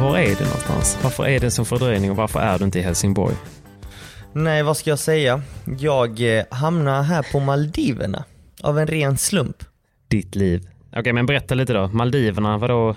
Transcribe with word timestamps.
Var 0.00 0.18
är 0.18 0.36
du 0.36 0.44
någonstans? 0.44 0.98
Varför 1.02 1.26
är 1.26 1.40
det 1.40 1.46
en 1.46 1.50
sån 1.50 1.66
fördröjning 1.66 2.10
och 2.10 2.16
varför 2.16 2.40
är 2.40 2.58
du 2.58 2.64
inte 2.64 2.78
i 2.78 2.82
Helsingborg? 2.82 3.34
Nej, 4.32 4.62
vad 4.62 4.76
ska 4.76 4.90
jag 4.90 4.98
säga? 4.98 5.42
Jag 5.78 6.38
eh, 6.38 6.44
hamnar 6.50 7.02
här 7.02 7.26
på 7.32 7.40
Maldiverna 7.40 8.24
av 8.62 8.78
en 8.78 8.86
ren 8.86 9.18
slump. 9.18 9.56
Ditt 10.08 10.34
liv. 10.34 10.68
Okej, 10.96 11.12
men 11.12 11.26
berätta 11.26 11.54
lite 11.54 11.72
då. 11.72 11.88
Maldiverna, 11.88 12.58
vadå? 12.58 12.96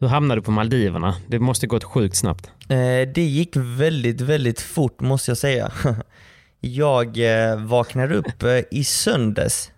Hur 0.00 0.08
hamnade 0.08 0.40
du 0.40 0.44
på 0.44 0.50
Maldiverna? 0.50 1.16
Det 1.26 1.38
måste 1.38 1.66
gått 1.66 1.84
sjukt 1.84 2.16
snabbt. 2.16 2.50
Eh, 2.68 3.08
det 3.14 3.22
gick 3.22 3.56
väldigt, 3.56 4.20
väldigt 4.20 4.60
fort 4.60 5.00
måste 5.00 5.30
jag 5.30 5.38
säga. 5.38 5.72
Jag 6.60 7.18
eh, 7.18 7.56
vaknade 7.56 8.14
upp 8.14 8.42
i 8.70 8.84
söndags 8.84 9.70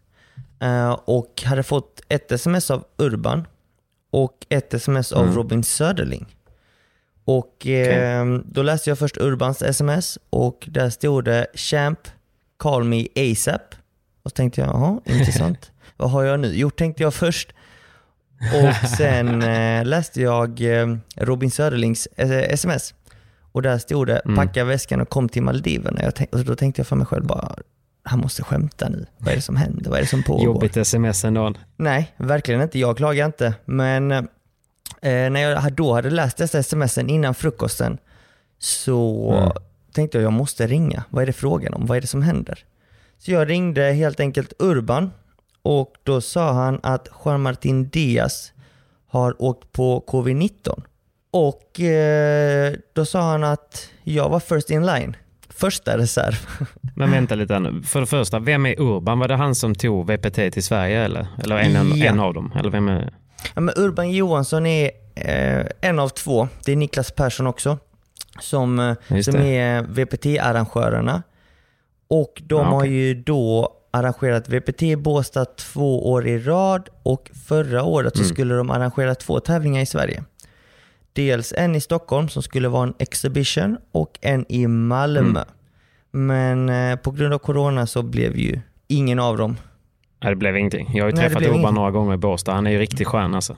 och 1.04 1.43
hade 1.44 1.62
fått 1.62 2.00
ett 2.09 2.32
sms 2.32 2.71
av 2.71 2.84
Urban 2.98 3.44
och 4.11 4.33
ett 4.49 4.75
sms 4.75 5.13
av 5.13 5.23
Mm. 5.25 5.35
Robin 5.37 5.63
Söderling. 5.65 6.27
Och 7.25 7.67
eh, 7.67 8.27
då 8.45 8.63
läste 8.63 8.91
jag 8.91 8.99
först 8.99 9.17
Urbans 9.17 9.63
sms 9.63 10.19
och 10.31 10.69
där 10.71 10.91
stod 10.91 11.25
det 11.25 11.47
“Champ, 11.55 11.99
call 12.57 12.85
me 12.85 13.07
ASAP”. 13.17 13.75
Och 14.23 14.31
så 14.31 14.35
tänkte 14.35 14.61
jag, 14.61 14.71
jaha, 14.71 15.01
intressant. 15.05 15.71
Vad 15.97 16.11
har 16.11 16.23
jag 16.25 16.41
nu 16.41 16.55
gjort 16.57 16.79
tänkte 16.79 17.03
jag 17.03 17.15
först. 17.15 17.53
Och 18.55 18.89
sen 18.97 19.43
eh, 19.43 19.85
läste 19.85 20.21
jag 20.23 20.61
eh, 20.61 20.97
Robin 21.17 21.51
Söderlings 21.51 22.07
eh, 22.17 22.31
sms. 22.53 22.95
Och 23.53 23.63
där 23.63 23.79
stod 23.79 24.07
det 24.07 24.19
Mm. 24.19 24.37
“Packa 24.37 24.65
väskan 24.65 25.01
och 25.01 25.09
kom 25.09 25.29
till 25.29 25.43
Maldiverna”. 25.43 26.03
Jag 26.03 26.15
tänk, 26.15 26.33
och 26.33 26.45
då 26.45 26.57
tänkte 26.57 26.81
jag 26.81 26.87
för 26.87 26.97
mig 26.97 27.07
själv 27.07 27.27
bara, 27.27 27.55
han 28.09 28.19
måste 28.19 28.43
skämta 28.43 28.89
nu. 28.89 29.07
Vad 29.19 29.33
är 29.33 29.37
det 29.37 29.43
som 29.43 29.57
händer? 29.57 29.91
Vad 29.91 29.99
är 29.99 30.03
det 30.03 30.09
som 30.09 30.23
pågår? 30.23 30.45
Jobbigt 30.45 30.77
sms 30.77 31.25
ändå. 31.25 31.55
Nej, 31.77 32.15
verkligen 32.17 32.63
inte. 32.63 32.79
Jag 32.79 32.97
klagar 32.97 33.27
inte. 33.27 33.55
Men 33.65 34.11
eh, 34.13 34.21
när 35.03 35.41
jag 35.41 35.73
då 35.73 35.95
hade 35.95 36.11
läst 36.11 36.37
dessa 36.37 36.63
smsen 36.63 37.09
innan 37.11 37.35
frukosten 37.35 37.99
så 38.59 39.33
Mm. 39.39 39.53
tänkte 39.93 40.19
jag 40.19 40.25
jag 40.25 40.33
måste 40.33 40.67
ringa. 40.67 41.05
Vad 41.11 41.23
är 41.23 41.27
det 41.27 41.33
frågan 41.33 41.75
om? 41.75 41.87
Vad 41.87 41.97
är 41.97 42.01
det 42.01 42.07
som 42.07 42.23
händer? 42.23 42.65
Så 43.19 43.31
jag 43.33 43.49
ringde 43.51 43.93
helt 43.93 44.21
enkelt 44.21 44.53
Urban 44.59 45.11
och 45.63 45.95
då 46.03 46.21
sa 46.21 46.53
han 46.53 46.81
att 46.83 47.09
Juan 47.25 47.43
Martin 47.43 47.89
Diaz 47.89 48.53
har 49.09 49.43
åkt 49.43 49.73
på 49.73 50.05
covid-19. 50.09 50.83
Och 51.31 51.81
eh, 51.81 52.75
då 52.93 53.05
sa 53.05 53.21
han 53.31 53.45
att 53.45 53.89
jag 54.05 54.29
var 54.29 54.41
first 54.41 54.71
in 54.71 54.87
line. 54.87 55.17
Första 55.59 55.99
reserv. 55.99 56.35
Men 56.97 57.11
vänta 57.11 57.35
lite 57.35 57.59
nu. 57.59 57.83
För 57.83 58.01
det 58.01 58.07
första, 58.07 58.39
vem 58.39 58.67
är 58.67 58.81
Urban? 58.81 59.19
Var 59.19 59.29
det 59.29 59.37
han 59.37 59.55
som 59.55 59.75
tog 59.75 60.07
VPT 60.11 60.35
till 60.53 60.63
Sverige 60.63 61.05
eller? 61.05 61.27
Eller 61.43 61.57
en, 61.57 61.99
Ja. 61.99 62.07
en 62.07 62.21
av 62.21 62.35
dem? 62.35 62.53
Eller 62.59 62.71
vem 62.71 62.89
är... 62.89 63.13
Ja, 63.55 63.61
men 63.61 63.75
Urban 63.77 64.11
Johansson 64.11 64.67
är 64.67 64.91
eh, 65.15 65.67
en 65.81 65.99
av 65.99 66.09
två. 66.09 66.49
Det 66.65 66.73
är 66.73 66.77
Niklas 66.77 67.11
Persson 67.13 67.47
också. 67.47 67.79
Som, 68.41 68.79
eh, 68.79 69.21
som 69.21 69.37
är 69.37 69.83
VPT-arrangörerna. 69.83 71.23
Och 72.09 72.43
de 72.47 72.55
Ja, 72.61 72.65
har 72.65 72.79
okej. 72.79 72.91
ju 72.93 73.15
då 73.15 73.73
arrangerat 73.91 74.49
VPT 74.49 74.83
i 74.83 74.97
Båstad 74.97 75.45
två 75.45 76.11
år 76.13 76.27
i 76.27 76.39
rad 76.39 76.89
och 77.03 77.31
förra 77.47 77.83
året 77.83 78.17
så 78.17 78.23
Mm. 78.23 78.35
skulle 78.35 78.55
de 78.55 78.71
arrangera 78.71 79.15
två 79.15 79.41
tävlingar 79.41 79.83
i 79.83 79.87
Sverige. 79.87 80.25
Dels 81.19 81.53
en 81.56 81.75
i 81.75 81.81
Stockholm 81.81 82.29
som 82.29 82.43
skulle 82.43 82.69
vara 82.69 82.83
en 82.83 82.95
exhibition 82.99 83.79
och 83.93 84.19
en 84.21 84.45
i 84.49 84.67
Malmö. 84.67 85.41
Mm. 85.41 85.47
Men 86.11 86.91
eh, 86.93 86.97
på 86.99 87.11
grund 87.11 87.34
av 87.34 87.39
corona 87.39 87.87
så 87.87 88.03
blev 88.03 88.37
ju 88.37 88.61
ingen 88.89 89.19
av 89.19 89.37
dem. 89.37 89.57
Nej, 90.23 90.31
det 90.33 90.37
blev 90.37 90.57
ingenting. 90.57 90.91
Jag 90.95 91.05
har 91.05 91.11
ju 91.11 91.17
Nej, 91.17 91.25
träffat 91.28 91.43
ingenting. 91.43 91.75
några 91.75 91.91
gånger 91.91 92.15
i 92.15 92.17
Båstad. 92.17 92.53
Han 92.55 92.67
är 92.67 92.71
ju 92.71 92.78
riktigt 92.78 93.07
skön 93.07 93.34
alltså. 93.34 93.57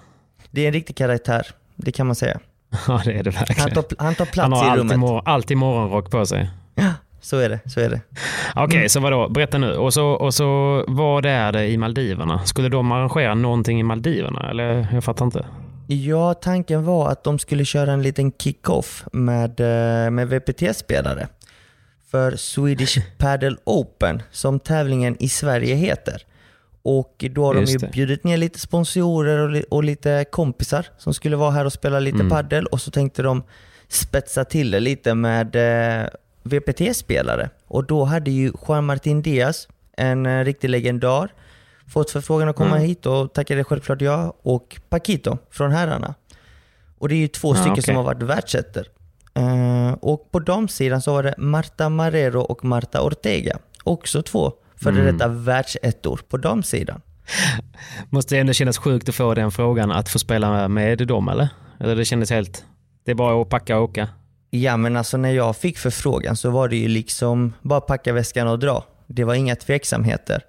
Det 0.51 0.63
är 0.63 0.67
en 0.67 0.73
riktig 0.73 0.97
karaktär, 0.97 1.47
det 1.77 1.93
kan 1.93 2.07
man 2.07 2.17
säga. 2.17 2.39
Ja, 2.89 3.01
det 3.05 3.13
är 3.13 3.23
det 3.23 3.31
verkligen. 3.31 3.61
Han 3.63 3.71
tar, 3.71 3.85
han 3.99 4.15
tar 4.15 4.25
plats 4.25 4.39
Han 4.39 4.53
har 4.53 4.65
i 4.67 4.69
alltid, 4.69 4.81
rummet. 4.81 4.99
mor- 4.99 5.23
alltid 5.25 5.57
morgonrock 5.57 6.11
på 6.11 6.27
sig. 6.27 6.51
Ja, 6.75 6.93
så 7.21 7.37
är 7.39 7.49
det. 7.49 7.61
Så 7.71 7.81
är 7.81 7.91
det. 7.91 8.01
Okej, 8.57 8.77
Mm. 8.79 8.89
så 8.89 9.01
vadå? 9.01 9.29
Berätta 9.29 9.59
nu. 9.59 9.73
Och 9.77 9.95
så, 9.95 10.07
och 10.07 10.35
så 10.35 10.85
vad 10.89 11.27
är 11.27 11.53
det 11.53 11.69
i 11.69 11.77
Maldiverna? 11.79 12.45
Skulle 12.45 12.69
de 12.69 12.93
arrangera 12.93 13.35
någonting 13.35 13.81
i 13.81 13.83
Maldiverna? 13.83 14.51
Eller 14.51 14.87
jag 14.93 15.05
fattar 15.05 15.25
inte. 15.25 15.47
Ja, 15.95 16.35
tanken 16.35 16.85
var 16.85 17.09
att 17.11 17.25
de 17.25 17.39
skulle 17.39 17.65
köra 17.65 17.93
en 17.93 18.03
liten 18.03 18.33
kick-off 18.33 19.05
med, 19.13 19.61
eh, 19.61 20.11
med 20.11 20.29
VPT-spelare. 20.29 21.29
För 22.11 22.37
Swedish 22.37 22.99
Padel 23.19 23.59
Open, 23.65 24.23
som 24.31 24.61
tävlingen 24.61 25.17
i 25.23 25.29
Sverige 25.29 25.75
heter. 25.75 26.23
Och 26.83 27.25
då 27.31 27.45
har 27.45 27.55
de 27.55 27.61
Just 27.61 27.75
ju 27.75 27.79
det. 27.79 27.87
bjudit 27.93 28.25
ner 28.25 28.37
lite 28.37 28.59
sponsorer 28.59 29.39
och, 29.39 29.51
li- 29.51 29.65
och 29.71 29.85
lite 29.85 30.25
kompisar 30.31 30.87
som 30.99 31.15
skulle 31.15 31.37
vara 31.37 31.51
här 31.51 31.65
och 31.65 31.73
spela 31.73 32.01
lite 32.01 32.15
Mm. 32.17 32.29
paddel 32.29 32.67
och 32.67 32.81
så 32.81 32.91
tänkte 32.91 33.23
de 33.23 33.43
spetsa 33.89 34.45
till 34.45 34.71
det 34.71 34.81
lite 34.81 35.15
med 35.15 35.57
eh, 35.57 36.07
VPT-spelare. 36.43 37.51
Och 37.67 37.85
då 37.85 38.05
hade 38.05 38.31
ju 38.31 38.53
Juan 38.69 38.85
Martin 38.85 39.23
Diaz, 39.23 39.69
en 39.97 40.27
eh, 40.27 40.45
riktig 40.45 40.69
legendar, 40.71 41.33
fått 41.91 42.11
förfrågan 42.11 42.49
att 42.49 42.57
komma 42.57 42.77
Mm. 42.77 42.89
hit 42.89 43.07
och 43.07 43.33
tackade 43.35 43.65
självklart 43.65 44.01
ja. 44.01 44.35
Och 44.43 44.81
Paquito 44.89 45.39
från 45.51 45.73
herrarna. 45.73 46.15
Och 46.99 47.09
det 47.09 47.15
är 47.15 47.19
ju 47.19 47.29
två 47.29 47.49
Ja, 47.49 47.55
stycken 47.55 47.73
okej. 47.73 47.83
som 47.83 47.97
har 47.97 48.03
varit 48.03 48.23
världsettor. 48.23 48.85
Eh, 49.35 49.93
och 50.01 50.31
på 50.33 50.39
damsidan 50.39 51.03
så 51.03 51.13
var 51.13 51.23
det 51.23 51.35
Marta 51.39 51.89
Marrero 51.89 52.41
och 52.41 52.65
Marta 52.65 53.03
Ortega. 53.03 53.59
Också 53.85 54.23
två 54.23 54.53
före 54.77 55.01
Mm. 55.01 55.07
detta 55.17 55.29
världsettor 55.29 56.21
på 56.29 56.37
damsidan. 56.37 57.01
Måste 58.11 58.35
det 58.35 58.41
ändå 58.41 58.53
kännas 58.53 58.79
sjukt 58.79 59.09
att 59.09 59.15
få 59.15 59.35
den 59.35 59.51
frågan 59.51 59.91
att 59.93 60.09
få 60.09 60.19
spela 60.19 60.69
med 60.69 60.99
dem 61.07 61.29
eller? 61.29 61.49
Eller 61.81 61.97
det 61.97 62.05
kändes 62.05 62.31
helt... 62.31 62.65
Det 63.05 63.11
är 63.11 63.15
bara 63.15 63.43
att 63.43 63.49
packa 63.49 63.79
och 63.79 63.85
åka. 63.85 64.09
Ja 64.51 64.77
men 64.77 64.97
alltså 64.97 65.17
när 65.17 65.31
jag 65.33 65.57
fick 65.57 65.79
förfrågan 65.79 66.37
så 66.37 66.51
var 66.51 66.69
det 66.69 66.77
ju 66.77 66.89
liksom 66.89 67.53
bara 67.63 67.81
packa 67.81 68.13
väskan 68.13 68.49
och 68.49 68.59
dra. 68.59 68.85
Det 69.07 69.25
var 69.25 69.35
inga 69.35 69.57
tveksamheter. 69.57 70.43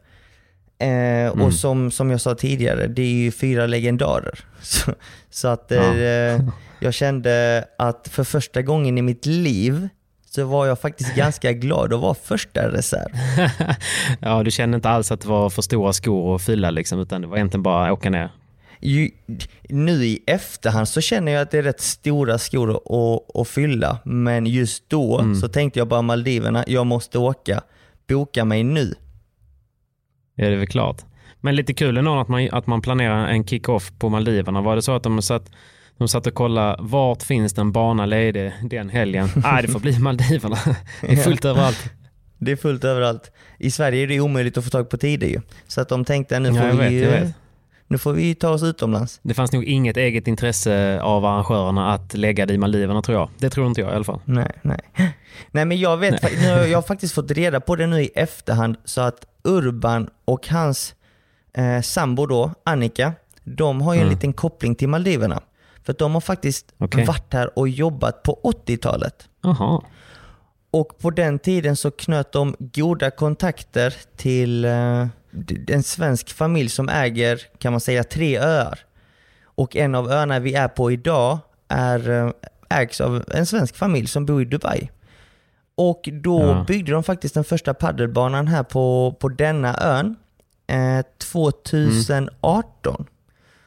Eh, 0.81 1.31
Mm. 1.31 1.41
Och 1.45 1.53
som, 1.53 1.91
som 1.91 2.11
jag 2.11 2.21
sa 2.21 2.35
tidigare, 2.35 2.87
det 2.87 3.01
är 3.01 3.13
ju 3.13 3.31
fyra 3.31 3.65
legendarer. 3.67 4.39
Så, 4.61 4.91
så 5.29 5.47
att 5.47 5.71
eh, 5.71 5.81
jag 6.79 6.93
kände 6.93 7.65
att 7.77 8.07
för 8.11 8.23
första 8.23 8.61
gången 8.61 8.97
i 8.97 9.01
mitt 9.01 9.25
liv 9.25 9.89
så 10.29 10.45
var 10.45 10.65
jag 10.65 10.79
faktiskt 10.79 11.15
ganska 11.15 11.51
glad 11.63 11.93
att 11.93 11.99
vara 11.99 12.13
första 12.13 12.71
reserv. 12.71 13.09
ja, 14.19 14.43
du 14.43 14.51
kände 14.51 14.75
inte 14.75 14.89
alls 14.89 15.11
att 15.11 15.21
det 15.21 15.27
var 15.27 15.49
för 15.49 15.61
stora 15.61 15.93
skor 15.93 16.35
att 16.35 16.41
fylla 16.41 16.71
liksom, 16.71 16.99
utan 16.99 17.21
det 17.21 17.27
var 17.27 17.37
egentligen 17.37 17.63
bara 17.63 17.85
att 17.85 17.91
åka 17.91 18.09
ner. 18.09 18.31
Ju, 18.83 19.09
nu 19.69 20.05
i 20.05 20.19
efterhand 20.27 20.87
så 20.87 21.01
känner 21.01 21.31
jag 21.31 21.41
att 21.41 21.51
det 21.51 21.57
är 21.57 21.63
rätt 21.63 21.81
stora 21.81 22.37
skor 22.37 22.71
att, 22.71 23.35
att 23.35 23.47
fylla, 23.47 23.97
men 24.05 24.45
just 24.45 24.89
då 24.89 25.19
Mm. 25.19 25.35
så 25.35 25.47
tänkte 25.47 25.79
jag 25.79 25.87
bara 25.87 26.01
Maldiverna, 26.01 26.63
jag 26.67 26.85
måste 26.85 27.17
åka. 27.17 27.61
Boka 28.07 28.45
mig 28.45 28.63
nu. 28.63 28.95
Ja, 30.41 30.47
det 30.47 30.55
är 30.55 30.57
väl 30.57 30.67
klart. 30.67 31.01
Men 31.41 31.55
lite 31.55 31.73
kul 31.73 31.97
ändå 31.97 32.19
att 32.19 32.27
man, 32.27 32.49
att 32.51 32.67
man 32.67 32.81
planerar 32.81 33.27
en 33.27 33.45
kick-off 33.47 33.91
på 33.99 34.09
Maldiverna. 34.09 34.61
Var 34.61 34.75
det 34.75 34.81
så 34.81 34.95
att 34.95 35.03
de 35.03 35.21
satt, 35.21 35.51
de 35.97 36.07
satt 36.07 36.27
och 36.27 36.33
kollade 36.33 36.75
vart 36.79 37.23
finns 37.23 37.53
det 37.53 37.61
en 37.61 37.71
bana 37.71 38.05
ledig 38.05 38.53
den 38.63 38.89
helgen? 38.89 39.29
Nej, 39.35 39.61
det 39.61 39.67
får 39.67 39.79
bli 39.79 39.99
Maldiverna. 39.99 40.57
Det 41.01 41.11
är 41.11 41.15
fullt 41.15 41.45
överallt. 41.45 41.89
Det 42.37 42.51
är 42.51 42.55
fullt 42.55 42.83
överallt. 42.83 43.31
I 43.59 43.71
Sverige 43.71 44.03
är 44.03 44.07
det 44.07 44.19
omöjligt 44.19 44.57
att 44.57 44.63
få 44.63 44.69
tag 44.69 44.89
på 44.89 44.97
tider 44.97 45.27
ju. 45.27 45.41
Så 45.67 45.81
att 45.81 45.89
de 45.89 46.05
tänkte 46.05 46.39
nu 46.39 46.53
får, 46.53 46.67
Ja, 46.67 46.73
vet, 46.73 46.91
vi, 46.91 47.33
nu 47.87 47.97
får 47.97 48.13
vi 48.13 48.35
ta 48.35 48.49
oss 48.49 48.63
utomlands. 48.63 49.19
Det 49.23 49.33
fanns 49.33 49.51
nog 49.51 49.63
inget 49.63 49.97
eget 49.97 50.27
intresse 50.27 51.01
av 51.01 51.25
arrangörerna 51.25 51.93
att 51.93 52.13
lägga 52.13 52.45
det 52.45 52.53
i 52.53 52.57
Maldiverna 52.57 53.01
tror 53.01 53.17
jag. 53.17 53.29
Det 53.37 53.49
tror 53.49 53.67
inte 53.67 53.81
jag 53.81 53.91
i 53.91 53.95
alla 53.95 54.03
fall. 54.03 54.19
Nej, 54.25 54.51
nej. 54.61 54.79
Nej 55.51 55.65
men 55.65 55.79
jag 55.79 55.97
vet, 55.97 56.41
nu, 56.41 56.49
har 56.49 56.65
jag 56.65 56.77
har 56.77 56.81
faktiskt 56.81 57.13
fått 57.13 57.31
reda 57.31 57.59
på 57.59 57.75
det 57.75 57.87
nu 57.87 58.01
i 58.01 58.11
efterhand 58.15 58.75
så 58.85 59.01
att 59.01 59.25
Urban 59.43 60.09
och 60.25 60.47
hans 60.47 60.95
eh, 61.53 61.81
sambo 61.81 62.25
då, 62.25 62.51
Annika, 62.63 63.13
de 63.43 63.81
har 63.81 63.93
ju 63.93 63.99
en 63.99 64.05
Mm. 64.07 64.15
liten 64.15 64.33
koppling 64.33 64.75
till 64.75 64.89
Maldiverna. 64.89 65.41
För 65.83 65.91
att 65.93 65.97
de 65.99 66.13
har 66.13 66.21
faktiskt 66.21 66.73
Okej. 66.77 67.05
varit 67.05 67.33
här 67.33 67.59
och 67.59 67.69
jobbat 67.69 68.23
på 68.23 68.39
80-talet. 68.43 69.29
Jaha. 69.41 69.81
Och 70.71 70.97
på 70.99 71.09
den 71.09 71.39
tiden 71.39 71.75
så 71.75 71.91
knöt 71.91 72.31
de 72.31 72.55
goda 72.59 73.11
kontakter 73.11 73.95
till 74.15 74.65
eh, 74.65 75.07
en 75.67 75.83
svensk 75.83 76.29
familj 76.29 76.69
som 76.69 76.89
äger, 76.89 77.41
kan 77.57 77.73
man 77.73 77.79
säga, 77.81 78.03
tre 78.03 78.39
öar. 78.39 78.79
Och 79.43 79.75
en 79.75 79.95
av 79.95 80.11
öarna 80.11 80.39
vi 80.39 80.53
är 80.53 80.67
på 80.67 80.91
idag 80.91 81.37
är, 81.67 82.09
eh, 82.09 82.31
ägs 82.69 83.01
av 83.01 83.23
en 83.33 83.45
svensk 83.45 83.75
familj 83.75 84.07
som 84.07 84.25
bor 84.25 84.41
i 84.41 84.45
Dubai. 84.45 84.89
Och 85.75 86.09
då 86.23 86.39
Ja. 86.41 86.65
byggde 86.67 86.91
de 86.91 87.03
faktiskt 87.03 87.33
den 87.33 87.43
första 87.43 87.73
paddelbanan 87.73 88.47
här 88.47 88.63
på, 88.63 89.15
på 89.19 89.29
denna 89.29 89.77
ön 89.81 90.15
eh, 90.67 91.05
2018. 91.31 93.05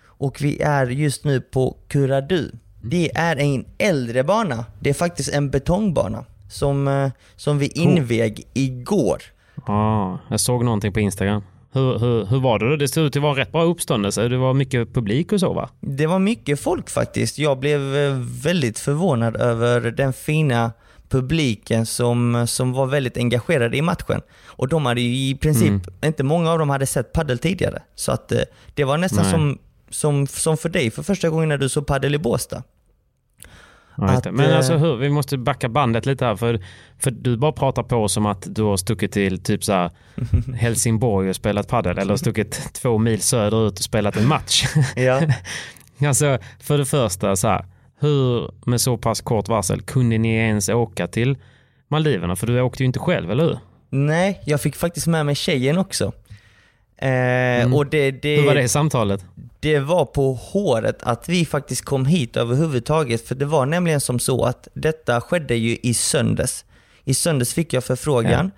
Och 0.06 0.42
vi 0.42 0.60
är 0.60 0.86
just 0.86 1.24
nu 1.24 1.40
på 1.40 1.76
Kuradu. 1.88 2.50
Det 2.82 3.10
är 3.16 3.36
en 3.36 3.64
äldre 3.78 4.24
bana. 4.24 4.64
Det 4.80 4.90
är 4.90 4.94
faktiskt 4.94 5.32
en 5.34 5.50
betongbana 5.50 6.24
som, 6.50 6.88
eh, 6.88 7.10
som 7.36 7.58
vi 7.58 7.66
invig 7.66 8.46
igår. 8.54 9.22
Ja, 9.66 10.18
jag 10.28 10.40
såg 10.40 10.64
någonting 10.64 10.92
på 10.92 11.00
Instagram. 11.00 11.42
Hur, 11.72 11.98
hur, 11.98 12.24
hur 12.26 12.40
var 12.40 12.58
det 12.58 12.70
då? 12.70 12.76
Det 12.76 12.88
såg 12.88 13.04
ut 13.04 13.16
att 13.16 13.22
vara 13.22 13.40
rätt 13.40 13.52
bra 13.52 13.62
uppståndelse. 13.62 14.28
Det 14.28 14.36
var 14.36 14.54
mycket 14.54 14.94
publik 14.94 15.32
och 15.32 15.40
så 15.40 15.52
va? 15.52 15.68
Det 15.80 16.06
var 16.06 16.18
mycket 16.18 16.60
folk 16.60 16.90
faktiskt. 16.90 17.38
Jag 17.38 17.58
blev 17.58 17.96
eh, 17.96 18.12
väldigt 18.44 18.78
förvånad 18.78 19.36
över 19.36 19.80
den 19.80 20.12
fina 20.12 20.72
publiken 21.08 21.86
som, 21.86 22.46
som 22.46 22.72
var 22.72 22.86
väldigt 22.86 23.16
engagerade 23.16 23.76
i 23.76 23.82
matchen. 23.82 24.20
Och 24.46 24.68
de 24.68 24.86
hade 24.86 25.00
ju 25.00 25.30
i 25.30 25.34
princip, 25.34 25.68
Mm. 25.68 25.82
inte 26.04 26.22
många 26.22 26.50
av 26.52 26.58
dem 26.58 26.70
hade 26.70 26.86
sett 26.86 27.12
paddel 27.12 27.38
tidigare. 27.38 27.82
Så 27.94 28.12
att 28.12 28.32
eh, 28.32 28.40
det 28.74 28.84
var 28.84 28.98
nästan 28.98 29.22
Nej. 29.22 29.32
som, 29.32 29.58
som, 29.90 30.26
som 30.26 30.56
för 30.56 30.68
dig 30.68 30.90
för 30.90 31.02
första 31.02 31.28
gången 31.30 31.48
när 31.48 31.58
du 31.58 31.68
såg 31.68 31.86
paddel 31.86 32.14
i 32.14 32.18
Båstad. 32.18 32.62
Att. 33.96 34.24
Men 34.32 34.50
eh, 34.50 34.56
alltså 34.56 34.76
hur, 34.76 34.96
vi 34.96 35.10
måste 35.10 35.38
backa 35.38 35.68
bandet 35.68 36.06
lite 36.06 36.24
här. 36.24 36.36
För, 36.36 36.60
för 36.98 37.10
du 37.10 37.36
bara 37.36 37.52
pratar 37.52 37.82
på 37.82 38.08
som 38.08 38.26
att 38.26 38.46
du 38.46 38.62
har 38.62 38.76
stuckit 38.76 39.12
till 39.12 39.42
typ 39.42 39.64
så 39.64 39.72
här 39.72 39.90
Helsingborg 40.56 41.28
och 41.28 41.36
spelat 41.36 41.68
padel. 41.68 41.98
Eller 41.98 42.16
stuckit 42.16 42.72
två 42.74 42.98
mil 42.98 43.20
söderut 43.20 43.78
och 43.78 43.84
spelat 43.84 44.16
en 44.16 44.28
match. 44.28 44.64
Ja. 44.96 45.20
alltså 46.08 46.38
för 46.60 46.78
det 46.78 46.84
första 46.86 47.36
så 47.36 47.48
här. 47.48 47.64
Hur 47.98 48.50
med 48.66 48.80
så 48.80 48.96
pass 48.96 49.20
kort 49.20 49.48
varsel 49.48 49.82
kunde 49.82 50.18
ni 50.18 50.34
ens 50.34 50.68
åka 50.68 51.06
till 51.06 51.36
Maldiverna? 51.88 52.36
För 52.36 52.46
du 52.46 52.60
åkte 52.60 52.82
ju 52.82 52.86
inte 52.86 52.98
själv, 52.98 53.30
eller 53.30 53.44
hur? 53.44 53.58
Nej, 53.90 54.40
jag 54.44 54.60
fick 54.60 54.76
faktiskt 54.76 55.06
med 55.06 55.26
mig 55.26 55.34
tjejen 55.34 55.78
också. 55.78 56.12
Eh, 56.96 57.74
och 57.74 57.86
det, 57.86 58.10
det, 58.10 58.34
Mm. 58.34 58.40
Hur 58.40 58.46
var 58.46 58.54
det 58.54 58.68
samtalet? 58.68 59.24
det 59.60 59.78
var 59.78 60.04
på 60.04 60.32
håret 60.32 61.02
att 61.02 61.28
vi 61.28 61.46
faktiskt 61.46 61.84
kom 61.84 62.06
hit 62.06 62.36
överhuvudtaget. 62.36 63.28
För 63.28 63.34
det 63.34 63.44
var 63.44 63.66
nämligen 63.66 64.00
som 64.00 64.18
så 64.18 64.44
att 64.44 64.68
detta 64.74 65.20
skedde 65.20 65.54
ju 65.54 65.78
i 65.82 65.94
söndags. 65.94 66.64
I 67.04 67.14
söndags 67.14 67.54
fick 67.54 67.72
jag 67.72 67.84
förfrågan 67.84 68.50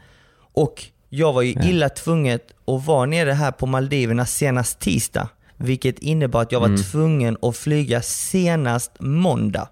och 0.54 0.84
jag 1.08 1.32
var 1.32 1.42
ju 1.42 1.54
illa 1.64 1.88
tvungen 1.88 2.40
att 2.66 2.86
vara 2.86 3.06
nere 3.06 3.32
här 3.32 3.50
på 3.52 3.66
Maldiverna 3.66 4.26
senast 4.26 4.80
tisdag. 4.80 5.28
Vilket 5.56 5.98
innebar 5.98 6.42
att 6.42 6.52
jag 6.52 6.60
var 6.60 6.90
tvungen 6.90 7.36
att 7.42 7.56
flyga 7.56 8.02
senast 8.02 8.92
måndag. 8.98 9.68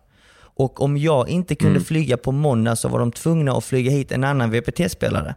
Och 0.57 0.81
om 0.81 0.97
jag 0.97 1.29
inte 1.29 1.55
kunde 1.55 1.81
flyga 1.81 2.17
på 2.17 2.33
måndag 2.33 2.77
så 2.77 2.89
var 2.89 2.99
de 2.99 3.13
tvungna 3.13 3.53
att 3.53 3.65
flyga 3.65 3.91
hit 3.91 4.13
en 4.13 4.25
annan 4.25 4.51
VPT-spelare. 4.51 5.35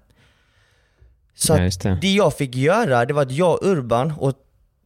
Så 1.36 1.54
Ja, 1.54 1.70
det. 1.84 1.98
det 2.02 2.14
jag 2.14 2.38
fick 2.38 2.56
göra, 2.56 3.06
det 3.06 3.14
var 3.14 3.22
att 3.22 3.32
jag 3.32 3.60
Urban, 3.64 4.14
och 4.18 4.34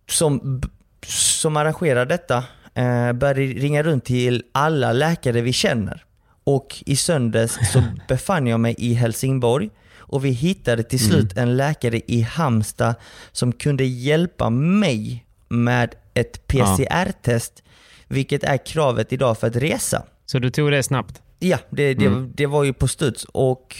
som, 0.09 0.61
som 1.05 1.57
arrangerar 1.57 2.05
detta, 2.05 2.43
eh, 2.73 3.13
började 3.13 3.41
ringa 3.41 3.83
runt 3.83 4.05
till 4.05 4.43
alla 4.51 4.93
läkare 4.93 5.41
vi 5.41 5.53
känner. 5.53 6.05
Och 6.43 6.83
i 6.85 6.95
söndags 6.95 7.71
så 7.73 7.83
befann 8.07 8.47
jag 8.47 8.59
mig 8.59 8.75
i 8.77 8.93
Helsingborg 8.93 9.69
och 9.97 10.25
vi 10.25 10.29
hittade 10.29 10.83
till 10.83 10.99
slut 10.99 11.37
en 11.37 11.57
läkare 11.57 12.01
i 12.07 12.21
Halmstad 12.21 12.95
som 13.31 13.51
kunde 13.51 13.83
hjälpa 13.85 14.49
mig 14.49 15.25
med 15.51 15.95
ett 16.13 16.47
PCR-test, 16.47 17.63
vilket 18.07 18.43
är 18.43 18.57
kravet 18.65 19.13
idag 19.13 19.37
för 19.37 19.47
att 19.47 19.55
resa. 19.55 20.03
Så 20.25 20.39
du 20.39 20.49
tog 20.49 20.71
det 20.71 20.83
snabbt? 20.83 21.21
Ja, 21.39 21.57
det, 21.69 21.93
det, 21.93 22.27
det 22.33 22.45
var 22.45 22.63
ju 22.63 22.73
på 22.73 22.87
studs 22.87 23.23
och 23.23 23.75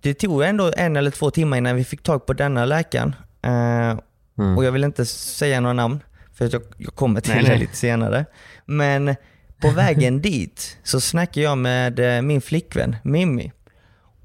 det 0.00 0.14
tog 0.14 0.42
ändå 0.42 0.72
en 0.76 0.96
eller 0.96 1.10
två 1.10 1.30
timmar 1.30 1.56
innan 1.56 1.76
vi 1.76 1.84
fick 1.84 2.02
tag 2.02 2.26
på 2.26 2.32
denna 2.32 2.64
läkaren. 2.64 3.14
Eh, 3.42 3.98
Mm. 4.38 4.58
Och 4.58 4.64
jag 4.64 4.72
vill 4.72 4.84
inte 4.84 5.06
säga 5.06 5.60
några 5.60 5.72
namn, 5.72 6.02
för 6.34 6.44
att 6.44 6.52
jag, 6.52 6.62
jag 6.76 6.94
kommer 6.94 7.20
till 7.20 7.32
Nej, 7.34 7.42
det 7.42 7.48
nej. 7.48 7.58
lite 7.58 7.76
senare. 7.76 8.24
Men 8.66 9.16
på 9.60 9.70
vägen 9.70 10.20
dit 10.22 10.78
så 10.82 11.00
snackade 11.00 11.40
jag 11.44 11.58
med 11.58 12.16
eh, 12.16 12.22
min 12.22 12.40
flickvän 12.40 12.96
Mimmi 13.04 13.52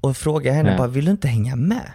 och 0.00 0.16
frågade 0.16 0.56
henne 0.56 0.70
Ja. 0.70 0.76
bara, 0.78 0.88
vill 0.88 1.04
du 1.04 1.10
inte 1.10 1.28
hänga 1.28 1.56
med? 1.56 1.92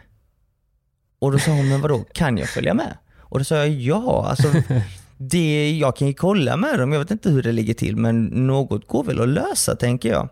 Och 1.20 1.32
då 1.32 1.40
sa 1.40 1.52
hon, 1.52 1.70
men 1.70 1.82
vadå, 1.82 2.06
kan 2.14 2.38
jag 2.38 2.50
följa 2.50 2.74
med? 2.74 2.98
Och 3.30 3.38
då 3.40 3.44
sa 3.46 3.56
jag, 3.56 3.70
ja, 3.70 4.26
alltså 4.30 4.48
det, 5.18 5.72
jag 5.78 5.96
kan 5.96 6.08
ju 6.08 6.14
kolla 6.14 6.58
med 6.58 6.80
dem, 6.80 6.92
jag 6.92 7.00
vet 7.00 7.12
inte 7.12 7.30
hur 7.30 7.44
det 7.44 7.52
ligger 7.52 7.74
till, 7.74 7.96
men 7.96 8.26
något 8.26 8.88
går 8.88 9.04
väl 9.04 9.22
att 9.22 9.28
lösa 9.30 9.76
tänker 9.76 10.10
jag. 10.10 10.30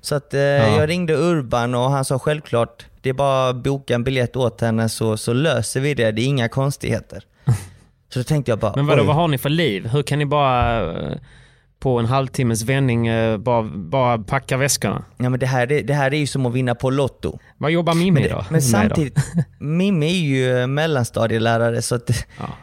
Så 0.00 0.14
att 0.14 0.34
eh, 0.34 0.40
jag 0.40 0.88
ringde 0.88 1.14
Urban 1.14 1.74
och 1.74 1.90
han 1.90 2.04
sa 2.04 2.18
självklart, 2.18 2.86
det 3.02 3.08
är 3.08 3.14
bara 3.14 3.48
att 3.48 3.56
boka 3.56 3.94
en 3.94 4.04
biljett 4.04 4.36
åt 4.36 4.60
henne 4.60 4.88
så, 4.88 5.16
så 5.16 5.32
löser 5.32 5.80
vi 5.80 5.94
det, 5.94 6.12
det 6.12 6.22
är 6.22 6.26
inga 6.26 6.48
konstigheter. 6.48 7.24
Så 8.08 8.20
då 8.20 8.24
tänkte 8.24 8.50
jag 8.52 8.58
bara, 8.58 8.72
Men 8.76 8.86
vadå, 8.86 9.02
oj. 9.02 9.06
vad 9.06 9.16
har 9.16 9.28
ni 9.28 9.38
för 9.38 9.48
liv? 9.48 9.86
Hur 9.86 10.02
kan 10.02 10.18
ni 10.18 10.26
bara 10.26 10.80
eh, 10.92 11.16
på 11.84 11.98
en 11.98 12.06
halvtimmes 12.06 12.62
vändning 12.62 13.06
eh, 13.06 13.36
bara, 13.38 13.62
bara 13.62 14.18
packa 14.18 14.56
väskorna? 14.56 15.04
Ja, 15.16 15.28
men 15.28 15.40
det, 15.40 15.46
här, 15.46 15.72
är- 15.72 15.82
det 15.82 15.94
här 15.94 16.14
är 16.14 16.18
ju 16.18 16.26
som 16.26 16.46
att 16.46 16.52
vinna 16.54 16.74
på 16.74 16.90
Lotto. 16.90 17.38
Vad 17.58 17.70
jobbar 17.70 17.94
Mimmi 17.94 18.20
Men, 18.20 18.30
då? 18.30 18.36
det, 18.38 18.44
men 18.50 18.62
samtidigt, 18.62 19.18
Mimmi 19.58 20.06
är 20.06 20.24
ju 20.24 20.66
mellanstadielärare 20.66 21.82
så 21.82 21.94
att, 21.94 22.10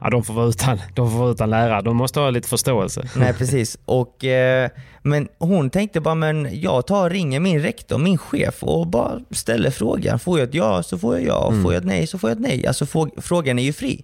Ja, 0.01 0.09
de, 0.09 0.23
får 0.23 0.33
vara 0.33 0.47
utan, 0.47 0.79
de 0.95 1.11
får 1.11 1.17
vara 1.19 1.31
utan 1.31 1.49
lärare. 1.49 1.81
De 1.81 1.95
måste 1.97 2.19
ha 2.19 2.29
lite 2.29 2.47
förståelse. 2.47 3.07
nej 3.15 3.33
precis. 3.33 3.77
Och, 3.85 4.25
eh, 4.25 4.69
men 5.03 5.27
hon 5.39 5.69
tänkte 5.69 5.99
bara, 6.01 6.15
men 6.15 6.61
jag 6.61 6.87
tar 6.87 7.03
och 7.03 7.09
ringer 7.11 7.39
min 7.39 7.59
rektor, 7.59 7.97
min 7.97 8.17
chef 8.17 8.63
och 8.63 8.87
bara 8.87 9.19
ställer 9.31 9.71
frågan. 9.71 10.19
Får 10.19 10.39
jag 10.39 10.47
ett 10.49 10.55
ja 10.55 10.83
så 10.83 10.97
får 10.97 11.15
jag 11.19 11.27
ja, 11.27 11.47
Mm. 11.49 11.63
får 11.63 11.73
jag 11.73 11.79
ett 11.81 11.87
nej 11.87 12.07
så 12.07 12.17
får 12.17 12.29
jag 12.29 12.35
ett 12.37 12.41
nej. 12.47 12.67
Alltså 12.67 12.85
frå- 12.85 13.21
frågan 13.21 13.59
är 13.59 13.63
ju 13.63 13.73
fri. 13.73 14.03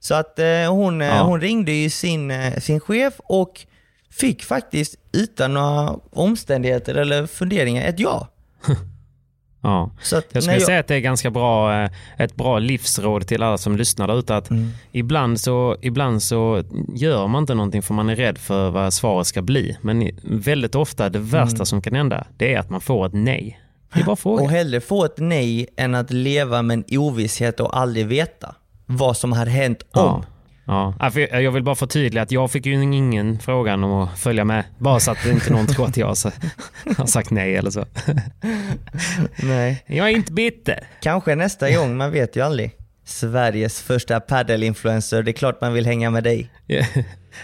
Så 0.00 0.14
att 0.14 0.38
eh, 0.38 0.46
hon, 0.68 1.00
eh, 1.02 1.08
Ja. 1.08 1.22
hon 1.22 1.40
ringde 1.40 1.72
ju 1.72 1.90
sin, 1.90 2.30
eh, 2.30 2.58
sin 2.60 2.80
chef 2.80 3.14
och 3.18 3.60
fick 4.20 4.42
faktiskt 4.44 4.94
utan 5.12 5.54
några 5.54 5.96
omständigheter 6.12 6.94
eller 6.94 7.26
funderingar 7.26 7.82
ett 7.84 8.00
ja. 8.00 8.28
Ja. 9.62 9.90
Så 10.02 10.16
att 10.16 10.24
Jag 10.32 10.42
skulle 10.42 10.56
jag- 10.56 10.66
säga 10.66 10.80
att 10.80 10.86
det 10.86 10.94
är 10.94 11.00
ganska 11.00 11.30
bra, 11.30 11.82
eh, 11.84 11.90
ett 12.18 12.36
bra 12.36 12.58
livsråd 12.58 13.26
till 13.26 13.42
alla 13.42 13.58
som 13.58 13.76
lyssnar 13.76 14.06
där 14.08 14.18
ute. 14.18 14.36
Att 14.36 14.50
Mm. 14.50 14.70
ibland, 14.92 15.40
så, 15.40 15.76
ibland 15.82 16.22
så 16.22 16.62
gör 16.94 17.26
man 17.26 17.42
inte 17.42 17.54
någonting 17.54 17.82
för 17.82 17.94
man 17.94 18.08
är 18.08 18.16
rädd 18.16 18.38
för 18.38 18.70
vad 18.70 18.92
svaret 18.94 19.26
ska 19.26 19.42
bli. 19.42 19.76
Men 19.80 20.10
väldigt 20.22 20.74
ofta, 20.74 21.08
det 21.08 21.18
värsta 21.18 21.54
Mm. 21.56 21.66
som 21.66 21.82
kan 21.82 21.94
hända, 21.94 22.26
det 22.36 22.54
är 22.54 22.58
att 22.58 22.70
man 22.70 22.80
får 22.80 23.06
ett 23.06 23.12
nej. 23.14 23.60
Det 23.94 24.00
är 24.00 24.04
bara 24.04 24.16
fråga. 24.16 24.42
Och 24.42 24.50
hellre 24.50 24.80
få 24.80 25.04
ett 25.04 25.18
nej 25.18 25.66
än 25.76 25.94
att 25.94 26.10
leva 26.10 26.62
med 26.62 26.74
en 26.74 26.98
ovisshet 26.98 27.60
och 27.60 27.78
aldrig 27.78 28.06
veta 28.06 28.54
vad 28.86 29.16
som 29.16 29.32
har 29.32 29.46
hänt 29.46 29.82
om. 29.82 29.88
Ja. 29.92 30.24
Ja. 30.66 30.94
Jag 31.30 31.52
vill 31.52 31.62
bara 31.62 31.74
förtydliga 31.74 32.22
att 32.22 32.32
jag 32.32 32.50
fick 32.50 32.66
ju 32.66 32.72
ingen 32.82 33.38
frågan 33.38 33.84
om 33.84 33.92
att 33.92 34.18
följa 34.18 34.44
med. 34.44 34.64
Bara 34.78 35.00
så 35.00 35.10
att 35.10 35.26
inte 35.26 35.52
någon 35.52 35.66
tror 35.66 35.86
att 35.86 35.96
jag 35.96 36.16
så- 36.16 36.30
har 36.98 37.06
sagt 37.06 37.30
nej 37.30 37.56
eller 37.56 37.70
så. 37.70 37.84
Nej. 39.42 39.84
Jag 39.86 40.08
är 40.10 40.12
inte 40.16 40.32
bitter. 40.32 40.86
Kanske 41.02 41.34
nästa 41.34 41.70
gång, 41.76 41.96
man 41.96 42.10
vet 42.12 42.36
ju 42.36 42.40
aldrig. 42.44 42.70
Sveriges 43.06 43.82
första 43.82 44.20
paddelinfluencer, 44.20 45.22
det 45.22 45.30
är 45.30 45.32
klart 45.32 45.60
man 45.60 45.72
vill 45.72 45.86
hänga 45.86 46.10
med 46.10 46.24
dig. 46.24 46.50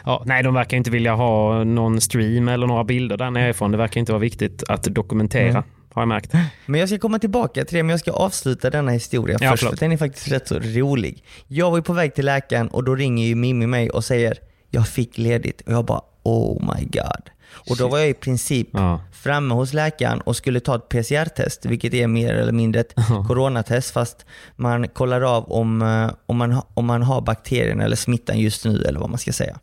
Ja, 0.05 0.23
nej, 0.27 0.43
de 0.43 0.55
verkar 0.55 0.77
inte 0.77 0.91
vilja 0.91 1.15
ha 1.15 1.65
någon 1.65 2.00
stream 2.00 2.49
eller 2.49 2.67
några 2.67 2.85
bilder 2.85 3.17
där 3.17 3.31
nerifrån. 3.31 3.71
Det 3.73 3.79
verkar 3.79 4.00
inte 4.00 4.12
vara 4.12 4.21
viktigt 4.21 4.65
att 4.69 4.83
dokumentera, 4.83 5.49
Mm. 5.50 5.62
Har 5.93 6.03
jag 6.03 6.09
märkt. 6.09 6.33
Men 6.67 6.81
jag 6.81 6.89
ska 6.89 6.99
komma 6.99 7.19
tillbaka 7.19 7.65
till 7.65 7.77
det, 7.77 7.83
men 7.83 7.91
jag 7.91 8.01
ska 8.01 8.11
avsluta 8.13 8.71
denna 8.71 8.91
historia 8.91 9.39
Ja, 9.41 9.51
först, 9.51 9.61
förlåt. 9.63 9.79
för 9.79 9.85
den 9.87 9.93
är 9.93 9.97
faktiskt 9.97 10.29
rätt 10.29 10.49
så 10.49 10.59
rolig. 10.59 11.25
Jag 11.47 11.71
var 11.71 11.79
ju 11.79 11.83
på 11.83 11.93
väg 11.93 12.15
till 12.15 12.25
läkaren 12.25 12.69
och 12.69 12.85
då 12.85 12.95
ringer 12.95 13.27
ju 13.27 13.35
Mimmi 13.35 13.67
mig 13.67 13.91
och 13.91 14.05
säger 14.05 14.39
jag 14.71 14.89
fick 14.89 15.19
ledigt 15.19 15.61
och 15.61 15.73
jag 15.73 15.85
bara 15.85 16.01
oh 16.23 16.75
my 16.77 16.85
god. 16.85 17.31
Och 17.71 17.77
då 17.77 17.89
var 17.89 17.99
jag 17.99 18.09
i 18.09 18.15
princip 18.15 18.69
Ja. 18.73 19.01
framme 19.13 19.55
hos 19.55 19.73
läkaren 19.73 20.21
och 20.21 20.37
skulle 20.37 20.61
ta 20.61 20.75
ett 20.77 20.89
PCR-test, 20.89 21.65
vilket 21.67 21.95
är 21.95 22.07
mer 22.07 22.35
eller 22.35 22.53
mindre 22.53 22.81
ett 22.81 22.95
coronatest 23.29 23.91
fast 23.91 24.27
man 24.57 24.89
kollar 24.89 25.21
av 25.37 25.53
om, 25.53 25.83
eh, 25.83 26.11
om, 26.27 26.37
man, 26.37 26.63
om 26.75 26.85
man 26.87 27.03
har 27.03 27.21
bakterien 27.21 27.81
eller 27.81 27.97
smittan 27.97 28.39
just 28.39 28.65
nu 28.65 28.83
eller 28.83 29.01
vad 29.01 29.11
man 29.11 29.19
ska 29.19 29.33
säga. 29.33 29.59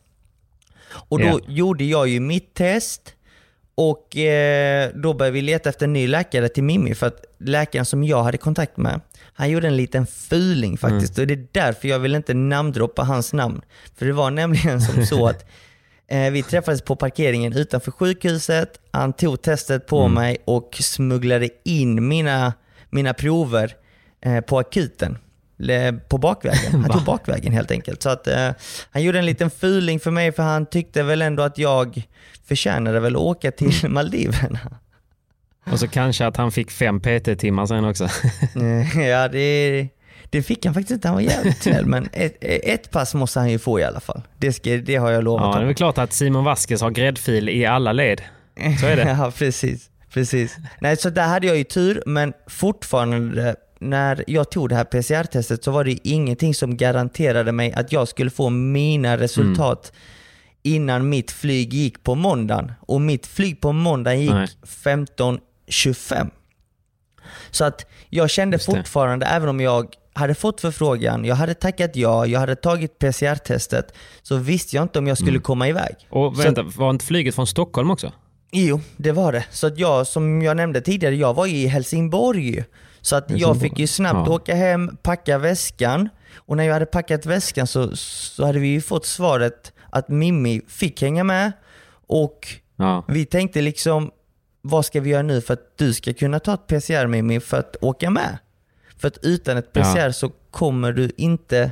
Och 0.90 1.20
då 1.20 1.26
Ja. 1.26 1.40
gjorde 1.48 1.84
jag 1.84 2.08
ju 2.08 2.20
mitt 2.20 2.54
test 2.54 3.14
och 3.78 4.18
eh, 4.18 4.92
då 4.96 5.14
började 5.14 5.34
vi 5.34 5.42
leta 5.42 5.70
efter 5.70 5.86
en 5.86 5.94
ny 5.94 6.08
läkare 6.08 6.50
till 6.50 6.64
Mimmi 6.64 6.96
för 6.96 7.08
att 7.08 7.26
läkaren 7.40 7.86
som 7.86 8.04
jag 8.04 8.24
hade 8.24 8.38
kontakt 8.38 8.78
med, 8.78 9.02
han 9.34 9.50
gjorde 9.50 9.68
en 9.68 9.78
liten 9.78 10.08
fuling 10.08 10.78
faktiskt. 10.78 11.20
Och 11.20 11.28
det 11.28 11.34
är 11.34 11.48
därför 11.52 11.88
jag 11.88 12.00
vill 12.00 12.16
inte 12.16 12.34
namndroppa 12.34 13.04
hans 13.04 13.34
namn. 13.34 13.62
För 13.96 14.06
det 14.06 14.14
var 14.14 14.32
nämligen 14.32 14.82
som 14.82 15.06
så 15.06 15.28
att 15.28 15.46
eh, 16.08 16.32
vi 16.32 16.44
träffades 16.44 16.82
på 16.82 16.96
parkeringen 16.96 17.54
utanför 17.54 17.92
sjukhuset, 17.92 18.80
han 18.92 19.14
tog 19.14 19.42
testet 19.42 19.88
på 19.88 20.08
mig 20.08 20.38
och 20.46 20.78
smugglade 20.80 21.50
in 21.64 22.08
mina, 22.08 22.54
mina 22.90 23.14
prover 23.14 23.76
eh, 24.22 24.42
på 24.42 24.60
akuten. 24.60 25.18
På 26.08 26.18
bakvägen. 26.18 26.82
Han 26.82 26.90
tog 26.92 27.04
bakvägen 27.04 27.54
helt 27.54 27.72
enkelt. 27.72 28.04
Så 28.04 28.10
att, 28.10 28.28
eh, 28.28 28.50
han 28.92 29.04
gjorde 29.04 29.20
en 29.20 29.26
liten 29.26 29.50
fuling 29.50 30.00
för 30.00 30.12
mig 30.12 30.32
för 30.32 30.44
han 30.44 30.66
tyckte 30.66 31.04
väl 31.04 31.22
ändå 31.22 31.44
att 31.44 31.58
jag 31.58 32.08
förtjänade 32.48 33.00
väl 33.00 33.16
att 33.16 33.22
åka 33.22 33.52
till 33.52 33.90
Maldiverna. 33.90 34.60
Och 35.72 35.80
så 35.80 35.88
kanske 35.88 36.26
att 36.26 36.38
han 36.38 36.52
fick 36.52 36.72
fem 36.72 37.00
PT-timmar 37.00 37.66
sen 37.66 37.86
också. 37.86 38.08
Eh, 38.56 39.08
ja, 39.08 39.28
det, 39.28 39.88
det 40.30 40.44
fick 40.44 40.66
han 40.66 40.74
faktiskt 40.74 40.92
inte. 40.92 41.08
Han 41.08 41.16
var 41.16 41.22
jävligt 41.22 41.64
snäll. 41.64 41.86
Men 41.86 42.10
ett, 42.12 42.38
ett 42.42 42.92
pass 42.92 43.14
måste 43.14 43.40
han 43.40 43.52
ju 43.52 43.60
få 43.60 43.80
i 43.80 43.84
alla 43.84 44.00
fall. 44.00 44.22
Det, 44.38 44.54
ska, 44.54 44.70
det 44.70 44.96
har 44.96 45.12
jag 45.12 45.24
lovat 45.24 45.46
Ja, 45.46 45.60
det 45.60 45.64
är 45.64 45.66
väl 45.66 45.76
klart 45.76 45.98
att 45.98 46.14
Simon 46.14 46.44
Vasquez 46.44 46.82
har 46.82 46.92
gräddfil 46.92 47.50
i 47.50 47.66
alla 47.66 47.94
led. 47.94 48.22
Så 48.80 48.86
är 48.86 48.96
det. 48.96 49.04
ja, 49.20 49.32
precis. 49.38 49.90
precis. 50.14 50.58
Nej, 50.80 50.98
så 50.98 51.10
där 51.10 51.28
hade 51.28 51.48
jag 51.48 51.58
ju 51.58 51.64
tur, 51.64 52.04
men 52.06 52.34
fortfarande 52.48 53.56
när 53.80 54.24
jag 54.28 54.52
tog 54.52 54.70
det 54.70 54.76
här 54.76 54.84
PCR-testet 54.84 55.64
så 55.64 55.72
var 55.72 55.84
det 55.84 56.08
ingenting 56.08 56.54
som 56.54 56.78
garanterade 56.78 57.52
mig 57.52 57.74
att 57.74 57.92
jag 57.92 58.08
skulle 58.08 58.30
få 58.30 58.50
mina 58.50 59.18
resultat 59.18 59.92
innan 60.64 61.10
mitt 61.10 61.32
flyg 61.32 61.74
gick 61.74 62.04
på 62.04 62.16
måndagen. 62.16 62.72
Och 62.82 63.02
mitt 63.02 63.28
flyg 63.28 63.62
på 63.62 63.72
måndagen 63.72 64.22
gick 64.22 64.32
Nej. 64.32 64.48
15.25. 64.64 66.30
Så 67.52 67.66
att 67.66 67.86
jag 68.10 68.30
kände 68.30 68.60
fortfarande, 68.60 69.26
även 69.26 69.50
om 69.50 69.60
jag 69.60 69.88
hade 70.14 70.36
fått 70.36 70.62
förfrågan, 70.62 71.26
jag 71.26 71.36
hade 71.36 71.54
tackat 71.54 71.96
ja, 71.96 72.26
jag 72.26 72.40
hade 72.40 72.56
tagit 72.56 73.00
PCR-testet, 73.00 73.94
så 74.22 74.36
visste 74.36 74.76
jag 74.76 74.84
inte 74.84 75.00
om 75.00 75.08
jag 75.08 75.18
skulle 75.18 75.40
komma 75.40 75.68
iväg. 75.68 75.96
Och 76.10 76.36
Så- 76.36 76.42
vänta, 76.42 76.64
var 76.64 76.90
inte 76.90 77.06
flyget 77.06 77.36
från 77.36 77.48
Stockholm 77.48 77.92
också? 77.92 78.12
Jo, 78.52 78.82
det 78.98 79.12
var 79.12 79.32
det. 79.32 79.46
Så 79.52 79.68
att 79.68 79.80
jag, 79.80 80.08
som 80.08 80.42
jag 80.42 80.58
nämnde 80.58 80.82
tidigare, 80.82 81.16
jag 81.16 81.34
var 81.34 81.48
i 81.48 81.68
Helsingborg. 81.68 82.64
Så 83.08 83.16
att 83.16 83.26
jag 83.32 83.62
fick 83.62 83.80
ju 83.80 83.88
snabbt 83.88 84.28
Ja. 84.30 84.34
åka 84.36 84.56
hem, 84.56 84.98
packa 85.02 85.38
väskan. 85.38 86.10
Och 86.36 86.58
när 86.58 86.64
jag 86.64 86.74
hade 86.74 86.86
packat 86.86 87.26
väskan 87.26 87.68
så, 87.68 87.96
så 87.96 88.46
hade 88.46 88.60
vi 88.60 88.68
ju 88.68 88.82
fått 88.82 89.06
svaret 89.06 89.74
att 89.90 90.10
Mimmi 90.10 90.62
fick 90.68 91.02
hänga 91.02 91.24
med. 91.24 91.52
Och 92.08 92.48
Ja. 92.76 93.04
vi 93.08 93.26
tänkte 93.26 93.62
liksom, 93.62 94.12
vad 94.62 94.86
ska 94.86 95.02
vi 95.02 95.10
göra 95.10 95.22
nu 95.22 95.42
för 95.42 95.54
att 95.54 95.78
du 95.78 95.94
ska 95.94 96.14
kunna 96.14 96.40
ta 96.40 96.54
ett 96.54 96.68
PCR 96.68 97.08
Mimmi 97.08 97.40
för 97.40 97.58
att 97.60 97.76
åka 97.82 98.10
med? 98.10 98.38
För 98.98 99.08
att 99.08 99.18
utan 99.22 99.58
ett 99.58 99.70
Ja. 99.74 99.82
PCR 99.84 100.12
så 100.12 100.30
kommer 100.52 100.92
du 100.92 101.12
inte 101.18 101.72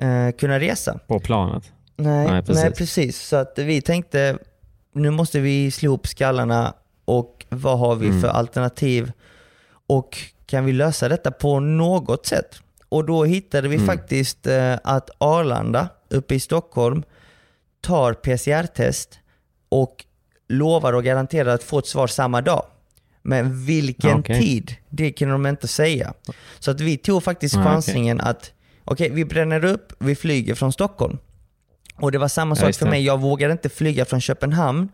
eh, 0.00 0.30
kunna 0.38 0.60
resa. 0.60 0.98
På 1.06 1.20
planet. 1.20 1.72
Nej, 1.96 2.16
Nej, 2.16 2.26
nej, 2.32 2.42
precis. 2.42 2.78
precis. 2.78 3.28
Så 3.28 3.36
att 3.36 3.52
vi 3.58 3.80
tänkte, 3.82 4.38
nu 4.94 5.10
måste 5.10 5.40
vi 5.40 5.70
slå 5.70 5.86
ihop 5.86 6.06
skallarna 6.06 6.74
och 7.04 7.46
vad 7.48 7.78
har 7.78 7.94
vi 7.96 8.06
Mm. 8.08 8.20
för 8.20 8.28
alternativ? 8.28 9.12
Och 9.86 10.18
kan 10.46 10.64
vi 10.64 10.72
lösa 10.72 11.08
detta 11.08 11.30
på 11.30 11.60
något 11.60 12.26
sätt? 12.26 12.58
Och 12.88 13.04
då 13.06 13.24
hittade 13.24 13.68
vi 13.68 13.74
Mm. 13.76 13.86
faktiskt 13.86 14.46
eh, 14.46 14.74
att 14.84 15.10
Arlanda 15.18 15.88
uppe 16.10 16.34
i 16.34 16.40
Stockholm 16.40 17.02
tar 17.80 18.12
PCR-test 18.14 19.18
och 19.68 20.04
lovar 20.48 20.92
och 20.92 21.04
garanterar 21.04 21.54
att 21.54 21.62
få 21.62 21.78
ett 21.78 21.86
svar 21.86 22.06
samma 22.06 22.40
dag. 22.42 22.62
Men 23.22 23.64
vilken 23.64 24.18
Okej. 24.18 24.40
tid, 24.40 24.74
det 24.88 25.12
kan 25.12 25.28
de 25.28 25.46
inte 25.46 25.68
säga. 25.68 26.14
Så 26.58 26.70
att 26.70 26.80
vi 26.80 26.96
tog 26.96 27.22
faktiskt 27.22 27.54
chansningen 27.54 28.20
att 28.20 28.52
okej, 28.84 29.10
vi 29.10 29.24
bränner 29.24 29.64
upp, 29.64 29.92
vi 29.98 30.14
flyger 30.16 30.54
från 30.54 30.72
Stockholm. 30.72 31.18
Och 32.00 32.12
det 32.12 32.18
var 32.18 32.28
samma 32.28 32.56
sak 32.56 32.74
för 32.74 32.86
mig, 32.86 33.04
jag 33.04 33.20
vågade 33.20 33.52
inte 33.52 33.68
flyga 33.68 34.04
från 34.04 34.20
Köpenhamn 34.20 34.88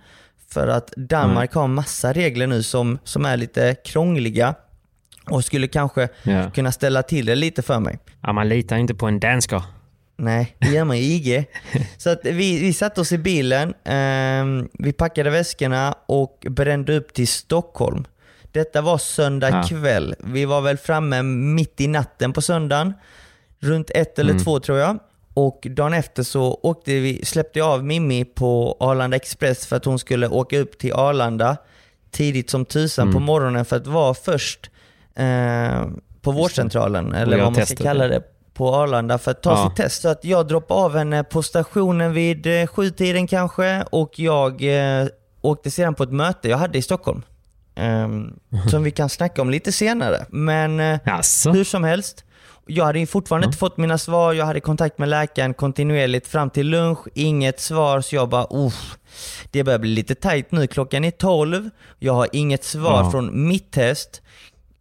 för 0.49 0.69
att 0.69 0.93
Danmark 0.97 1.53
har 1.55 1.67
massa 1.69 2.13
regler 2.13 2.47
nu 2.47 2.63
som, 2.63 2.99
som 3.05 3.25
är 3.25 3.37
lite 3.37 3.75
krångliga 3.85 4.55
och 5.31 5.45
skulle 5.45 5.69
kanske 5.69 6.09
Ja. 6.23 6.51
kunna 6.51 6.73
ställa 6.73 7.03
till 7.03 7.27
det 7.27 7.35
lite 7.35 7.63
för 7.63 7.79
mig. 7.81 7.99
ja, 8.23 8.33
man 8.33 8.49
litar 8.49 8.77
inte 8.77 8.95
på 8.95 9.07
en 9.07 9.21
dansker. 9.21 9.63
Nej, 10.17 10.57
det 10.59 10.69
gör 10.69 10.85
man 10.85 10.99
ju 10.99 11.03
IG. 11.05 11.45
Så 11.97 12.11
att 12.11 12.21
vi, 12.25 12.59
vi 12.61 12.73
satte 12.73 13.01
oss 13.01 13.13
i 13.13 13.19
bilen, 13.19 13.75
ehm, 13.85 14.69
vi 14.73 14.93
packade 14.93 15.31
väskorna 15.31 15.95
och 16.07 16.47
brände 16.51 16.97
upp 16.97 17.13
till 17.15 17.29
Stockholm. 17.29 18.05
Detta 18.53 18.81
var 18.83 18.99
söndag 18.99 19.49
Ja. 19.51 19.63
kväll. 19.69 20.15
Vi 20.19 20.45
var 20.45 20.61
väl 20.61 20.77
framme 20.77 21.23
mitt 21.23 21.81
i 21.81 21.87
natten 21.87 22.33
på 22.33 22.43
söndagen. 22.43 22.93
Runt 23.61 23.91
ett 23.91 24.19
eller 24.19 24.31
Mm. 24.31 24.45
två 24.45 24.61
tror 24.61 24.79
jag. 24.79 24.99
Och 25.35 25.67
dagen 25.71 25.95
efter 25.95 26.23
så 26.23 26.61
åkte 26.63 26.91
vi, 27.01 27.25
släppte 27.25 27.59
jag 27.59 27.69
av 27.69 27.85
Mimmi 27.85 28.25
på 28.25 28.77
Arlanda 28.81 29.17
Express 29.17 29.67
för 29.67 29.77
att 29.77 29.85
hon 29.85 29.99
skulle 29.99 30.29
åka 30.29 30.59
upp 30.59 30.79
till 30.79 30.93
Arlanda 30.93 31.57
tidigt 32.11 32.51
som 32.51 32.65
tusan 32.65 33.03
Mm. 33.03 33.15
på 33.15 33.21
morgonen 33.21 33.65
för 33.65 33.77
att 33.77 33.87
vara 33.87 34.15
först 34.15 34.71
eh, 35.17 35.87
på 36.23 36.31
vårdcentralen, 36.33 37.15
eller 37.15 37.39
vad 37.43 37.53
man 37.53 37.67
ska 37.67 37.77
kalla 37.77 38.09
det, 38.09 38.23
på 38.55 38.75
Arlanda 38.75 39.19
för 39.19 39.31
att 39.31 39.43
ta 39.43 39.51
Ja. 39.51 39.69
sitt 39.69 39.77
test. 39.77 40.03
Så 40.03 40.09
att 40.09 40.25
jag 40.25 40.49
droppade 40.49 40.81
av 40.81 40.97
henne 40.97 41.25
på 41.25 41.43
stationen 41.43 42.13
vid 42.13 42.47
eh, 42.47 42.67
sjutiden 42.67 43.27
kanske 43.27 43.83
och 43.91 44.19
jag 44.19 44.63
eh, 45.01 45.07
åkte 45.41 45.71
sedan 45.71 45.95
på 45.95 46.03
ett 46.03 46.13
möte 46.13 46.49
jag 46.49 46.59
hade 46.59 46.79
i 46.79 46.83
Stockholm. 46.83 47.23
ehm, 47.75 48.33
som 48.71 48.83
vi 48.83 48.91
kan 48.91 49.09
snacka 49.09 49.43
om 49.43 49.51
lite 49.51 49.73
senare. 49.73 50.27
Men 50.29 50.81
eh, 50.81 50.99
hur 51.53 51.65
som 51.65 51.85
helst, 51.85 52.25
jag 52.67 52.85
hade 52.85 53.07
fortfarande 53.07 53.47
inte 53.47 53.59
fått 53.59 53.77
mina 53.77 53.99
svar. 53.99 54.33
Jag 54.33 54.47
hade 54.47 54.61
kontakt 54.61 54.99
med 54.99 55.09
läkaren 55.09 55.55
kontinuerligt 55.55 56.27
fram 56.27 56.51
till 56.51 56.67
lunch. 56.69 56.99
Inget 57.15 57.61
svar, 57.61 58.01
så 58.01 58.15
jag 58.15 58.29
bara 58.29 58.47
Uff, 58.51 58.97
det 59.51 59.65
börjar 59.65 59.79
bli 59.79 59.91
lite 59.91 60.15
tajt 60.15 60.53
nu. 60.53 60.67
Klockan 60.67 61.05
är 61.05 61.11
12. 61.11 61.71
Jag 61.99 62.13
har 62.13 62.29
inget 62.33 62.65
svar 62.65 63.03
Ja. 63.05 63.11
från 63.11 63.49
mitt 63.49 63.73
test. 63.73 64.23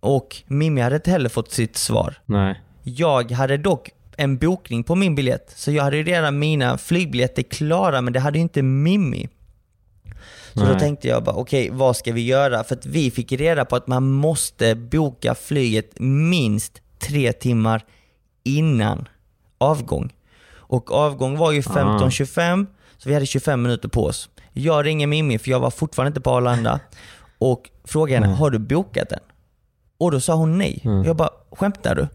Och 0.02 0.44
Mimmi 0.48 0.82
hade 0.82 0.96
inte 0.96 1.12
heller 1.12 1.30
fått 1.30 1.52
sitt 1.52 1.78
svar. 1.78 2.16
Nej. 2.26 2.62
Jag 2.84 3.32
hade 3.32 3.58
dock 3.58 3.90
en 4.18 4.38
bokning 4.38 4.84
på 4.84 4.96
min 4.96 5.16
biljett, 5.16 5.54
så 5.56 5.72
jag 5.72 5.84
hade 5.84 5.98
ju 5.98 6.04
redan 6.04 6.40
mina 6.40 6.78
flygbiljetter 6.78 7.44
klara, 7.44 8.02
men 8.02 8.14
det 8.14 8.20
hade 8.20 8.38
ju 8.38 8.42
inte 8.42 8.62
Mimmi. 8.62 9.30
Så 10.54 10.60
då 10.60 10.66
Nej. 10.66 10.80
tänkte 10.80 11.08
jag 11.08 11.24
bara, 11.24 11.36
okej, 11.36 11.70
vad 11.72 11.98
ska 11.98 12.14
vi 12.14 12.26
göra? 12.26 12.64
För 12.64 12.76
att 12.76 12.86
vi 12.86 13.12
fick 13.12 13.32
reda 13.32 13.66
på 13.66 13.76
att 13.76 13.88
man 13.88 14.12
måste 14.12 14.76
boka 14.76 15.36
flyget 15.36 16.00
minst 16.00 16.82
tre 17.00 17.34
timmar 17.34 17.86
innan 18.44 19.08
avgång. 19.58 20.14
Och 20.54 20.92
avgång 20.92 21.38
var 21.38 21.52
ju 21.52 21.62
15.25, 21.62 22.68
så 22.98 23.10
vi 23.10 23.14
hade 23.14 23.26
25 23.26 23.62
minuter 23.62 23.90
på 23.90 24.06
oss. 24.06 24.30
Jag 24.54 24.86
ringer 24.86 25.08
Mimmi, 25.08 25.40
för 25.40 25.52
jag 25.52 25.60
var 25.60 25.72
fortfarande 25.72 26.08
inte 26.08 26.22
på 26.22 26.32
Arlanda, 26.32 26.80
och 27.38 27.70
frågar 27.84 28.22
henne, 28.22 28.34
har 28.34 28.50
du 28.50 28.60
bokat 28.60 29.10
den? 29.10 29.20
Och 30.02 30.12
då 30.12 30.20
sa 30.20 30.34
hon 30.34 30.58
nej. 30.58 30.82
Mm. 30.86 31.04
Jag 31.04 31.16
bara, 31.16 31.30
skämtar 31.52 31.96
du? 31.96 32.08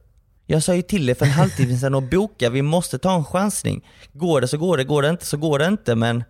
Jag 0.47 0.63
sa 0.63 0.75
ju 0.75 0.83
till 0.83 1.07
dig 1.07 1.15
för 1.15 1.27
en 1.27 1.33
halvtimme 1.33 1.77
sedan 1.77 1.95
att 1.95 2.11
boka, 2.11 2.51
vi 2.51 2.63
måste 2.63 2.99
ta 2.99 3.15
en 3.15 3.25
chansning. 3.25 3.89
Går 4.13 4.41
det 4.41 4.49
så 4.49 4.59
går 4.59 4.77
det, 4.77 4.85
går 4.85 5.03
det 5.03 5.09
inte 5.09 5.27
så 5.27 5.37
går 5.37 5.59
det 5.59 5.67
inte. 5.67 5.95
Men, 5.95 6.25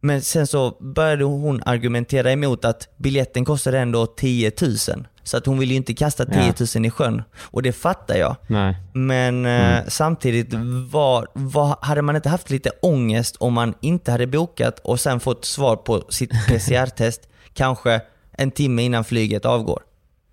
men 0.00 0.22
sen 0.22 0.46
så 0.46 0.76
började 0.80 1.24
hon 1.24 1.62
argumentera 1.66 2.32
emot 2.32 2.64
att 2.64 2.88
biljetten 2.96 3.44
kostade 3.44 3.78
ändå 3.78 4.06
10 4.06 4.52
000. 4.62 4.76
Så 5.22 5.36
att 5.36 5.46
hon 5.46 5.58
ville 5.58 5.72
ju 5.72 5.76
inte 5.76 5.94
kasta 5.94 6.26
10 6.26 6.54
000 6.76 6.86
i 6.86 6.90
sjön. 6.90 7.22
Och 7.40 7.62
det 7.62 7.72
fattar 7.72 8.16
jag. 8.16 8.36
Nej. 8.46 8.76
Men 8.92 9.46
eh, 9.46 9.82
samtidigt, 9.88 10.54
var, 10.90 11.26
var, 11.32 11.78
hade 11.80 12.02
man 12.02 12.16
inte 12.16 12.28
haft 12.28 12.50
lite 12.50 12.70
ångest 12.82 13.36
om 13.36 13.52
man 13.52 13.74
inte 13.80 14.12
hade 14.12 14.26
bokat 14.26 14.78
och 14.78 15.00
sen 15.00 15.20
fått 15.20 15.44
svar 15.44 15.76
på 15.76 16.04
sitt 16.08 16.30
PCR-test 16.48 17.28
kanske 17.54 18.00
en 18.32 18.50
timme 18.50 18.82
innan 18.82 19.04
flyget 19.04 19.44
avgår? 19.44 19.82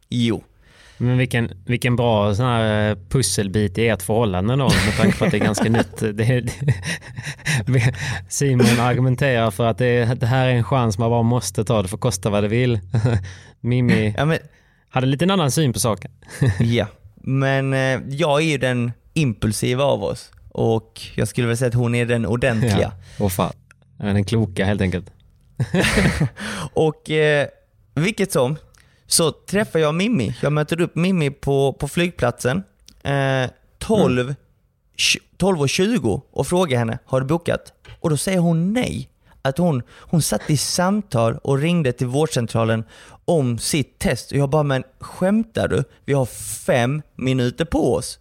Jo. 0.10 0.44
Men 0.98 1.18
vilken, 1.18 1.52
vilken 1.66 1.96
bra 1.96 2.36
sån 2.36 2.46
här 2.46 2.90
eh, 2.90 2.98
pusselbit 3.10 3.78
i 3.78 3.88
ert 3.88 4.02
förhållande 4.02 4.56
då, 4.56 4.64
med 4.64 4.98
tanke 4.98 5.18
på 5.18 5.26
att 5.26 5.32
det 5.32 5.38
är 5.38 5.46
ganska 5.46 5.64
nytt. 5.70 5.98
Det, 5.98 6.42
det, 7.66 7.94
Simon 8.30 8.80
argumenterar 8.80 9.52
för 9.52 9.66
att 9.66 9.78
det, 9.78 10.20
det 10.20 10.26
här 10.26 10.48
är 10.48 10.54
en 10.54 10.64
chans 10.64 10.98
man 10.98 11.10
bara 11.10 11.24
måste 11.24 11.64
ta, 11.64 11.82
det 11.82 11.88
får 11.88 11.98
kosta 11.98 12.30
vad 12.30 12.44
det 12.44 12.48
vill. 12.48 12.80
Mimmi 13.62 14.14
Ja, 14.18 14.26
men, 14.26 14.38
hade 14.90 15.08
lite 15.08 15.26
en 15.26 15.32
annan 15.32 15.52
syn 15.52 15.74
på 15.74 15.80
saken. 15.80 16.12
ja. 16.60 16.88
men 17.16 17.74
eh, 17.74 18.00
jag 18.10 18.42
är 18.42 18.46
ju 18.46 18.58
den 18.58 18.92
impulsiva 19.14 19.84
av 19.84 20.04
oss 20.04 20.32
och 20.52 21.02
jag 21.16 21.28
skulle 21.28 21.48
väl 21.48 21.58
säga 21.58 21.70
att 21.70 21.74
hon 21.74 21.96
är 21.96 22.06
den 22.06 22.26
ordentliga. 22.26 22.92
Och 23.20 23.32
fan. 23.32 23.54
Den 23.98 24.26
kloka 24.26 24.66
helt 24.66 24.82
enkelt. 24.82 25.12
Och 26.74 27.12
eh, 27.12 27.48
vilket 27.96 28.32
som, 28.32 28.58
så 29.08 29.32
träffar 29.32 29.80
jag 29.80 29.96
Mimmi. 29.96 30.36
Jag 30.42 30.54
möter 30.54 30.82
upp 30.82 30.96
Mimmi 30.96 31.32
på, 31.32 31.74
på 31.74 31.88
flygplatsen 31.88 32.64
eh, 33.04 33.50
12, 33.80 34.22
Mm. 34.22 34.36
12.20 35.38 36.22
och 36.32 36.48
frågar 36.48 36.80
henne, 36.80 37.00
har 37.06 37.22
du 37.22 37.28
bokat? 37.28 37.74
Och 38.00 38.10
då 38.10 38.18
säger 38.18 38.40
hon 38.40 38.74
nej. 38.74 39.10
Att 39.42 39.58
hon, 39.58 39.82
hon 40.00 40.22
satt 40.22 40.50
i 40.50 40.58
samtal 40.58 41.38
och 41.44 41.58
ringde 41.58 41.92
till 41.92 42.08
vårdcentralen 42.08 42.84
om 43.26 43.58
sitt 43.58 44.00
test. 44.00 44.32
Och 44.32 44.38
jag 44.38 44.50
bara, 44.50 44.64
men 44.64 44.84
skämtar 45.00 45.68
du? 45.68 45.84
Vi 46.06 46.14
har 46.14 46.26
fem 46.66 47.02
minuter 47.16 47.66
på 47.66 47.96
oss. 47.96 48.20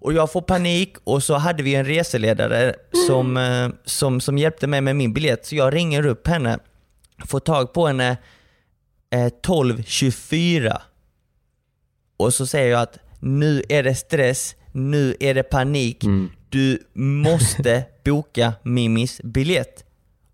Och 0.00 0.12
jag 0.12 0.32
får 0.32 0.40
panik 0.40 0.96
och 1.04 1.22
så 1.22 1.34
hade 1.34 1.62
vi 1.62 1.74
en 1.74 1.84
reseledare 1.84 2.74
som, 3.06 3.36
eh, 3.36 3.68
som, 3.84 4.20
som 4.20 4.38
hjälpte 4.38 4.66
mig 4.66 4.80
med 4.80 4.96
min 4.96 5.12
biljett. 5.12 5.46
Så 5.46 5.56
jag 5.56 5.74
ringer 5.74 6.06
upp 6.06 6.26
henne, 6.26 6.58
får 7.26 7.40
tag 7.40 7.72
på 7.72 7.86
henne 7.86 8.16
12.24. 9.42 10.80
Och 12.16 12.34
så 12.34 12.46
säger 12.46 12.70
jag 12.72 12.80
att 12.80 12.98
nu 13.20 13.62
är 13.68 13.82
det 13.82 13.94
stress, 13.94 14.54
nu 14.72 15.16
är 15.20 15.34
det 15.34 15.42
panik. 15.42 16.04
Mm. 16.04 16.30
Du 16.48 16.82
måste 16.92 17.84
boka 18.04 18.52
Mimis 18.62 19.20
biljett. 19.24 19.84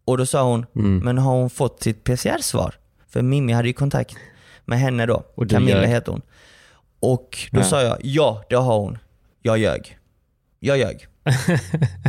Och 0.04 0.18
då 0.18 0.26
sa 0.26 0.42
hon, 0.42 0.66
Mm. 0.76 0.98
men 0.98 1.18
har 1.18 1.32
hon 1.34 1.50
fått 1.50 1.82
sitt 1.82 2.04
PCR-svar? 2.04 2.74
För 3.08 3.22
Mimmi 3.22 3.52
hade 3.52 3.68
ju 3.68 3.74
kontakt 3.74 4.16
med 4.64 4.78
henne 4.80 5.06
då. 5.06 5.24
Och 5.34 5.50
Camilla 5.50 5.80
ljög. 5.80 5.88
heter 5.88 6.12
hon. 6.12 6.22
Och 7.00 7.38
då 7.52 7.60
Ja. 7.60 7.64
sa 7.64 7.82
jag, 7.82 7.98
ja 8.02 8.42
det 8.48 8.54
har 8.56 8.78
hon. 8.78 8.98
Jag 9.42 9.58
ljög. 9.58 9.98
Jag 10.60 10.78
ljög. 10.78 11.06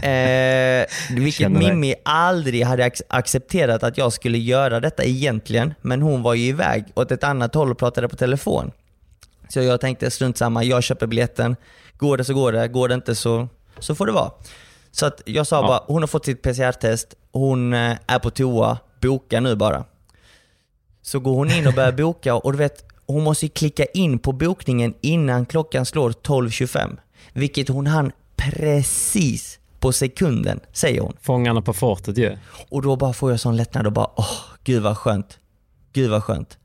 Eh, 0.03 0.85
vilket 1.15 1.33
Känner. 1.33 1.59
Mimmi 1.59 1.95
aldrig 2.05 2.63
hade 2.63 2.83
ac- 2.89 3.01
accepterat 3.09 3.83
att 3.83 3.97
jag 3.97 4.13
skulle 4.13 4.37
göra 4.37 4.79
detta 4.79 5.03
egentligen. 5.03 5.73
Men 5.81 6.01
hon 6.01 6.21
var 6.21 6.33
ju 6.33 6.45
iväg 6.45 6.85
åt 6.95 7.11
ett 7.11 7.23
annat 7.23 7.55
håll 7.55 7.71
och 7.71 7.77
pratade 7.77 8.09
på 8.09 8.15
telefon. 8.15 8.71
Så 9.49 9.61
jag 9.61 9.81
tänkte 9.81 10.11
strunt 10.11 10.37
samma, 10.37 10.63
jag 10.63 10.83
köper 10.83 11.07
biljetten. 11.07 11.55
Går 11.97 12.17
det 12.17 12.23
så 12.23 12.33
går 12.33 12.51
det, 12.51 12.67
går 12.67 12.87
det 12.87 12.93
inte 12.95 13.15
så, 13.15 13.47
så 13.79 13.95
får 13.95 14.05
det 14.05 14.11
vara. 14.11 14.31
Så 14.91 15.05
att 15.05 15.21
jag 15.25 15.47
sa 15.47 15.55
Ja. 15.61 15.67
bara, 15.67 15.83
hon 15.87 16.01
har 16.03 16.07
fått 16.07 16.25
sitt 16.25 16.41
PCR-test, 16.41 17.07
hon 17.31 17.73
eh, 17.73 17.95
är 18.07 18.19
på 18.19 18.29
toa, 18.29 18.77
boka 19.01 19.39
nu 19.39 19.55
bara. 19.55 19.83
Så 21.01 21.19
går 21.19 21.35
hon 21.35 21.51
in 21.51 21.67
och 21.67 21.73
börjar 21.73 21.91
boka 21.97 22.35
och 22.35 22.51
du 22.51 22.57
vet, 22.57 22.85
hon 23.07 23.23
måste 23.23 23.47
klicka 23.47 23.85
in 23.85 24.19
på 24.19 24.31
bokningen 24.31 24.93
innan 25.01 25.45
klockan 25.45 25.85
slår 25.85 26.09
12.25. 26.11 26.97
Vilket 27.33 27.67
hon 27.69 27.87
hann 27.87 28.11
precis 28.51 29.59
på 29.79 29.91
sekunden, 29.91 30.59
säger 30.73 31.01
hon. 31.01 31.13
Fångarna 31.21 31.61
på 31.61 31.73
fortet 31.73 32.17
ju. 32.17 32.37
Och 32.69 32.81
då 32.81 32.95
bara 32.95 33.13
får 33.13 33.31
jag 33.31 33.39
sån 33.39 33.57
lättnad 33.57 33.85
och 33.87 33.93
bara 33.93 34.07
åh, 34.15 34.37
gud 34.63 34.81
vad 34.83 34.97
skönt. 34.97 35.39
Gud 35.93 36.09
vad 36.09 36.23
skönt. 36.23 36.57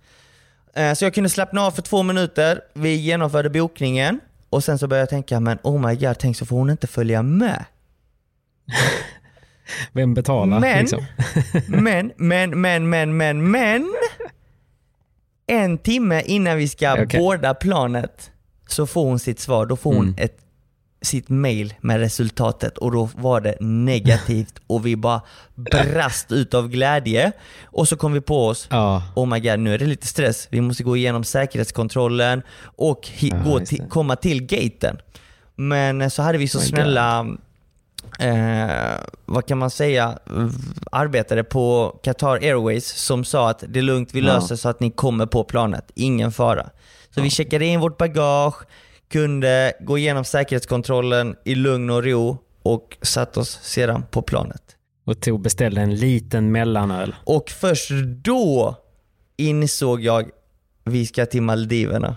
Eh, 0.74 0.94
Så 0.94 1.04
jag 1.04 1.14
kunde 1.14 1.30
slappna 1.30 1.62
av 1.62 1.70
för 1.70 1.82
två 1.82 2.02
minuter. 2.02 2.60
Vi 2.74 2.94
genomförde 2.94 3.50
bokningen 3.50 4.20
och 4.50 4.64
sen 4.64 4.78
så 4.78 4.86
började 4.86 5.02
jag 5.02 5.08
tänka, 5.10 5.40
men 5.40 5.58
oh 5.62 5.86
my 5.88 5.94
god, 5.96 6.18
tänk 6.18 6.36
så 6.36 6.46
får 6.46 6.56
hon 6.56 6.70
inte 6.70 6.86
följa 6.86 7.22
med. 7.22 7.64
Vem 9.92 10.14
betalar? 10.14 10.60
Men- 10.60 10.78
Liksom? 10.80 11.04
Men, 11.68 12.12
men, 12.16 12.60
men, 12.60 12.90
men, 12.90 13.16
men, 13.16 13.50
men. 13.50 13.94
En 15.46 15.78
timme 15.78 16.22
innan 16.26 16.56
vi 16.56 16.68
ska 16.68 16.92
Okej. 17.02 17.20
boarda 17.20 17.54
planet 17.54 18.30
så 18.66 18.86
får 18.86 19.04
hon 19.04 19.18
sitt 19.18 19.40
svar. 19.40 19.66
Då 19.66 19.76
får 19.76 19.94
hon 19.94 20.06
Mm. 20.08 20.14
ett, 20.18 20.38
sitt 21.02 21.28
mail 21.28 21.74
med 21.80 22.00
resultatet 22.00 22.78
och 22.78 22.92
då 22.92 23.08
var 23.16 23.40
det 23.40 23.54
negativt 23.60 24.54
och 24.66 24.86
vi 24.86 24.96
bara 24.96 25.20
brast 25.54 26.32
ut 26.32 26.54
av 26.54 26.68
glädje. 26.68 27.32
Och 27.64 27.88
så 27.88 27.96
kom 27.96 28.12
vi 28.12 28.20
på 28.20 28.46
oss, 28.46 28.66
Ja. 28.70 29.02
oh 29.16 29.26
my 29.28 29.40
god, 29.40 29.58
nu 29.58 29.74
är 29.74 29.78
det 29.78 29.86
lite 29.86 30.06
stress. 30.06 30.48
Vi 30.50 30.60
måste 30.60 30.82
gå 30.82 30.96
igenom 30.96 31.24
säkerhetskontrollen 31.24 32.42
och 32.64 33.08
Ja, 33.18 33.36
gå 33.44 33.60
komma 33.88 34.16
till 34.16 34.42
gaten. 34.46 34.98
Men 35.54 36.00
eh, 36.02 36.08
så 36.08 36.22
hade 36.22 36.38
vi 36.38 36.48
så 36.48 36.58
God. 36.58 36.66
snälla, 36.66 37.26
eh, 38.18 38.96
vad 39.24 39.46
kan 39.46 39.58
man 39.58 39.70
säga, 39.70 40.18
arbetare 40.92 41.44
på 41.44 41.96
Qatar 42.02 42.36
Airways 42.36 42.86
som 42.86 43.24
sa 43.24 43.50
att 43.50 43.64
det 43.68 43.78
är 43.78 43.82
lugnt, 43.82 44.14
vi 44.14 44.20
Ja. 44.20 44.26
löser 44.26 44.56
så 44.56 44.68
att 44.68 44.80
ni 44.80 44.90
kommer 44.90 45.26
på 45.26 45.44
planet, 45.44 45.90
ingen 45.94 46.32
fara. 46.32 46.70
Så 47.14 47.20
vi 47.22 47.30
checkade 47.30 47.64
in 47.64 47.80
vårt 47.80 47.98
bagage, 47.98 48.54
kunde 49.10 49.72
gå 49.80 49.98
igenom 49.98 50.24
säkerhetskontrollen 50.24 51.36
i 51.44 51.54
lugn 51.54 51.90
och 51.90 52.04
ro 52.04 52.38
och 52.62 52.96
satte 53.02 53.40
oss 53.40 53.58
sedan 53.62 54.04
på 54.10 54.22
planet. 54.22 54.62
Och 55.04 55.20
tog 55.20 55.40
beställde 55.40 55.80
en 55.80 55.94
liten 55.94 56.52
mellanöl. 56.52 57.14
Och 57.24 57.50
först 57.50 57.90
då 58.06 58.76
insåg 59.36 60.00
jag, 60.00 60.30
vi 60.84 61.06
ska 61.06 61.26
till 61.26 61.42
Maldiverna. 61.42 62.16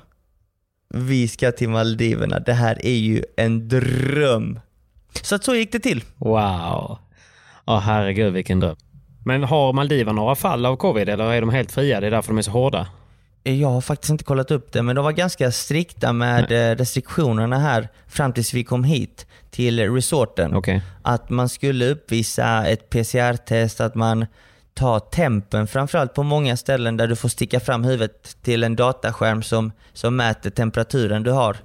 Vi 0.89 1.27
ska 1.27 1.51
till 1.51 1.69
Maldiverna. 1.69 2.39
Det 2.39 2.54
här 2.54 2.86
är 2.86 2.97
ju 2.97 3.23
en 3.38 3.67
dröm. 3.67 4.60
Så 5.21 5.36
att 5.36 5.43
så 5.43 5.56
gick 5.56 5.71
det 5.71 5.80
till. 5.80 6.04
Wow. 6.17 6.97
Ja, 7.65 7.80
herregud 7.80 8.34
vilken 8.34 8.60
dröm. 8.60 8.75
Men 9.25 9.43
har 9.43 9.73
Maldiverna 9.73 10.21
några 10.21 10.36
fall 10.36 10.65
av 10.65 10.75
covid 10.75 11.10
eller 11.10 11.32
är 11.32 11.41
de 11.41 11.49
helt 11.49 11.71
fria? 11.71 11.99
Det 11.99 12.08
är 12.08 12.12
därför 12.12 12.30
de 12.30 12.38
är 12.38 12.41
så 12.41 12.51
hårda. 12.51 12.88
Jag 13.43 13.69
har 13.69 13.82
faktiskt 13.82 14.10
inte 14.10 14.23
kollat 14.23 14.51
upp 14.51 14.71
det, 14.71 14.82
men 14.82 14.95
de 14.95 15.06
var 15.06 15.12
ganska 15.12 15.51
strikta 15.51 16.13
med 16.13 16.51
eh, 16.51 16.75
restriktionerna 16.75 17.60
här 17.60 17.89
fram 18.08 18.34
tills 18.34 18.54
vi 18.54 18.63
kom 18.63 18.84
hit 18.84 19.25
till 19.49 19.93
resorten. 19.93 20.56
Okej. 20.56 20.82
Att 21.01 21.30
man 21.30 21.49
skulle 21.49 21.89
uppvisa 21.89 22.65
ett 22.67 22.89
PCR-test, 22.89 23.82
att 23.82 23.95
man 23.95 24.25
tar 24.73 24.99
tempen, 24.99 25.67
framförallt 25.67 26.13
på 26.13 26.23
många 26.23 26.58
ställen 26.58 26.97
där 26.97 27.08
du 27.08 27.15
får 27.15 27.30
sticka 27.30 27.60
fram 27.60 27.84
huvudet 27.84 28.38
till 28.41 28.63
en 28.63 28.75
dataskärm 28.75 29.43
som, 29.43 29.71
som 29.93 30.15
mäter 30.15 30.49
temperaturen 30.49 31.23
du 31.23 31.32
har 31.32 31.58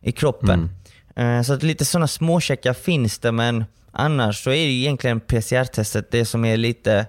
i 0.00 0.12
kroppen. 0.12 0.70
Eh, 1.16 1.42
Så 1.42 1.52
att 1.52 1.62
lite 1.62 1.84
sådana 1.84 2.08
småcheckar 2.08 2.72
finns 2.72 3.18
det, 3.18 3.32
men 3.32 3.64
annars 3.92 4.44
så 4.44 4.50
är 4.50 4.54
det 4.54 4.72
egentligen 4.72 5.20
PCR-testet 5.20 6.10
det 6.10 6.24
som 6.24 6.44
är 6.44 6.56
lite 6.56 6.94
eh, 6.94 7.04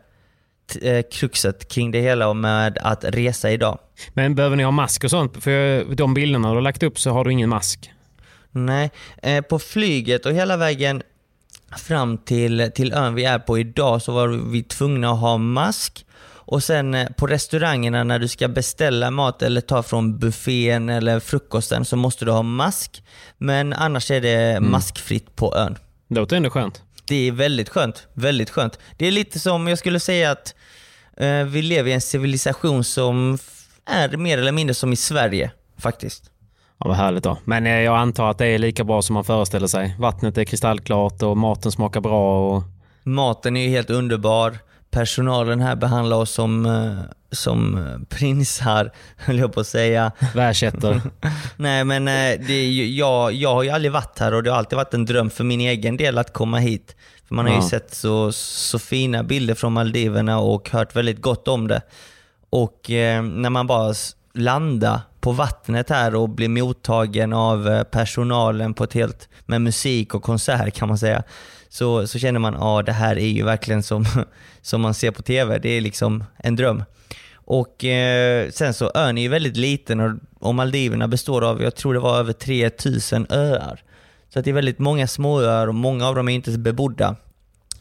kruxet 1.12 1.70
kring 1.70 1.92
det 1.92 2.02
hela 2.02 2.28
och 2.28 2.36
med 2.36 2.78
att 2.82 3.04
resa 3.04 3.52
idag. 3.52 3.80
Men 4.14 4.36
behöver 4.36 4.56
ni 4.56 4.64
ha 4.64 4.72
mask 4.72 5.04
och 5.04 5.10
sånt? 5.10 5.44
För 5.44 5.86
de 5.96 6.14
bilderna 6.14 6.50
du 6.50 6.56
har 6.56 6.62
lagt 6.62 6.84
upp 6.84 7.00
så 7.00 7.12
har 7.12 7.26
du 7.26 7.32
ingen 7.32 7.50
mask. 7.50 7.92
Nej, 8.52 8.92
eh, 9.24 9.42
på 9.42 9.60
flyget 9.60 10.26
och 10.26 10.34
hela 10.34 10.58
vägen 10.58 11.02
fram 11.78 12.18
till, 12.18 12.72
till 12.76 12.94
ön 12.94 13.16
vi 13.16 13.26
är 13.26 13.40
på 13.40 13.60
idag 13.60 14.02
så 14.02 14.12
var 14.12 14.28
vi 14.52 14.64
tvungna 14.64 15.12
att 15.12 15.20
ha 15.20 15.38
mask. 15.38 16.06
Och 16.46 16.64
sen 16.64 16.94
eh, 16.94 17.10
på 17.10 17.28
restaurangerna 17.28 18.04
när 18.04 18.20
du 18.20 18.28
ska 18.28 18.48
beställa 18.48 19.12
mat 19.12 19.42
eller 19.42 19.62
ta 19.62 19.84
från 19.84 20.20
buffén 20.20 20.90
eller 20.90 21.20
frukosten 21.20 21.86
så 21.86 21.96
måste 21.96 22.26
du 22.26 22.32
ha 22.32 22.44
mask. 22.44 23.04
Men 23.38 23.74
annars 23.74 24.12
är 24.12 24.22
det 24.22 24.60
maskfritt 24.60 25.36
på 25.36 25.56
ön. 25.56 25.78
Det 26.08 26.20
låter 26.20 26.36
ändå 26.36 26.50
skönt. 26.50 26.82
Det 27.06 27.28
är 27.28 27.32
väldigt 27.32 27.70
skönt. 27.70 28.08
Väldigt 28.14 28.50
skönt. 28.50 28.80
Det 28.98 29.08
är 29.08 29.12
lite 29.12 29.40
som, 29.40 29.68
jag 29.68 29.78
skulle 29.78 30.00
säga 30.00 30.32
att 30.32 30.56
eh, 31.18 31.44
vi 31.44 31.62
lever 31.62 31.90
i 31.90 31.94
en 31.94 32.02
civilisation 32.02 32.84
som 32.84 33.38
är 33.86 34.18
mer 34.18 34.38
eller 34.38 34.52
mindre 34.52 34.74
som 34.74 34.94
i 34.94 34.96
Sverige 34.96 35.52
faktiskt. 35.78 36.32
Ja, 36.78 36.88
vad 36.88 36.98
härligt 36.98 37.24
då. 37.24 37.38
Men 37.44 37.66
eh, 37.66 37.80
jag 37.80 37.98
antar 37.98 38.32
att 38.32 38.38
det 38.38 38.46
är 38.46 38.58
lika 38.58 38.84
bra 38.84 39.02
som 39.02 39.14
man 39.14 39.24
föreställer 39.24 39.68
sig. 39.68 39.96
Vattnet 40.00 40.38
är 40.38 40.44
kristallklart 40.44 41.22
och 41.22 41.38
maten 41.38 41.72
smakar 41.72 42.02
bra. 42.02 42.56
Och... 42.56 42.64
Maten 43.04 43.58
är 43.58 43.62
ju 43.64 43.70
helt 43.70 43.90
underbar. 43.90 44.58
Personalen 44.94 45.60
här 45.62 45.76
behandlar 45.76 46.18
oss 46.18 46.32
som, 46.32 46.66
eh, 46.66 47.00
som 47.32 47.78
eh, 47.78 48.18
prinsar, 48.18 48.92
höll 49.18 49.40
jag 49.40 49.54
på 49.54 49.60
att 49.60 49.68
säga. 49.68 50.12
Världsettor. 50.36 51.02
Nej 51.58 51.84
men 51.84 52.08
eh, 52.08 52.40
det, 52.48 52.72
jag, 52.72 53.34
jag 53.34 53.54
har 53.54 53.64
ju 53.64 53.70
aldrig 53.70 53.92
varit 53.92 54.20
här 54.20 54.34
och 54.34 54.44
det 54.44 54.50
har 54.50 54.58
alltid 54.58 54.78
varit 54.78 54.94
en 54.94 55.06
dröm 55.06 55.30
för 55.30 55.44
min 55.44 55.62
egen 55.62 55.98
del 55.98 56.18
att 56.18 56.34
komma 56.34 56.58
hit. 56.58 56.96
För 57.28 57.36
man 57.36 57.46
har 57.46 57.54
Ja. 57.54 57.62
ju 57.64 57.70
sett 57.70 57.96
så, 57.96 58.32
så 58.32 58.80
fina 58.80 59.24
bilder 59.24 59.56
från 59.56 59.74
Maldiverna 59.74 60.40
och 60.40 60.70
hört 60.70 60.96
väldigt 60.96 61.22
gott 61.22 61.48
om 61.48 61.68
det. 61.68 61.82
Och 62.50 62.92
eh, 62.92 63.24
när 63.24 63.50
man 63.50 63.68
bara 63.68 63.94
landar 64.34 65.02
på 65.22 65.32
vattnet 65.32 65.90
här 65.90 66.16
och 66.16 66.30
blir 66.30 66.50
mottagen 66.50 67.34
av 67.34 67.84
personalen 67.84 68.74
på 68.74 68.84
ett 68.84 68.94
helt, 68.94 69.30
med 69.46 69.62
musik 69.62 70.16
och 70.16 70.24
konsert 70.24 70.74
kan 70.76 70.88
man 70.88 70.98
säga, 70.98 71.24
så, 71.74 72.08
så 72.08 72.20
känner 72.20 72.40
man 72.40 72.56
att 72.56 72.62
ah, 72.62 72.82
det 72.82 72.92
här 72.92 73.16
är 73.16 73.28
ju 73.28 73.44
verkligen 73.44 73.84
som, 73.84 74.06
som 74.62 74.82
man 74.82 74.94
ser 74.94 75.12
på 75.12 75.22
TV. 75.22 75.60
Det 75.60 75.70
är 75.70 75.82
liksom 75.82 76.24
en 76.38 76.56
dröm. 76.56 76.84
Och 77.34 77.86
eh, 77.86 78.50
sen 78.50 78.74
så 78.74 78.92
ön 78.96 79.18
är 79.18 79.22
ju 79.22 79.28
väldigt 79.28 79.58
liten 79.58 80.00
och, 80.00 80.12
och 80.40 80.56
Maldiverna 80.56 81.08
består 81.08 81.44
av, 81.44 81.62
jag 81.62 81.76
tror 81.76 81.94
det 81.94 82.00
var 82.00 82.20
över 82.20 82.34
3000 82.34 83.28
öar. 83.30 83.82
Så 84.30 84.40
att 84.40 84.46
det 84.46 84.52
är 84.52 84.56
väldigt 84.56 84.80
många 84.80 85.08
småöar 85.08 85.68
och 85.68 85.76
många 85.76 86.08
av 86.08 86.16
dem 86.16 86.30
är 86.30 86.36
inte 86.36 86.52
bebodda. 86.52 87.16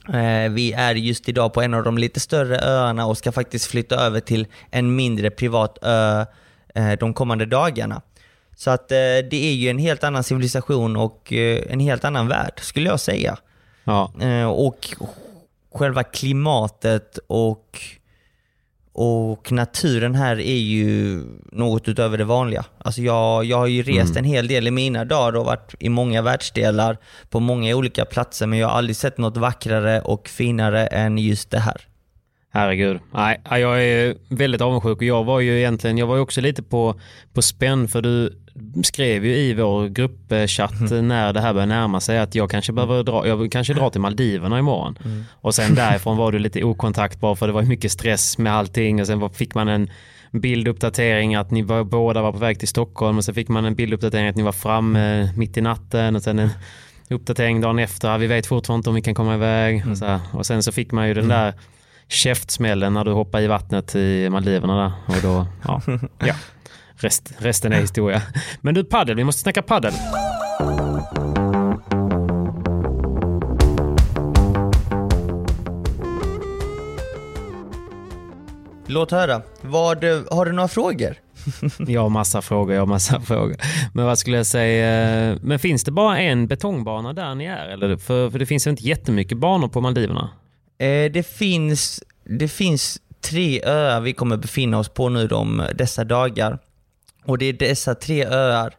Eh, 0.08 0.50
vi 0.50 0.72
är 0.72 0.94
just 0.94 1.28
idag 1.28 1.52
på 1.52 1.62
en 1.62 1.74
av 1.74 1.84
de 1.84 1.98
lite 1.98 2.20
större 2.20 2.60
öarna 2.60 3.06
och 3.06 3.18
ska 3.18 3.32
faktiskt 3.32 3.66
flytta 3.66 3.96
över 3.96 4.20
till 4.20 4.46
en 4.70 4.96
mindre 4.96 5.30
privat 5.30 5.78
ö 5.82 6.24
eh, 6.74 6.92
de 6.92 7.14
kommande 7.14 7.46
dagarna. 7.46 8.02
Så 8.56 8.70
att 8.70 8.92
eh, 8.92 8.96
det 9.30 9.50
är 9.50 9.54
ju 9.54 9.68
en 9.68 9.78
helt 9.78 10.04
annan 10.04 10.24
civilisation 10.24 10.96
och 10.96 11.32
eh, 11.32 11.62
en 11.70 11.80
helt 11.80 12.04
annan 12.04 12.28
värld 12.28 12.60
skulle 12.60 12.88
jag 12.88 13.00
säga. 13.00 13.38
Ja. 13.84 14.12
Eh, 14.20 14.50
och 14.50 14.88
själva 15.74 16.02
klimatet 16.02 17.18
och, 17.26 17.80
och 18.92 19.52
naturen 19.52 20.14
här 20.14 20.40
är 20.40 20.58
ju 20.58 21.22
något 21.52 21.88
utöver 21.88 22.18
det 22.18 22.24
vanliga. 22.24 22.64
Alltså 22.78 23.02
jag, 23.02 23.44
jag 23.44 23.56
har 23.56 23.66
ju 23.66 23.82
rest 23.82 24.16
en 24.16 24.24
hel 24.24 24.46
del 24.46 24.66
i 24.66 24.70
mina 24.70 25.04
dagar 25.04 25.38
och 25.38 25.46
varit 25.46 25.74
i 25.78 25.88
många 25.88 26.22
världsdelar 26.22 26.98
på 27.30 27.40
många 27.40 27.76
olika 27.76 28.04
platser 28.04 28.46
men 28.46 28.58
jag 28.58 28.68
har 28.68 28.74
aldrig 28.74 28.96
sett 28.96 29.18
något 29.18 29.36
vackrare 29.36 30.00
och 30.00 30.28
finare 30.28 30.86
än 30.86 31.18
just 31.18 31.50
det 31.50 31.58
här. 31.58 31.86
Herregud. 32.54 33.00
Nej, 33.14 33.40
jag 33.50 33.84
är 33.84 34.16
väldigt 34.28 34.60
avundsjuk 34.60 34.98
och 34.98 35.04
jag 35.04 35.24
var 35.24 35.40
ju 35.40 35.58
egentligen, 35.58 35.98
jag 35.98 36.06
var 36.06 36.14
ju 36.14 36.20
också 36.20 36.40
lite 36.40 36.62
på, 36.62 37.00
på 37.32 37.42
spänn 37.42 37.88
för 37.88 38.02
du 38.02 38.41
skrev 38.84 39.26
ju 39.26 39.36
i 39.36 39.54
vår 39.54 39.88
gruppchatt 39.88 40.80
när 40.90 41.32
det 41.32 41.40
här 41.40 41.52
började 41.54 41.74
närma 41.74 42.00
sig 42.00 42.18
att 42.18 42.34
jag 42.34 42.50
kanske 42.50 42.72
behöver 42.72 43.02
dra, 43.02 43.26
jag 43.26 43.52
kanske 43.52 43.74
drar 43.74 43.90
till 43.90 44.00
Maldiverna 44.00 44.58
imorgon. 44.58 44.98
Och 45.30 45.54
sen 45.54 45.74
därifrån 45.74 46.16
var 46.16 46.32
du 46.32 46.38
lite 46.38 46.64
okontaktbar 46.64 47.34
för 47.34 47.46
det 47.46 47.52
var 47.52 47.62
mycket 47.62 47.92
stress 47.92 48.38
med 48.38 48.52
allting 48.54 49.00
och 49.00 49.06
sen 49.06 49.30
fick 49.30 49.54
man 49.54 49.68
en 49.68 49.90
bilduppdatering 50.32 51.34
att 51.34 51.50
ni 51.50 51.62
var, 51.62 51.84
båda 51.84 52.22
var 52.22 52.32
på 52.32 52.38
väg 52.38 52.58
till 52.58 52.68
Stockholm 52.68 53.18
och 53.18 53.24
sen 53.24 53.34
fick 53.34 53.48
man 53.48 53.64
en 53.64 53.74
bilduppdatering 53.74 54.28
att 54.28 54.36
ni 54.36 54.42
var 54.42 54.52
framme 54.52 55.32
mitt 55.36 55.56
i 55.56 55.60
natten 55.60 56.16
och 56.16 56.22
sen 56.22 56.38
en 56.38 56.50
uppdatering 57.10 57.60
dagen 57.60 57.78
efter. 57.78 58.08
"Ah, 58.08 58.16
Vi 58.18 58.26
vet 58.26 58.46
fortfarande 58.46 58.78
inte 58.78 58.88
om 58.90 58.94
vi 58.94 59.02
kan 59.02 59.14
komma 59.14 59.34
iväg. 59.34 59.84
Och, 59.90 59.98
så 59.98 60.04
här. 60.06 60.20
och 60.32 60.46
sen 60.46 60.62
så 60.62 60.72
fick 60.72 60.92
man 60.92 61.08
ju 61.08 61.14
den 61.14 61.28
där 61.28 61.54
käftsmällen 62.08 62.94
när 62.94 63.04
du 63.04 63.12
hoppade 63.12 63.44
i 63.44 63.46
vattnet 63.46 63.94
i 63.94 64.28
Maldiverna 64.30 64.82
där. 64.82 65.16
Och 65.16 65.22
då, 65.22 65.46
ja, 65.64 65.82
ja. 66.18 66.34
Rest, 66.96 67.32
resten 67.38 67.72
är 67.72 67.80
historia. 67.80 68.22
Men 68.60 68.74
du, 68.74 68.84
paddel, 68.84 69.16
vi 69.16 69.24
måste 69.24 69.42
snacka 69.42 69.62
paddel. 69.62 69.92
Låt 78.86 79.10
höra. 79.10 79.42
Vad, 79.60 80.04
har 80.30 80.44
du 80.44 80.52
några 80.52 80.68
frågor? 80.68 81.16
Jag 81.86 82.02
har 82.02 82.08
massa 82.08 82.42
frågor, 82.42 82.74
jag 82.74 82.82
har 82.82 82.86
massa 82.86 83.20
frågor. 83.20 83.56
Men 83.94 84.04
vad 84.04 84.18
skulle 84.18 84.36
jag 84.36 84.46
säga? 84.46 85.38
Men 85.42 85.58
finns 85.58 85.84
det 85.84 85.90
bara 85.90 86.18
en 86.18 86.46
betongbana 86.46 87.12
där 87.12 87.34
ni 87.34 87.44
är? 87.44 87.68
Eller? 87.68 87.96
För, 87.96 88.30
för 88.30 88.38
det 88.38 88.46
finns 88.46 88.66
ju 88.66 88.70
inte 88.70 88.82
jättemycket 88.82 89.38
banor 89.38 89.68
på 89.68 89.80
Maldiverna. 89.80 90.30
Eh, 90.78 91.12
det, 91.12 91.26
finns, 91.26 92.02
det 92.24 92.48
finns 92.48 92.98
tre 93.20 93.62
öar 93.64 94.00
vi 94.00 94.12
kommer 94.12 94.36
befinna 94.36 94.78
oss 94.78 94.88
på 94.88 95.08
nu 95.08 95.26
de, 95.26 95.68
dessa 95.74 96.04
dagar. 96.04 96.58
Och 97.24 97.38
det 97.38 97.46
är 97.46 97.52
dessa 97.52 97.94
tre 97.94 98.24
öar 98.26 98.74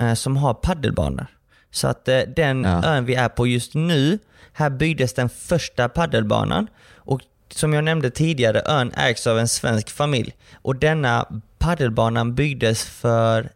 eh, 0.00 0.14
som 0.14 0.36
har 0.36 0.54
paddelbanor. 0.54 1.26
Så 1.70 1.88
att 1.88 2.08
eh, 2.08 2.20
den 2.36 2.64
Ja. 2.64 2.84
ön 2.84 3.04
vi 3.04 3.14
är 3.14 3.28
på 3.28 3.46
just 3.46 3.74
nu, 3.74 4.18
här 4.52 4.70
byggdes 4.70 5.14
den 5.14 5.28
första 5.28 5.88
paddelbanan. 5.88 6.66
Och 6.94 7.20
som 7.50 7.72
jag 7.72 7.84
nämnde 7.84 8.10
tidigare, 8.10 8.62
ön 8.66 8.92
ägs 8.92 9.26
av 9.26 9.38
en 9.38 9.48
svensk 9.48 9.90
familj. 9.90 10.34
Och 10.54 10.76
denna 10.76 11.26
paddelbanan 11.58 12.34
byggdes 12.34 12.84
för 12.84 13.50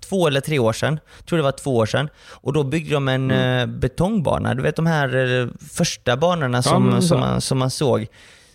två 0.00 0.26
eller 0.26 0.40
tre 0.40 0.58
år 0.58 0.72
sedan. 0.72 1.00
Jag 1.18 1.26
tror 1.26 1.36
det 1.36 1.42
var 1.42 1.52
två 1.52 1.76
år 1.76 1.86
sedan. 1.86 2.08
Och 2.28 2.52
då 2.52 2.64
byggde 2.64 2.94
de 2.94 3.08
en 3.08 3.30
eh, 3.30 3.66
betongbana. 3.66 4.54
Du 4.54 4.62
vet 4.62 4.76
de 4.76 4.86
här 4.86 5.40
eh, 5.40 5.48
första 5.70 6.16
banorna 6.16 6.62
som, 6.62 6.92
så. 6.92 7.08
som, 7.08 7.20
man, 7.20 7.40
som 7.40 7.58
man 7.58 7.70
såg. 7.70 8.06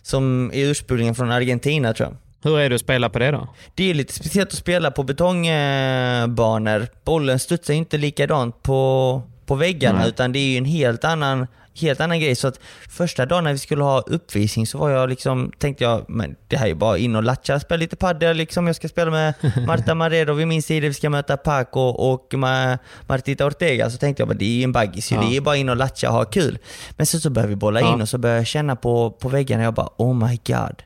Som 0.02 0.52
är 0.54 0.66
ursprungligen 0.66 1.16
från 1.16 1.32
Argentina 1.32 1.94
tror 1.94 2.10
jag. 2.10 2.18
Hur 2.46 2.60
är 2.60 2.70
det 2.70 2.76
att 2.76 2.82
spela 2.82 3.10
på 3.10 3.20
det 3.20 3.32
då? 3.32 3.48
Det 3.76 3.90
är 3.90 3.94
lite 3.94 4.14
speciellt 4.14 4.50
att 4.50 4.58
spela 4.58 4.92
på 4.92 5.04
betongbanor. 5.04 6.88
Bollen 7.06 7.40
studsar 7.40 7.74
inte 7.74 7.98
likadant 7.98 8.64
på, 8.64 9.22
på 9.46 9.56
väggarna 9.56 10.00
Nej. 10.00 10.10
utan 10.10 10.32
det 10.32 10.40
är 10.40 10.58
en 10.58 10.66
helt 10.66 11.04
annan, 11.04 11.48
helt 11.82 12.02
annan 12.02 12.20
grej. 12.20 12.36
Så 12.36 12.48
att 12.48 12.60
första 12.90 13.26
dagen 13.26 13.44
när 13.44 13.52
vi 13.52 13.58
skulle 13.58 13.84
ha 13.84 14.00
uppvisning 14.02 14.68
så 14.68 14.78
var 14.78 14.90
jag 14.90 15.10
liksom, 15.10 15.52
tänkte 15.58 15.84
jag, 15.84 16.06
men 16.10 16.36
det 16.48 16.58
här 16.58 16.68
är 16.68 16.74
bara 16.74 16.98
in 16.98 17.16
och 17.16 17.24
latcha, 17.24 17.60
spela 17.60 17.78
lite 17.78 17.96
padel 17.96 18.38
liksom. 18.38 18.68
Jag 18.68 18.76
ska 18.76 18.88
spela 18.90 19.12
med 19.12 19.34
Marta 19.68 19.96
Marrero 19.96 20.34
vid 20.34 20.48
min 20.48 20.62
sida, 20.64 20.88
vi 20.88 20.94
ska 20.94 21.10
möta 21.10 21.38
Paco 21.38 21.80
och 21.82 22.28
Ma- 22.34 22.78
Martita 23.08 23.46
Ortega. 23.46 23.90
Så 23.90 23.98
tänkte 23.98 24.22
jag, 24.22 24.28
bara, 24.28 24.34
det 24.38 24.46
är 24.46 24.50
ju 24.58 24.64
en 24.64 24.72
baggis. 24.72 25.12
Ja. 25.12 25.22
det 25.22 25.38
är 25.38 25.42
bara 25.42 25.56
in 25.58 25.70
och 25.70 25.76
latcha 25.76 26.08
och 26.10 26.16
ha 26.16 26.26
kul. 26.26 26.58
Men 26.98 27.06
sen 27.06 27.20
så 27.20 27.30
började 27.30 27.50
vi 27.50 27.56
bolla 27.56 27.82
Ja. 27.82 27.94
in 27.94 28.02
och 28.02 28.10
så 28.10 28.18
började 28.18 28.40
jag 28.40 28.48
känna 28.48 28.76
på, 28.76 29.12
på 29.12 29.30
väggarna, 29.30 29.64
jag 29.64 29.74
bara 29.74 29.90
oh 29.98 30.28
my 30.28 30.40
god. 30.48 30.84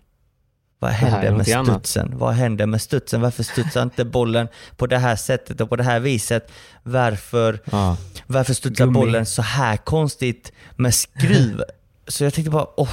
Vad 0.79 0.91
händer 0.91 1.21
med 1.21 1.29
någonting 1.31 1.53
annat. 1.53 1.85
studsen? 1.87 2.17
Vad 2.17 2.33
händer 2.33 2.65
med 2.65 2.81
studsen? 2.81 3.21
Varför 3.21 3.43
studsar 3.43 3.83
inte 3.83 4.05
bollen 4.05 4.47
på 4.77 4.87
det 4.87 4.97
här 4.97 5.15
sättet 5.15 5.61
och 5.61 5.69
på 5.69 5.75
det 5.75 5.83
här 5.83 5.99
viset? 5.99 6.51
Varför, 6.83 7.59
Ja. 7.71 7.97
varför 8.27 8.53
studsar 8.53 8.85
Gummi. 8.85 8.93
bollen 8.99 9.25
så 9.25 9.41
här 9.41 9.77
konstigt 9.77 10.51
med 10.75 10.93
skruv? 10.93 11.63
så 12.07 12.23
jag 12.23 12.33
tänkte 12.33 12.51
bara, 12.51 12.67
åh, 12.77 12.89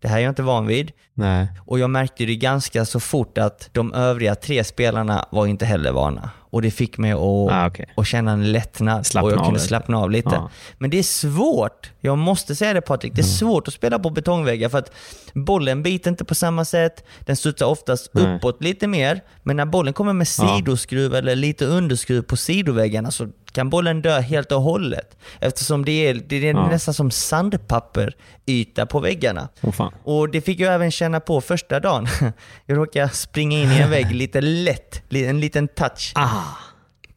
det 0.00 0.08
här 0.08 0.16
är 0.18 0.22
jag 0.22 0.30
inte 0.30 0.42
van 0.42 0.66
vid. 0.66 0.92
Nej. 1.18 1.46
Och 1.66 1.78
jag 1.78 1.90
märkte 1.90 2.24
det 2.26 2.36
ganska 2.36 2.84
så 2.84 3.00
fort 3.00 3.38
att 3.38 3.68
de 3.72 3.94
övriga 3.94 4.34
tre 4.34 4.64
spelarna 4.64 5.26
var 5.30 5.46
inte 5.46 5.64
heller 5.64 5.92
vana. 5.92 6.30
Och 6.50 6.62
det 6.62 6.70
fick 6.70 6.98
mig 6.98 7.12
att, 7.12 7.18
Ah, 7.18 7.66
okej. 7.66 7.86
att 7.96 8.06
känna 8.06 8.32
en 8.32 8.52
lättnad 8.52 9.06
Slappna 9.06 9.26
och 9.26 9.32
jag 9.32 9.38
kunde 9.38 9.52
lite. 9.52 9.66
slappna 9.66 9.98
av 9.98 10.10
lite. 10.10 10.30
Ja. 10.32 10.50
Men 10.78 10.90
det 10.90 10.98
är 10.98 11.02
svårt. 11.02 11.90
Jag 12.00 12.18
måste 12.18 12.54
säga 12.56 12.74
det 12.74 12.80
Patrik. 12.80 13.12
Det 13.14 13.20
är 13.20 13.24
Mm. 13.24 13.32
svårt 13.36 13.68
att 13.68 13.74
spela 13.74 13.98
på 13.98 14.10
betongväggar 14.10 14.68
för 14.68 14.78
att 14.78 14.92
bollen 15.34 15.82
biter 15.82 16.10
inte 16.10 16.24
på 16.24 16.34
samma 16.34 16.64
sätt. 16.64 17.04
Den 17.20 17.36
studsar 17.36 17.66
oftast 17.66 18.10
Nej. 18.14 18.36
uppåt 18.36 18.62
lite 18.62 18.86
mer. 18.86 19.20
Men 19.42 19.56
när 19.56 19.64
bollen 19.66 19.92
kommer 19.94 20.12
med 20.12 20.28
sidoskruv 20.28 21.14
eller 21.14 21.36
lite 21.36 21.64
underskruv 21.66 22.22
på 22.22 22.36
sidoväggarna 22.36 23.10
så 23.10 23.28
kan 23.52 23.70
bollen 23.70 24.02
dö 24.02 24.20
helt 24.20 24.52
och 24.52 24.62
hållet. 24.62 25.16
Eftersom 25.40 25.84
det 25.84 25.92
är, 26.08 26.14
det 26.14 26.48
är 26.48 26.54
nästan 26.54 26.94
som 26.94 27.10
sandpapperyta 27.10 28.86
på 28.86 29.00
väggarna. 29.00 29.48
Fan. 29.72 29.92
Och 30.04 30.28
det 30.30 30.40
fick 30.40 30.60
jag 30.60 30.74
även 30.74 30.90
känna 30.90 31.05
på 31.20 31.40
första 31.40 31.80
dagen. 31.80 32.06
Jag 32.66 32.78
råkade 32.78 33.08
springa 33.08 33.58
in 33.58 33.72
i 33.72 33.78
en 33.78 33.90
vägg 33.90 34.12
lite 34.12 34.40
lätt, 34.40 35.02
en 35.12 35.40
liten 35.40 35.68
touch. 35.68 36.12
Ah. 36.14 36.42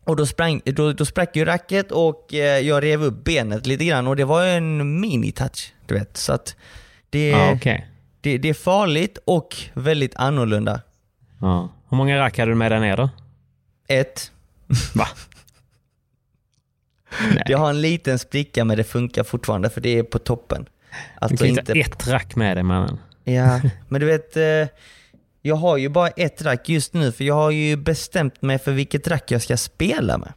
Och 0.04 0.16
då, 0.16 0.26
sprang, 0.26 0.62
då, 0.66 0.94
då 0.94 1.06
sprack 1.06 1.36
ju 1.36 1.46
racket 1.46 1.92
och 1.92 2.34
eh, 2.34 2.60
jag 2.60 2.84
rev 2.84 3.04
upp 3.04 3.24
benet 3.24 3.66
lite 3.68 3.86
grann 3.86 4.08
och 4.08 4.16
det 4.16 4.26
var 4.26 4.46
en 4.46 5.00
mini-touch. 5.06 5.74
Du 5.86 5.94
vet, 5.96 6.18
så 6.18 6.34
att 6.34 6.56
det, 7.10 7.30
Ja, 7.30 7.52
okej. 7.52 7.88
det, 8.22 8.38
det 8.38 8.50
är 8.50 8.54
farligt 8.54 9.18
och 9.26 9.56
väldigt 9.74 10.16
annorlunda. 10.16 10.82
Ja. 11.42 11.70
Hur 11.90 11.98
många 11.98 12.18
rack 12.20 12.38
hade 12.38 12.52
du 12.52 12.56
med 12.56 12.72
dig 12.72 12.80
ner 12.80 12.98
då? 12.98 13.10
Ett, 13.88 14.32
Va? 14.96 15.08
Nej. 17.34 17.44
det 17.48 17.54
har 17.54 17.70
en 17.70 17.82
liten 17.82 18.20
spricka 18.20 18.66
men 18.66 18.78
det 18.78 18.84
funkar 18.84 19.24
fortfarande 19.24 19.70
för 19.70 19.82
det 19.82 19.98
är 19.98 20.04
på 20.04 20.20
toppen. 20.20 20.64
Du 20.64 20.70
Alltså 21.20 21.38
kan 21.38 21.48
inte 21.48 21.74
ett 21.74 22.08
rack 22.08 22.36
med 22.36 22.58
dig 22.58 22.64
mannen. 22.64 22.98
Ja, 23.34 23.62
men 23.88 24.02
du 24.02 24.08
vet, 24.08 24.38
eh, 24.38 24.76
jag 25.42 25.56
har 25.56 25.78
ju 25.78 25.90
bara 25.90 26.08
ett 26.08 26.42
rack 26.42 26.70
just 26.70 26.94
nu 26.94 27.12
för 27.12 27.24
jag 27.24 27.36
har 27.36 27.52
ju 27.52 27.76
bestämt 27.78 28.42
mig 28.42 28.60
för 28.60 28.72
vilket 28.72 29.08
rack 29.08 29.32
jag 29.32 29.42
ska 29.42 29.58
spela 29.58 30.18
med. 30.18 30.34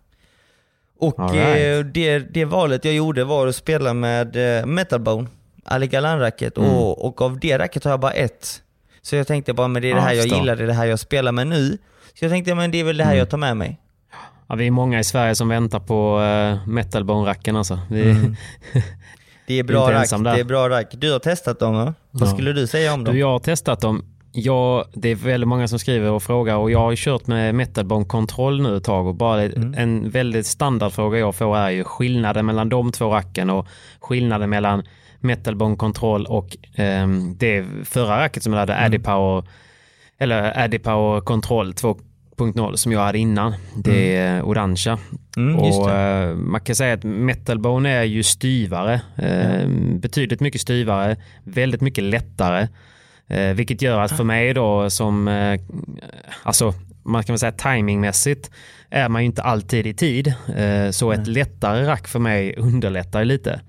Och 0.99 1.33
right. 1.35 1.79
eh, 1.87 1.93
det, 1.93 2.19
det 2.19 2.45
valet 2.45 2.85
jag 2.85 2.95
gjorde 2.95 3.25
var 3.25 3.47
att 3.47 3.57
spela 3.57 3.95
med 3.95 4.59
eh, 4.59 4.67
Metalbone, 4.67 5.29
Ali 5.65 5.87
Galan-racket 5.87 6.59
Mm. 6.59 6.71
och, 6.71 7.05
och 7.07 7.23
av 7.23 7.41
det 7.41 7.59
racket 7.59 7.85
har 7.85 7.91
jag 7.91 8.01
bara 8.01 8.13
ett. 8.13 8.63
Så 9.03 9.17
jag 9.17 9.27
tänkte 9.27 9.53
bara, 9.53 9.69
men 9.69 9.83
det 9.83 9.91
är 9.91 9.95
det 9.95 10.01
här 10.01 10.13
jag 10.15 10.27
gillar, 10.27 10.57
det 10.57 10.63
är 10.63 10.67
det 10.67 10.73
här 10.73 10.87
jag 10.87 10.99
spelar 10.99 11.33
med 11.33 11.47
nu. 11.47 11.79
Så 12.19 12.25
jag 12.25 12.33
tänkte, 12.33 12.55
men 12.55 12.71
det 12.71 12.81
är 12.81 12.85
väl 12.85 12.97
det 12.97 13.05
här 13.05 13.11
Mm. 13.11 13.19
jag 13.19 13.31
tar 13.31 13.39
med 13.39 13.57
mig. 13.57 13.79
Ja, 14.47 14.55
vi 14.55 14.67
är 14.67 14.71
många 14.71 15.01
i 15.01 15.05
Sverige 15.05 15.35
som 15.35 15.49
väntar 15.49 15.81
på 15.81 16.19
uh, 16.21 16.69
metalbone-racken 16.69 17.57
alltså. 17.57 17.81
Vi, 17.91 18.03
Mm. 18.11 18.37
Det 19.53 19.59
är 19.59 19.65
bra 19.65 19.91
rack. 19.93 20.11
Det 20.25 20.41
är 20.41 20.45
bra 20.45 20.69
rack. 20.69 20.87
Du 20.93 21.13
har 21.13 21.19
testat 21.19 21.59
dem 21.59 21.75
va? 21.75 21.95
Vad 22.11 22.29
Ja. 22.29 22.33
skulle 22.33 22.53
du 22.53 22.67
säga 22.67 22.95
om 22.95 23.05
dem? 23.05 23.15
Du, 23.15 23.21
jag 23.21 23.27
har 23.31 23.39
testat 23.39 23.81
dem. 23.81 24.05
Jag, 24.35 24.85
det 24.95 25.09
är 25.09 25.15
väldigt 25.15 25.49
många 25.49 25.69
som 25.69 25.79
skriver 25.79 26.11
och 26.11 26.23
frågar 26.23 26.57
och 26.57 26.71
jag 26.71 26.79
har 26.79 26.97
kört 26.97 27.27
med 27.27 27.55
Metalbone 27.55 28.05
Control 28.05 28.63
nu 28.63 28.77
ett 28.77 28.85
tag 28.85 29.07
och 29.07 29.15
bara 29.15 29.43
Mm. 29.43 29.75
en 29.75 30.11
väldigt 30.11 30.47
standardfråga 30.47 31.19
jag 31.19 31.35
får 31.35 31.57
är 31.57 31.71
ju 31.71 31.85
skillnaden 31.85 32.47
mellan 32.47 32.69
de 32.69 32.93
två 32.93 33.11
racken 33.11 33.51
och 33.51 33.67
skillnaden 34.01 34.51
mellan 34.51 34.83
Metalbone 35.21 35.77
Control 35.77 36.27
och 36.27 36.57
ehm, 36.75 37.37
det 37.39 37.65
förra 37.85 38.25
racket 38.25 38.43
som 38.43 38.53
jag 38.53 38.61
hade, 38.61 38.73
Mm. 38.73 38.85
Addy 38.87 38.99
Power 38.99 39.45
eller 40.19 40.59
Addy 40.65 40.79
Power 40.79 41.21
Control 41.21 41.73
2.0 42.37 42.77
som 42.77 42.93
jag 42.93 43.01
hade 43.01 43.19
innan. 43.19 43.55
Det 43.77 44.17
är 44.17 44.43
orangea. 44.43 44.99
Mm, 45.37 45.59
och, 45.59 45.91
eh, 45.91 46.35
man 46.35 46.61
kan 46.61 46.77
säga 46.77 46.95
att 46.95 47.05
metalbone 47.05 47.91
är 47.91 48.03
ju 48.03 48.23
styvare. 48.23 49.01
Eh, 49.17 49.69
betydligt 49.99 50.41
mycket 50.41 50.61
styvare. 50.61 51.17
Väldigt 51.45 51.81
mycket 51.81 52.05
lättare. 52.05 52.69
Eh, 53.27 53.55
vilket 53.55 53.83
gör 53.83 54.01
att 54.01 54.17
för 54.17 54.25
mig 54.25 54.55
då 54.55 54.91
som, 54.91 55.29
alltså 56.43 56.75
man 57.03 57.25
kan 57.25 57.33
väl 57.33 57.39
säga 57.39 57.53
timingmässigt 57.53 58.51
är 58.91 59.09
man 59.09 59.23
ju 59.23 59.27
inte 59.27 59.43
alltid 59.43 59.87
i 59.87 59.95
tid. 59.95 60.35
Så 60.91 61.13
ett 61.13 61.27
lättare 61.27 61.87
rack 61.87 62.09
för 62.09 62.19
mig 62.19 62.55
underlättar 62.57 63.25
lite. 63.25 63.61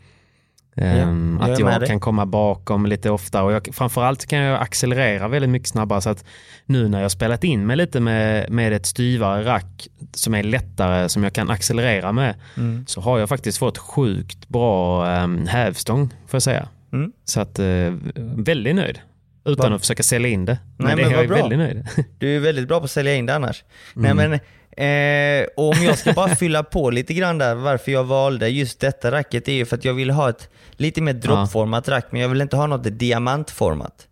Ehm, 0.76 1.38
jag 1.42 1.50
är 1.50 1.66
att 1.66 1.74
jag 1.82 1.88
kan 1.88 2.00
komma 2.00 2.26
bakom 2.26 2.86
lite 2.86 3.10
oftare 3.10 3.44
och 3.44 3.52
jag, 3.54 3.70
framförallt 3.74 4.26
kan 4.26 4.40
jag 4.40 4.62
accelerera 4.62 5.28
väldigt 5.28 5.50
mycket 5.50 5.70
snabbare 5.70 6.02
så 6.02 6.10
att 6.10 6.26
nu 6.66 6.88
när 6.90 7.02
jag 7.02 7.12
spelat 7.12 7.44
in 7.44 7.66
mig 7.66 7.76
lite 7.78 8.00
med, 8.00 8.50
med 8.52 8.74
ett 8.74 8.86
styvare 8.86 9.46
rack 9.46 9.88
som 10.14 10.34
är 10.34 10.44
lättare 10.44 11.10
som 11.10 11.24
jag 11.24 11.34
kan 11.34 11.50
accelerera 11.50 12.12
med 12.12 12.36
Mm. 12.58 12.86
så 12.88 13.02
har 13.02 13.20
jag 13.20 13.30
faktiskt 13.30 13.58
fått 13.58 13.78
sjukt 13.78 14.48
bra 14.50 15.06
um, 15.24 15.48
hävstång 15.48 16.10
får 16.10 16.36
jag 16.36 16.44
säga. 16.44 16.68
Mm. 16.94 17.12
Så 17.26 17.42
att 17.42 17.60
uh, 17.60 17.94
väldigt 18.16 18.76
nöjd. 18.76 19.00
Utan 19.46 19.64
Vad- 19.64 19.74
att 19.74 19.82
försöka 19.82 20.04
sälja 20.04 20.30
in 20.30 20.46
det. 20.46 20.58
Men, 20.78 20.88
Nej, 20.88 20.96
det 20.96 21.02
men 21.02 21.12
är 21.12 21.16
vad 21.16 21.24
jag 21.24 21.30
bra. 21.30 21.38
väldigt 21.38 21.60
nöjd. 21.60 21.88
Du 22.18 22.36
är 22.36 22.40
väldigt 22.40 22.68
bra 22.68 22.80
på 22.80 22.86
att 22.86 22.92
sälja 22.92 23.16
in 23.16 23.26
det 23.26 23.36
annars. 23.36 23.64
Mm. 23.96 24.18
Nej, 24.18 24.30
men, 24.30 24.40
eh, 24.78 25.48
och 25.58 25.70
om 25.70 25.84
jag 25.84 25.98
ska 25.98 26.14
bara 26.14 26.36
fylla 26.36 26.64
på 26.64 26.90
lite 26.90 27.14
grann 27.14 27.38
där 27.38 27.56
varför 27.56 27.92
jag 27.92 28.04
valde 28.04 28.50
just 28.50 28.80
detta 28.80 29.12
racket 29.12 29.48
är 29.48 29.54
ju 29.54 29.66
för 29.66 29.78
att 29.78 29.86
jag 29.86 29.94
vill 29.94 30.10
ha 30.10 30.30
ett 30.30 30.50
lite 30.72 31.02
mer 31.02 31.14
droppformat 31.14 31.90
rack 31.90 32.06
men 32.12 32.22
jag 32.22 32.30
vill 32.30 32.42
inte 32.42 32.56
ha 32.56 32.68
något 32.68 33.00
diamantformat. 33.00 34.08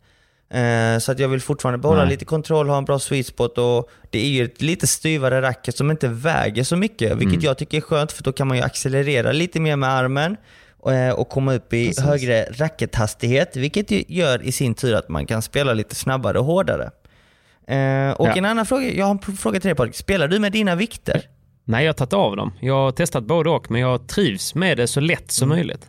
Eh, 0.54 0.97
så 1.00 1.12
att 1.12 1.19
jag 1.19 1.28
vill 1.28 1.41
fortfarande 1.41 1.78
behålla 1.78 2.02
Nej. 2.02 2.10
lite 2.10 2.26
kontroll, 2.26 2.69
ha 2.69 2.78
en 2.78 2.86
bra 2.86 3.00
sweet 3.00 3.28
spot 3.28 3.58
och 3.58 3.89
det 4.10 4.19
är 4.19 4.28
ju 4.30 4.45
ett 4.45 4.62
lite 4.62 4.88
styvare 4.88 5.41
racket 5.41 5.78
som 5.78 5.91
inte 5.91 6.08
väger 6.08 6.63
så 6.63 6.76
mycket 6.76 7.12
vilket 7.12 7.34
Mm. 7.34 7.45
jag 7.45 7.58
tycker 7.58 7.78
är 7.78 7.82
skönt 7.82 8.12
för 8.12 8.24
då 8.24 8.32
kan 8.32 8.47
man 8.47 8.58
ju 8.58 8.63
accelerera 8.63 9.32
lite 9.32 9.60
mer 9.60 9.76
med 9.76 9.89
armen 9.89 10.38
eh, 10.88 11.10
och 11.13 11.30
komma 11.30 11.54
upp 11.54 11.74
i 11.74 11.88
Precis. 11.88 12.04
högre 12.04 12.43
rackethastighet 12.43 13.56
vilket 13.56 14.10
gör 14.10 14.43
i 14.43 14.52
sin 14.52 14.74
tur 14.76 14.95
att 14.95 15.10
man 15.10 15.26
kan 15.26 15.41
spela 15.41 15.74
lite 15.74 15.95
snabbare 15.95 16.39
och 16.39 16.45
hårdare. 16.45 16.91
Eh, 17.71 18.12
och 18.12 18.27
Ja. 18.27 18.34
en 18.36 18.45
annan 18.45 18.65
fråga, 18.65 18.91
jag 18.93 19.05
har 19.05 19.12
en 19.29 19.38
fråga 19.38 19.60
till 19.60 19.67
dig 19.67 19.75
Patrik. 19.75 19.95
Spelar 19.95 20.27
du 20.27 20.39
med 20.39 20.51
dina 20.51 20.75
vikter? 20.75 21.21
Nej, 21.65 21.86
jag 21.86 21.89
har 21.89 21.93
tagit 21.93 22.13
av 22.13 22.36
dem. 22.36 22.53
Jag 22.60 22.73
har 22.73 22.91
testat 22.91 23.23
både 23.23 23.49
och 23.49 23.71
men 23.71 23.81
jag 23.81 24.07
trivs 24.07 24.55
med 24.55 24.77
det 24.77 24.88
så 24.88 24.99
lätt 24.99 25.31
som 25.31 25.49
möjligt. 25.49 25.88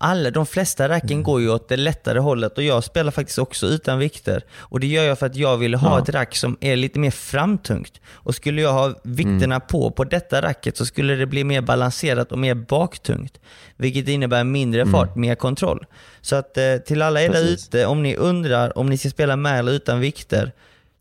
Alla, 0.00 0.30
de 0.30 0.46
flesta 0.46 0.88
racken 0.88 1.10
Mm. 1.10 1.22
går 1.22 1.40
ju 1.40 1.50
åt 1.50 1.68
det 1.68 1.76
lättare 1.76 2.18
hållet 2.18 2.58
och 2.58 2.64
jag 2.64 2.84
spelar 2.84 3.10
faktiskt 3.10 3.38
också 3.38 3.66
utan 3.66 3.98
vikter. 3.98 4.42
Och 4.58 4.80
det 4.80 4.86
gör 4.86 5.04
jag 5.04 5.18
för 5.18 5.26
att 5.26 5.36
jag 5.36 5.56
vill 5.56 5.74
ha 5.74 5.96
Ja. 5.96 6.02
ett 6.02 6.08
rack 6.08 6.36
som 6.36 6.56
är 6.60 6.76
lite 6.76 6.98
mer 6.98 7.10
framtungt. 7.10 8.00
Och 8.12 8.34
skulle 8.34 8.62
jag 8.62 8.72
ha 8.72 8.94
vikterna 9.04 9.54
Mm. 9.54 9.60
på 9.68 9.90
på 9.90 10.04
detta 10.04 10.42
racket 10.42 10.76
så 10.76 10.86
skulle 10.86 11.14
det 11.14 11.26
bli 11.26 11.44
mer 11.44 11.60
balanserat 11.60 12.32
och 12.32 12.38
mer 12.38 12.54
baktungt. 12.54 13.40
Vilket 13.76 14.08
innebär 14.08 14.44
mindre 14.44 14.80
Mm. 14.82 14.92
fart, 14.92 15.16
mer 15.16 15.34
kontroll. 15.34 15.86
Så 16.20 16.36
att 16.36 16.56
eh, 16.58 16.76
till 16.76 17.02
alla 17.02 17.22
er 17.22 17.28
där 17.30 17.44
ute, 17.44 17.86
om 17.86 18.02
ni 18.02 18.16
undrar 18.16 18.78
om 18.78 18.86
ni 18.90 18.98
ska 18.98 19.10
spela 19.10 19.36
med 19.36 19.58
eller 19.58 19.72
utan 19.72 20.00
vikter, 20.00 20.52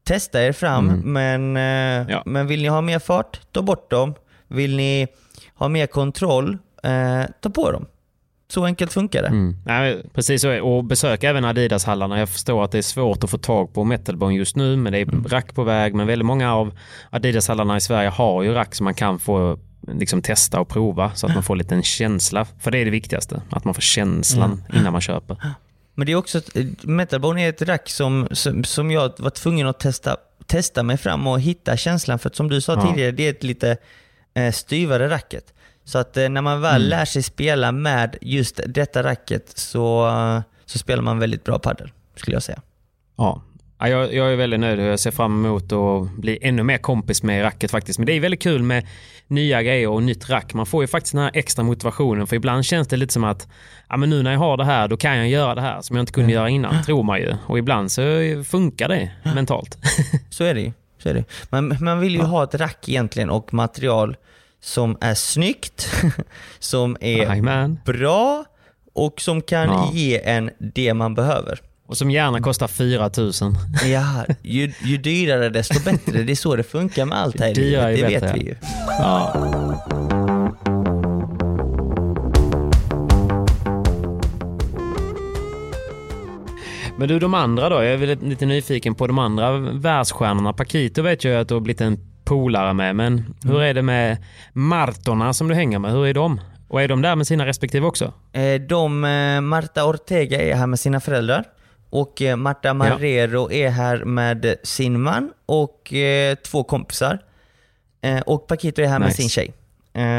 testa 0.08 0.42
er 0.42 0.52
fram. 0.54 0.90
Mm. 0.90 1.14
Men, 1.14 1.58
eh, 1.58 2.08
Ja. 2.14 2.24
men 2.26 2.48
vill 2.48 2.62
ni 2.62 2.68
ha 2.68 2.82
mer 2.82 3.00
fart, 3.00 3.40
ta 3.52 3.62
bort 3.62 3.90
dem. 3.92 4.14
Vill 4.48 4.76
ni 4.78 5.08
ha 5.60 5.68
mer 5.68 5.88
kontroll, 5.88 6.58
eh, 6.84 7.24
ta 7.42 7.50
på 7.50 7.72
dem. 7.72 7.86
Så 8.50 8.66
enkelt 8.66 8.94
funkar 8.94 9.22
det. 9.22 9.28
Mm. 9.28 9.56
Nej, 9.66 10.04
precis 10.14 10.42
så. 10.42 10.62
Och 10.62 10.84
besök 10.84 11.24
även 11.24 11.46
Adidas-hallarna. 11.46 12.20
Jag 12.20 12.30
förstår 12.30 12.64
att 12.64 12.72
det 12.72 12.78
är 12.78 12.82
svårt 12.82 13.24
att 13.24 13.30
få 13.30 13.38
tag 13.38 13.74
på 13.74 13.84
metalbone 13.84 14.36
just 14.36 14.56
nu, 14.56 14.76
men 14.78 14.94
det 14.94 15.00
är 15.00 15.04
Mm. 15.04 15.24
rack 15.30 15.56
på 15.56 15.64
väg. 15.64 15.96
Men 15.96 16.08
väldigt 16.08 16.26
många 16.26 16.54
av 16.56 16.72
Adidas-hallarna 17.12 17.78
i 17.78 17.82
Sverige 17.82 18.10
har 18.10 18.44
ju 18.44 18.54
rack 18.54 18.76
som 18.76 18.84
man 18.84 18.94
kan 18.94 19.20
få 19.20 19.60
liksom 19.88 20.22
testa 20.22 20.60
och 20.60 20.68
prova 20.70 21.12
så 21.16 21.28
att 21.28 21.34
man 21.34 21.44
får 21.44 21.56
lite 21.56 21.76
en 21.76 21.84
känsla. 21.84 22.46
För 22.60 22.72
det 22.72 22.78
är 22.78 22.86
det 22.86 22.92
viktigaste, 22.92 23.42
att 23.50 23.66
man 23.66 23.74
får 23.74 23.82
känslan 23.82 24.64
innan 24.74 24.92
man 24.92 25.02
köper. 25.02 25.38
Men 25.98 26.06
det 26.06 26.12
är 26.12 26.16
också, 26.16 26.38
ett- 26.38 26.84
Metalbone 26.84 27.42
är 27.46 27.50
ett 27.50 27.62
rack 27.62 27.90
som, 27.90 28.28
som, 28.32 28.64
som 28.64 28.92
jag 28.92 29.14
var 29.18 29.30
tvungen 29.30 29.68
att 29.68 29.80
testa, 29.80 30.18
testa 30.46 30.84
mig 30.84 30.98
fram 30.98 31.28
och 31.28 31.42
hitta 31.42 31.78
känslan 31.78 32.20
för 32.20 32.30
att 32.30 32.36
som 32.36 32.50
du 32.50 32.62
sa 32.62 32.74
Ja. 32.74 32.88
tidigare, 32.88 33.12
det 33.12 33.24
är 33.26 33.30
ett 33.30 33.44
lite 33.44 33.78
eh, 34.34 34.52
styvare 34.52 35.10
racket. 35.10 35.54
Så 35.84 35.98
att 35.98 36.18
eh, 36.18 36.30
när 36.30 36.42
man 36.42 36.62
väl 36.62 36.76
Mm. 36.82 36.90
lär 36.90 37.06
sig 37.06 37.24
spela 37.24 37.72
med 37.72 38.16
just 38.22 38.60
detta 38.68 39.04
racket 39.04 39.58
så, 39.58 40.08
eh, 40.08 40.42
så 40.66 40.78
spelar 40.80 41.04
man 41.04 41.20
väldigt 41.20 41.44
bra 41.44 41.60
padel, 41.60 41.92
skulle 42.16 42.36
jag 42.36 42.44
säga. 42.44 42.62
Ja. 43.18 43.42
Ja, 43.80 43.88
jag, 43.90 44.14
jag 44.14 44.32
är 44.32 44.36
väldigt 44.36 44.60
nöjd 44.60 44.80
och 44.80 44.86
jag 44.86 45.00
ser 45.00 45.12
fram 45.12 45.46
emot 45.46 45.72
att 45.72 46.12
bli 46.12 46.40
ännu 46.42 46.64
mer 46.64 46.78
kompis 46.78 47.24
med 47.24 47.44
racket 47.44 47.72
faktiskt. 47.72 48.00
Men 48.00 48.06
det 48.06 48.14
är 48.14 48.20
väldigt 48.20 48.42
kul 48.42 48.64
med 48.64 48.88
nya 49.28 49.64
grejer 49.64 49.88
och 49.90 50.04
nytt 50.04 50.30
rack. 50.30 50.54
Man 50.54 50.66
får 50.66 50.84
ju 50.84 50.88
faktiskt 50.88 51.14
den 51.14 51.22
här 51.24 51.32
extra 51.34 51.64
motivationen 51.64 52.28
för 52.28 52.36
ibland 52.36 52.66
känns 52.66 52.88
det 52.88 52.98
lite 52.98 53.14
som 53.14 53.24
att 53.24 53.48
ja, 53.90 53.98
men 53.98 54.10
nu 54.10 54.24
när 54.24 54.32
jag 54.32 54.40
har 54.40 54.58
det 54.58 54.66
här 54.66 54.88
då 54.88 54.98
kan 54.98 55.18
jag 55.18 55.28
göra 55.30 55.56
det 55.56 55.62
här 55.62 55.82
som 55.82 55.96
jag 55.96 56.04
inte 56.04 56.12
kunde 56.12 56.34
göra 56.34 56.50
innan, 56.50 56.84
tror 56.84 57.04
man 57.04 57.20
ju. 57.20 57.36
Och 57.46 57.58
ibland 57.58 57.92
så 57.92 58.02
funkar 58.48 58.90
det 58.90 59.10
mentalt. 59.36 59.78
Så 60.30 60.44
är 60.44 60.54
det 60.54 60.62
ju. 60.62 60.72
Så 61.04 61.10
är 61.10 61.14
det. 61.14 61.24
Man, 61.50 61.78
man 61.82 62.00
vill 62.00 62.16
ju 62.16 62.22
ha 62.22 62.44
ett 62.44 62.56
rack 62.56 62.90
egentligen 62.90 63.30
och 63.30 63.54
material 63.54 64.16
som 64.62 64.98
är 65.02 65.14
snyggt, 65.14 66.04
som 66.60 66.98
är 67.02 67.18
Jajamän. 67.18 67.80
bra 67.86 68.46
och 68.94 69.22
som 69.22 69.42
kan 69.42 69.68
Ja. 69.70 69.90
ge 69.94 70.22
en 70.30 70.50
det 70.60 70.94
man 70.94 71.16
behöver. 71.16 71.60
Och 71.88 71.98
som 71.98 72.12
gärna 72.12 72.42
kostar 72.42 72.68
4 72.68 73.10
000. 73.18 73.32
Ja, 73.86 74.26
ju, 74.42 74.74
ju 74.84 74.98
dyrare 74.98 75.50
desto 75.50 75.84
bättre. 75.84 76.24
Det 76.24 76.34
är 76.34 76.36
så 76.36 76.56
det 76.56 76.64
funkar 76.64 77.06
med 77.06 77.18
allt 77.18 77.40
här 77.40 77.50
i 77.50 77.54
livet, 77.56 77.96
det 77.96 78.08
vet 78.08 78.36
vi 78.36 78.40
ju. 78.40 78.56
Ja. 78.88 79.34
Men 86.98 87.08
du, 87.08 87.20
de 87.20 87.34
andra 87.34 87.70
då? 87.70 87.76
Jag 87.76 87.94
är 87.94 88.26
lite 88.26 88.46
nyfiken 88.46 88.96
på 88.96 89.08
de 89.08 89.20
andra 89.20 89.58
världsstjärnorna. 89.58 90.54
Paquito 90.54 91.02
vet 91.02 91.24
jag 91.24 91.42
att 91.42 91.48
du 91.48 91.54
har 91.54 91.62
blivit 91.62 91.82
en 91.82 92.00
polare 92.26 92.74
med, 92.74 92.96
men 92.96 93.36
hur 93.44 93.62
är 93.62 93.74
det 93.74 93.82
med 93.82 94.18
Martorna 94.54 95.34
som 95.34 95.48
du 95.48 95.56
hänger 95.56 95.80
med? 95.80 95.92
Hur 95.92 96.08
är 96.08 96.14
de? 96.14 96.42
Och 96.68 96.82
är 96.82 96.88
de 96.88 97.02
där 97.02 97.16
med 97.16 97.28
sina 97.28 97.46
respektive 97.46 97.86
också? 97.86 98.14
Eh, 98.34 98.62
De, 98.62 99.04
eh, 99.04 99.42
Marta 99.42 99.86
Ortega 99.86 100.42
är 100.42 100.56
här 100.56 100.68
med 100.68 100.80
sina 100.80 101.00
föräldrar 101.00 101.44
och 101.90 102.22
eh, 102.22 102.36
Marta 102.36 102.74
Marrero 102.74 103.52
är 103.52 103.70
här 103.70 103.98
med 104.06 104.56
sin 104.64 105.02
man 105.02 105.32
och 105.46 105.94
eh, 105.94 106.36
två 106.36 106.64
kompisar. 106.64 107.20
Eh, 108.02 108.20
Och 108.20 108.48
Paquito 108.48 108.82
är 108.82 108.88
här 108.88 109.00
med 109.00 109.08
Nice. 109.08 109.18
sin 109.22 109.30
tjej. 109.30 109.54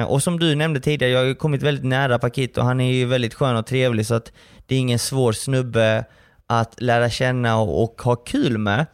Och 0.07 0.23
som 0.23 0.39
du 0.39 0.55
nämnde 0.55 0.81
tidigare, 0.81 1.13
jag 1.13 1.19
har 1.19 1.27
ju 1.27 1.35
kommit 1.35 1.63
väldigt 1.63 1.85
nära 1.85 2.19
Paquito. 2.19 2.61
Han 2.61 2.81
är 2.81 2.93
ju 2.93 3.05
väldigt 3.05 3.35
skön 3.35 3.57
och 3.57 3.67
trevlig 3.67 4.07
så 4.07 4.15
att 4.15 4.33
det 4.67 4.75
är 4.75 4.79
ingen 4.79 4.99
svår 4.99 5.33
snubbe 5.33 6.05
att 6.47 6.81
lära 6.81 7.11
känna 7.11 7.59
och, 7.59 7.83
och 7.83 8.03
ha 8.03 8.17
kul 8.17 8.59
med. 8.59 8.87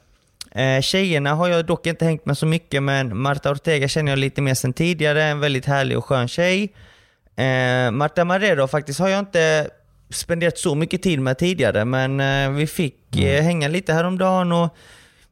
Eh, 0.50 0.80
tjejerna 0.80 1.34
har 1.34 1.48
jag 1.48 1.66
dock 1.66 1.86
inte 1.86 2.04
hängt 2.04 2.26
med 2.26 2.38
så 2.38 2.46
mycket 2.46 2.82
men 2.82 3.18
Marta 3.18 3.50
Ortega 3.50 3.88
känner 3.88 4.12
jag 4.12 4.18
lite 4.18 4.42
mer 4.42 4.54
sen 4.54 4.72
tidigare, 4.72 5.24
en 5.24 5.40
väldigt 5.40 5.66
härlig 5.66 5.98
och 5.98 6.04
skön 6.04 6.28
tjej. 6.28 6.72
Eh, 7.36 7.90
Marta 7.90 8.24
Marrero 8.24 8.66
faktiskt 8.66 9.00
har 9.00 9.08
jag 9.08 9.18
inte 9.18 9.68
spenderat 10.10 10.58
så 10.58 10.74
mycket 10.74 11.02
tid 11.02 11.20
med 11.20 11.38
tidigare 11.38 11.84
men 11.84 12.20
eh, 12.20 12.50
vi 12.50 12.66
fick 12.66 13.16
eh, 13.16 13.42
hänga 13.42 13.68
lite 13.68 13.92
häromdagen 13.92 14.52
och 14.52 14.76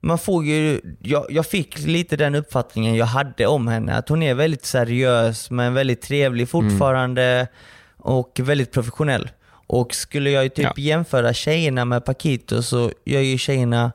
man 0.01 0.19
får 0.19 0.45
ju, 0.45 0.81
jag, 1.03 1.27
jag 1.31 1.47
fick 1.47 1.79
lite 1.79 2.17
den 2.17 2.35
uppfattningen 2.35 2.95
jag 2.95 3.07
hade 3.07 3.47
om 3.47 3.69
henne, 3.69 3.95
att 3.95 4.09
hon 4.09 4.23
är 4.23 4.35
väldigt 4.35 4.65
seriös 4.65 5.51
men 5.51 5.75
väldigt 5.75 6.03
trevlig 6.03 6.49
fortfarande 6.49 7.49
och 7.97 8.41
väldigt 8.43 8.73
professionell. 8.73 9.31
Och 9.67 9.95
skulle 9.95 10.31
jag 10.31 10.43
ju 10.43 10.49
typ 10.49 10.65
Ja. 10.65 10.73
jämföra 10.77 11.33
tjejerna 11.35 11.85
med 11.85 12.05
Paquito 12.05 12.63
så 12.63 12.91
gör 13.05 13.21
ju 13.21 13.39
tjejerna 13.39 13.93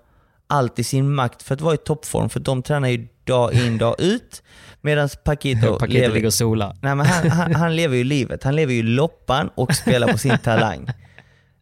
allt 0.47 0.79
i 0.79 0.83
sin 0.83 1.15
makt 1.15 1.43
för 1.43 1.53
att 1.55 1.61
vara 1.61 1.73
i 1.73 1.77
toppform 1.77 2.29
för 2.29 2.39
de 2.39 2.63
tränar 2.63 2.87
ju 2.87 3.07
dag 3.23 3.53
in 3.53 3.77
dag 3.77 3.95
ut 3.99 4.43
medan 4.81 5.09
Paquito, 5.23 5.73
Paquito 5.79 5.93
lever, 5.99 6.13
ligger 6.15 6.27
och 6.27 6.33
solar. 6.33 6.75
Nej, 6.81 6.95
men 6.95 7.05
han, 7.05 7.29
han, 7.29 7.55
han 7.55 7.75
lever 7.75 7.95
ju 7.97 8.03
livet. 8.03 8.43
Han 8.43 8.55
lever 8.55 8.73
ju 8.73 8.83
loppan 8.83 9.49
och 9.55 9.75
spelar 9.75 10.07
på 10.11 10.17
sin 10.17 10.37
talang. 10.37 10.87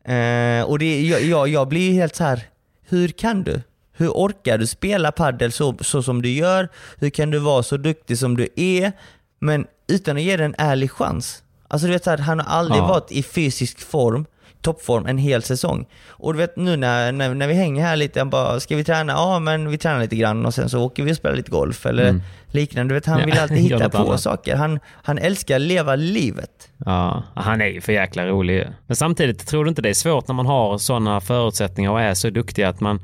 Eh, 0.08 0.62
och 0.64 0.80
det, 0.80 1.02
jag, 1.02 1.22
jag, 1.24 1.48
jag 1.48 1.68
blir 1.68 1.90
ju 1.92 1.94
helt 1.94 2.16
så 2.16 2.24
här. 2.24 2.42
hur 2.90 3.08
kan 3.08 3.44
du? 3.44 3.62
Hur 3.94 4.10
orkar 4.10 4.58
du 4.58 4.68
spela 4.68 5.12
paddel 5.12 5.52
så, 5.52 5.76
så 5.82 6.04
som 6.04 6.22
du 6.22 6.30
gör? 6.30 6.70
Hur 6.98 7.10
kan 7.10 7.32
du 7.32 7.40
vara 7.40 7.64
så 7.64 7.78
duktig 7.78 8.18
som 8.18 8.38
du 8.38 8.48
är? 8.56 8.92
Men 9.40 9.66
utan 9.88 10.18
att 10.18 10.24
ge 10.24 10.38
det 10.38 10.46
en 10.46 10.56
ärlig 10.58 10.92
chans. 10.92 11.44
Alltså 11.68 11.88
du 11.88 11.94
vet 11.94 12.04
så 12.04 12.10
här, 12.10 12.18
han 12.18 12.40
har 12.40 12.46
aldrig 12.60 12.82
Ja. 12.82 12.88
varit 12.88 13.12
i 13.12 13.24
fysisk 13.24 13.80
form, 13.80 14.26
toppform, 14.62 15.06
en 15.06 15.18
hel 15.18 15.44
säsong. 15.44 15.86
Och 16.10 16.34
du 16.34 16.40
vet 16.40 16.56
nu 16.58 16.76
när, 16.78 17.12
när, 17.12 17.34
när 17.34 17.48
vi 17.48 17.54
hänger 17.54 17.84
här 17.84 17.96
lite, 17.96 18.20
han 18.20 18.30
bara, 18.30 18.60
ska 18.60 18.76
vi 18.76 18.84
träna? 18.84 19.14
Ja 19.14 19.40
men 19.40 19.70
vi 19.70 19.78
tränar 19.78 20.00
lite 20.02 20.16
grann 20.16 20.46
och 20.46 20.54
sen 20.54 20.70
så 20.70 20.80
åker 20.82 21.04
vi 21.04 21.12
och 21.12 21.16
spelar 21.18 21.36
lite 21.36 21.52
golf 21.52 21.86
eller 21.86 22.10
Mm. 22.10 22.22
liknande. 22.52 22.90
Du 22.94 22.96
vet 22.96 23.06
han 23.06 23.26
vill 23.26 23.40
alltid 23.40 23.58
hitta 23.72 23.90
på 23.90 23.98
annat. 23.98 24.22
saker. 24.22 24.56
Han, 24.56 24.80
han 25.04 25.18
älskar 25.18 25.60
leva 25.60 25.96
livet. 25.96 26.70
Ja, 26.86 27.24
han 27.36 27.62
är 27.62 27.66
ju 27.68 27.82
för 27.82 27.94
jäkla 27.94 28.26
rolig. 28.28 28.68
Men 28.88 28.96
samtidigt 28.96 29.48
tror 29.48 29.64
du 29.66 29.70
inte 29.70 29.82
det 29.82 29.90
är 29.90 29.94
svårt 29.94 30.28
när 30.28 30.36
man 30.36 30.46
har 30.46 30.78
sådana 30.78 31.22
förutsättningar 31.22 31.92
och 31.92 32.02
är 32.02 32.14
så 32.14 32.30
duktig 32.30 32.64
att 32.64 32.80
man 32.80 33.02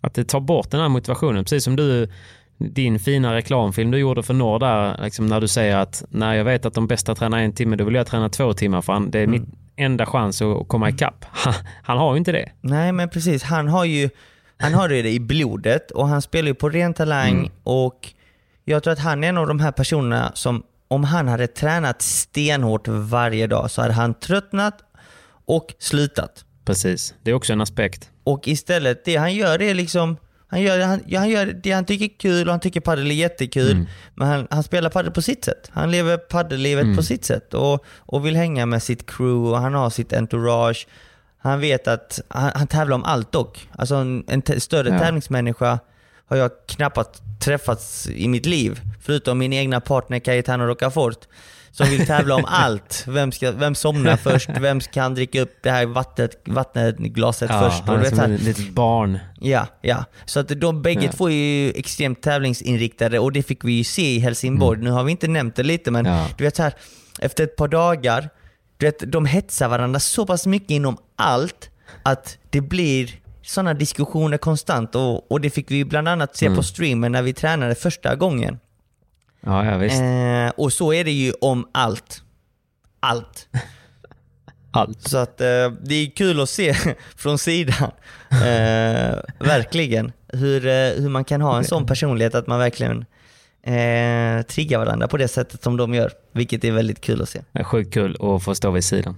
att 0.00 0.14
det 0.14 0.24
tar 0.24 0.40
bort 0.40 0.70
den 0.70 0.80
här 0.80 0.88
motivationen. 0.88 1.44
Precis 1.44 1.64
som 1.64 1.76
du, 1.76 2.08
din 2.58 2.98
fina 2.98 3.34
reklamfilm 3.34 3.90
du 3.90 3.98
gjorde 3.98 4.22
för 4.22 4.34
Norr 4.34 4.58
där, 4.58 5.04
liksom 5.04 5.26
när 5.26 5.40
du 5.40 5.48
säger 5.48 5.76
att 5.76 6.04
när 6.08 6.34
jag 6.34 6.44
vet 6.44 6.66
att 6.66 6.74
de 6.74 6.86
bästa 6.86 7.14
tränar 7.14 7.38
en 7.38 7.52
timme, 7.52 7.76
då 7.76 7.84
vill 7.84 7.94
jag 7.94 8.06
träna 8.06 8.28
två 8.28 8.52
timmar 8.52 8.82
för 8.82 9.00
det 9.08 9.18
är 9.18 9.24
Mm. 9.24 9.30
mitt 9.40 9.48
enda 9.78 10.06
chans 10.06 10.42
att 10.42 10.68
komma 10.68 10.88
ikapp. 10.88 11.24
Han, 11.30 11.54
han 11.82 11.98
har 11.98 12.12
ju 12.12 12.18
inte 12.18 12.32
det. 12.32 12.52
Nej 12.60 12.92
men 12.92 13.08
precis, 13.08 13.42
han 13.42 13.68
har 13.68 13.84
ju 13.84 14.10
han 14.60 14.74
har 14.74 14.88
det 14.88 15.10
i 15.10 15.20
blodet 15.20 15.90
och 15.90 16.08
han 16.08 16.22
spelar 16.22 16.48
ju 16.48 16.54
på 16.54 16.68
ren 16.68 16.94
talang 16.94 17.38
Mm. 17.38 17.50
och 17.62 18.08
jag 18.64 18.82
tror 18.82 18.92
att 18.92 18.98
han 18.98 19.24
är 19.24 19.28
en 19.28 19.38
av 19.38 19.46
de 19.46 19.60
här 19.60 19.72
personerna 19.72 20.32
som 20.34 20.62
om 20.88 21.04
han 21.04 21.28
hade 21.28 21.46
tränat 21.46 22.02
stenhårt 22.02 22.88
varje 22.88 23.46
dag 23.46 23.70
så 23.70 23.82
hade 23.82 23.94
han 23.94 24.14
tröttnat 24.14 24.74
och 25.46 25.74
slutat. 25.78 26.44
Precis, 26.64 27.14
det 27.22 27.30
är 27.30 27.34
också 27.34 27.52
en 27.52 27.60
aspekt. 27.60 28.10
Och 28.24 28.48
istället, 28.48 29.04
det 29.04 29.16
han 29.16 29.34
gör 29.34 29.62
är 29.62 29.74
liksom 29.74 30.16
han 30.50 30.62
gör, 30.62 30.80
han, 30.80 31.02
han 31.16 31.28
gör 31.28 31.46
det 31.46 31.72
han 31.72 31.84
tycker 31.84 32.04
är 32.04 32.18
kul 32.18 32.46
och 32.48 32.52
han 32.52 32.60
tycker 32.60 32.80
padel 32.80 33.10
är 33.10 33.14
jättekul. 33.14 33.70
Mm. 33.72 33.86
Men 34.14 34.28
han, 34.28 34.46
han 34.50 34.62
spelar 34.62 34.90
padel 34.90 35.10
på 35.12 35.22
sitt 35.22 35.44
sätt. 35.44 35.70
Han 35.72 35.90
lever 35.90 36.16
padellivet 36.16 36.84
Mm. 36.84 36.96
på 36.96 37.02
sitt 37.02 37.24
sätt 37.24 37.54
och, 37.54 37.84
och 37.98 38.26
vill 38.26 38.36
hänga 38.36 38.66
med 38.66 38.82
sitt 38.82 39.10
crew 39.10 39.50
och 39.50 39.58
han 39.58 39.74
har 39.74 39.90
sitt 39.90 40.12
entourage. 40.12 40.86
Han 41.38 41.60
vet 41.60 41.88
att 41.88 42.20
han, 42.28 42.52
han 42.54 42.66
tävlar 42.66 42.94
om 42.94 43.04
allt 43.04 43.32
dock. 43.32 43.68
Alltså 43.72 43.94
en, 43.94 44.24
en 44.28 44.60
större 44.60 44.88
Ja. 44.88 44.98
tävlingsmänniska 44.98 45.78
har 46.26 46.36
jag 46.36 46.50
knappast 46.66 47.22
träffats 47.40 48.06
i 48.10 48.28
mitt 48.28 48.46
liv. 48.46 48.80
Förutom 49.00 49.38
min 49.38 49.52
egna 49.52 49.80
partner 49.80 50.18
Cayetano 50.18 50.64
Rocafort. 50.64 51.18
Som 51.70 51.86
vill 51.86 52.06
tävla 52.06 52.34
om 52.34 52.44
allt. 52.48 53.04
Vem, 53.08 53.32
ska, 53.32 53.50
vem 53.52 53.74
somnar 53.74 54.16
först? 54.16 54.50
Vem 54.60 54.80
kan 54.80 55.14
dricka 55.14 55.40
upp 55.40 55.52
det 55.62 55.70
här 55.70 55.86
vattnet, 55.86 56.30
vattenglaset 56.46 57.50
Ja, 57.50 57.70
först? 57.70 57.82
han 57.86 58.00
är 58.00 58.04
som 58.10 58.32
ett 58.32 58.42
litet 58.42 58.70
barn. 58.70 59.18
Ja, 59.40 59.66
ja. 59.80 60.04
Så 60.24 60.40
att 60.40 60.48
de 60.60 60.82
bägge 60.82 61.04
Ja. 61.04 61.12
två 61.12 61.30
är 61.30 61.34
ju 61.34 61.70
extremt 61.70 62.22
tävlingsinriktade 62.22 63.18
och 63.18 63.32
det 63.32 63.42
fick 63.42 63.64
vi 63.64 63.72
ju 63.72 63.84
se 63.84 64.14
i 64.14 64.18
Helsingborg. 64.18 64.80
Nu 64.82 64.90
har 64.90 65.04
vi 65.04 65.10
inte 65.10 65.28
nämnt 65.28 65.56
det 65.56 65.62
lite 65.62 65.90
men 65.90 66.04
Ja. 66.04 66.26
du 66.38 66.44
vet 66.44 66.56
så 66.56 66.62
här, 66.62 66.72
efter 67.20 67.44
ett 67.44 67.56
par 67.56 67.68
dagar, 67.68 68.30
du 68.76 68.86
vet, 68.86 69.12
de 69.12 69.26
hetsar 69.26 69.68
varandra 69.68 70.00
så 70.00 70.26
pass 70.26 70.46
mycket 70.46 70.70
inom 70.70 70.96
allt 71.16 71.70
att 72.02 72.38
det 72.50 72.60
blir 72.60 73.10
sådana 73.42 73.74
diskussioner 73.74 74.38
konstant 74.38 74.94
och, 74.94 75.32
och 75.32 75.40
det 75.40 75.50
fick 75.50 75.70
vi 75.70 75.84
bland 75.84 76.08
annat 76.08 76.36
se 76.36 76.50
på 76.54 76.62
streamen 76.62 77.12
när 77.12 77.22
vi 77.22 77.32
tränade 77.32 77.74
första 77.74 78.14
gången. 78.16 78.58
Ja, 79.40 79.64
ja 79.64 79.76
visst. 79.78 80.00
Eh, 80.00 80.48
och 80.64 80.72
så 80.72 80.92
är 80.92 81.04
det 81.04 81.10
ju 81.10 81.32
om 81.40 81.68
allt. 81.72 82.22
Allt. 83.00 83.48
Allt. 84.70 85.02
Så 85.08 85.18
att 85.18 85.40
eh, 85.40 85.70
det 85.82 85.94
är 85.94 86.10
kul 86.16 86.40
att 86.40 86.48
se 86.50 86.74
från 87.16 87.38
sidan, 87.38 87.90
eh, 88.30 89.18
verkligen, 89.38 90.12
hur, 90.28 90.66
eh, 90.66 90.72
hur 90.72 91.08
man 91.08 91.24
kan 91.24 91.40
ha 91.40 91.58
en 91.58 91.64
sån 91.64 91.86
personlighet 91.86 92.34
att 92.34 92.46
man 92.46 92.58
verkligen 92.58 93.04
eh, 93.62 94.42
triggar 94.42 94.78
varandra 94.78 95.08
på 95.08 95.16
det 95.16 95.28
sättet 95.28 95.62
som 95.62 95.76
de 95.76 95.94
gör, 95.94 96.12
vilket 96.32 96.64
är 96.64 96.72
väldigt 96.72 97.00
kul 97.00 97.22
att 97.22 97.28
se. 97.28 97.40
Det 97.52 97.58
är 97.58 97.64
sjukt 97.64 97.94
kul 97.94 98.16
att 98.20 98.42
få 98.42 98.54
stå 98.54 98.70
vid 98.70 98.84
sidan. 98.84 99.16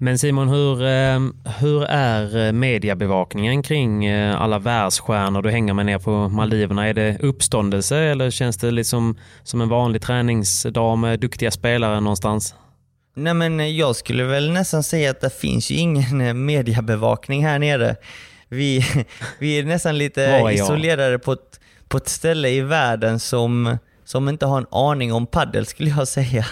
Men 0.00 0.18
Simon, 0.18 0.48
hur, 0.48 0.82
eh, 0.82 1.20
hur 1.58 1.84
är 1.84 2.46
eh, 2.46 2.52
mediebevakningen 2.52 3.62
kring 3.62 4.04
eh, 4.04 4.40
alla 4.40 4.58
världsstjärnor 4.58 5.42
du 5.42 5.50
hänger 5.50 5.74
med 5.74 5.86
ner 5.86 5.98
på 5.98 6.28
Maldiverna? 6.28 6.88
Är 6.88 6.94
det 6.94 7.18
uppståndelse 7.20 7.98
eller 7.98 8.30
känns 8.30 8.56
det 8.56 8.70
liksom 8.70 9.16
som 9.42 9.60
en 9.60 9.68
vanlig 9.68 10.02
träningsdag 10.02 10.98
med 10.98 11.20
duktiga 11.20 11.50
spelare 11.50 12.00
någonstans? 12.00 12.54
Nej 13.16 13.34
men 13.34 13.76
jag 13.76 13.96
skulle 13.96 14.24
väl 14.24 14.50
nästan 14.50 14.82
säga 14.82 15.10
att 15.10 15.20
det 15.20 15.40
finns 15.40 15.70
ju 15.70 15.74
ingen 15.74 16.44
mediebevakning 16.44 17.44
här 17.44 17.58
nere. 17.58 17.96
Vi, 18.48 18.84
vi 19.38 19.58
är 19.58 19.64
nästan 19.64 19.98
lite 19.98 20.24
är 20.24 20.50
isolerade 20.50 21.18
på 21.18 21.32
ett, 21.32 21.60
på 21.88 21.96
ett 21.96 22.08
ställe 22.08 22.48
i 22.48 22.60
världen 22.60 23.20
som, 23.20 23.78
som 24.04 24.28
inte 24.28 24.46
har 24.46 24.58
en 24.58 24.66
aning 24.70 25.12
om 25.12 25.26
paddel 25.26 25.66
skulle 25.66 25.90
jag 25.90 26.08
säga. 26.08 26.46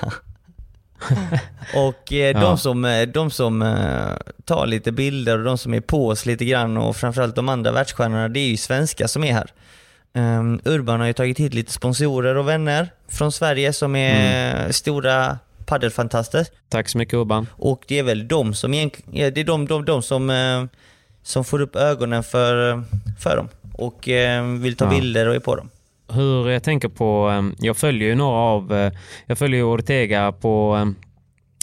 och 1.74 2.12
eh, 2.12 2.40
de 2.40 2.59
som, 2.59 2.85
eh, 2.85 3.02
de 3.02 3.30
som 3.30 3.62
eh, 3.62 4.35
tar 4.44 4.66
lite 4.66 4.92
bilder 4.92 5.38
och 5.38 5.44
de 5.44 5.59
som 5.59 5.74
är 5.74 5.80
på 5.80 6.09
oss 6.09 6.26
lite 6.26 6.44
grann 6.44 6.76
och 6.76 6.96
framförallt 6.96 7.35
de 7.37 7.48
andra 7.48 7.72
världsstjärnorna, 7.72 8.28
det 8.28 8.40
är 8.40 8.48
ju 8.48 8.56
svenskar 8.56 9.06
som 9.06 9.24
är 9.24 9.32
här. 9.32 9.50
Um, 10.14 10.61
Urban 10.64 11.00
har 11.00 11.06
ju 11.06 11.12
tagit 11.12 11.38
hit 11.40 11.54
lite 11.54 11.72
sponsorer 11.72 12.35
och 12.35 12.48
vänner 12.48 12.88
från 13.09 13.32
Sverige 13.32 13.72
som 13.72 13.96
är 13.96 14.72
stora 14.72 15.38
paddelfantaster. 15.66 16.46
Tack 16.68 16.88
så 16.88 16.98
mycket 16.98 17.14
Urban. 17.14 17.46
Och 17.52 17.85
det 17.88 17.98
är 17.98 18.02
väl 18.02 18.28
de 18.28 18.54
som 18.54 18.74
ja, 18.74 18.90
det 19.30 19.40
är 19.40 19.44
de, 19.44 19.66
de, 19.66 19.85
de 19.85 20.02
som, 20.02 20.30
eh, 20.30 20.64
som 21.22 21.44
får 21.44 21.61
upp 21.61 21.76
ögonen 21.76 22.22
för, 22.22 22.82
för 23.18 23.37
dem 23.37 23.48
och 23.72 24.09
eh, 24.09 24.44
vill 24.44 24.76
ta 24.76 24.85
Ja. 24.85 24.90
bilder 24.90 25.28
och 25.28 25.35
är 25.35 25.40
på 25.40 25.56
dem. 25.56 25.70
Hur 26.12 26.48
jag 26.50 26.62
tänker 26.62 26.88
på, 26.88 27.30
eh, 27.30 27.66
jag 27.66 27.76
följer 27.76 28.08
ju 28.08 28.14
några 28.14 28.36
av, 28.38 28.72
eh, 28.74 28.92
jag 29.26 29.38
följer 29.38 29.62
Ortega 29.74 30.32
på 30.32 30.76
eh, 30.80 30.86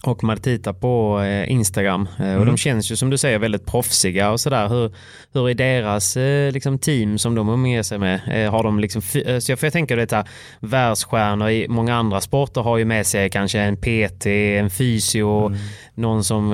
och 0.06 0.24
Martita 0.24 0.74
på 0.74 1.22
eh, 1.22 1.52
Instagram 1.52 2.08
Eh, 2.20 2.26
och 2.26 2.32
Mm. 2.42 2.46
de 2.46 2.58
känns 2.58 2.92
ju 2.92 2.96
som 2.96 3.10
du 3.10 3.18
säger 3.18 3.40
väldigt 3.40 3.66
proffsiga 3.66 4.32
och 4.32 4.40
sådär. 4.40 4.68
Hur, 4.70 4.96
hur 5.34 5.50
är 5.50 5.54
deras 5.54 6.18
liksom, 6.54 6.80
team 6.80 7.18
som 7.18 7.36
de 7.36 7.50
umger 7.50 7.84
sig 7.84 7.98
med? 8.00 8.20
Har 8.52 8.64
de 8.64 8.80
liksom, 8.80 9.02
så 9.02 9.20
jag, 9.52 9.60
för 9.60 9.66
jag 9.66 9.74
tänker 9.74 9.98
det 9.98 10.12
här, 10.12 10.28
världsstjärnor 10.60 11.50
i 11.50 11.68
många 11.68 11.96
andra 11.96 12.22
sporter 12.22 12.62
har 12.62 12.78
ju 12.78 12.86
med 12.86 13.08
sig 13.08 13.30
kanske 13.30 13.60
en 13.60 13.78
PT, 13.78 14.26
en 14.60 14.70
fysio, 14.70 15.46
Mm. 15.48 15.60
någon 15.96 16.24
som 16.24 16.48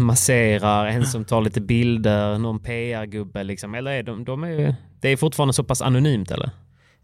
masserar, 0.00 0.86
en 0.86 1.04
som 1.06 1.24
tar 1.24 1.40
lite 1.42 1.60
bilder, 1.60 2.38
någon 2.38 2.58
PR-gubbe 2.60 3.42
liksom. 3.44 3.74
Eller 3.74 3.90
är 3.90 4.02
de, 4.02 4.24
de 4.24 4.44
är, 4.44 4.74
det 5.00 5.08
är 5.08 5.16
fortfarande 5.16 5.52
så 5.54 5.64
pass 5.64 5.82
anonymt 5.82 6.30
eller? 6.30 6.50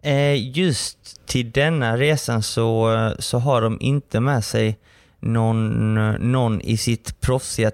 Eh, 0.03 0.59
just 0.59 1.27
till 1.27 1.51
denna 1.51 1.97
resan 1.97 2.43
så, 2.43 3.15
så 3.19 3.39
har 3.39 3.63
de 3.63 3.79
inte 3.81 4.21
med 4.21 4.45
sig 4.45 4.79
någon, 5.21 5.95
någon 6.33 6.61
i 6.61 6.77
sitt 6.77 7.21
proffsiga 7.21 7.71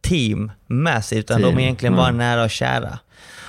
team 0.00 0.52
med 0.66 1.04
sig 1.04 1.18
utan 1.18 1.40
de 1.40 1.46
Team, 1.46 1.58
är 1.58 1.62
egentligen 1.62 1.96
bara 1.96 2.08
mm. 2.08 2.18
nära 2.18 2.44
och 2.44 2.50
kära. 2.50 2.98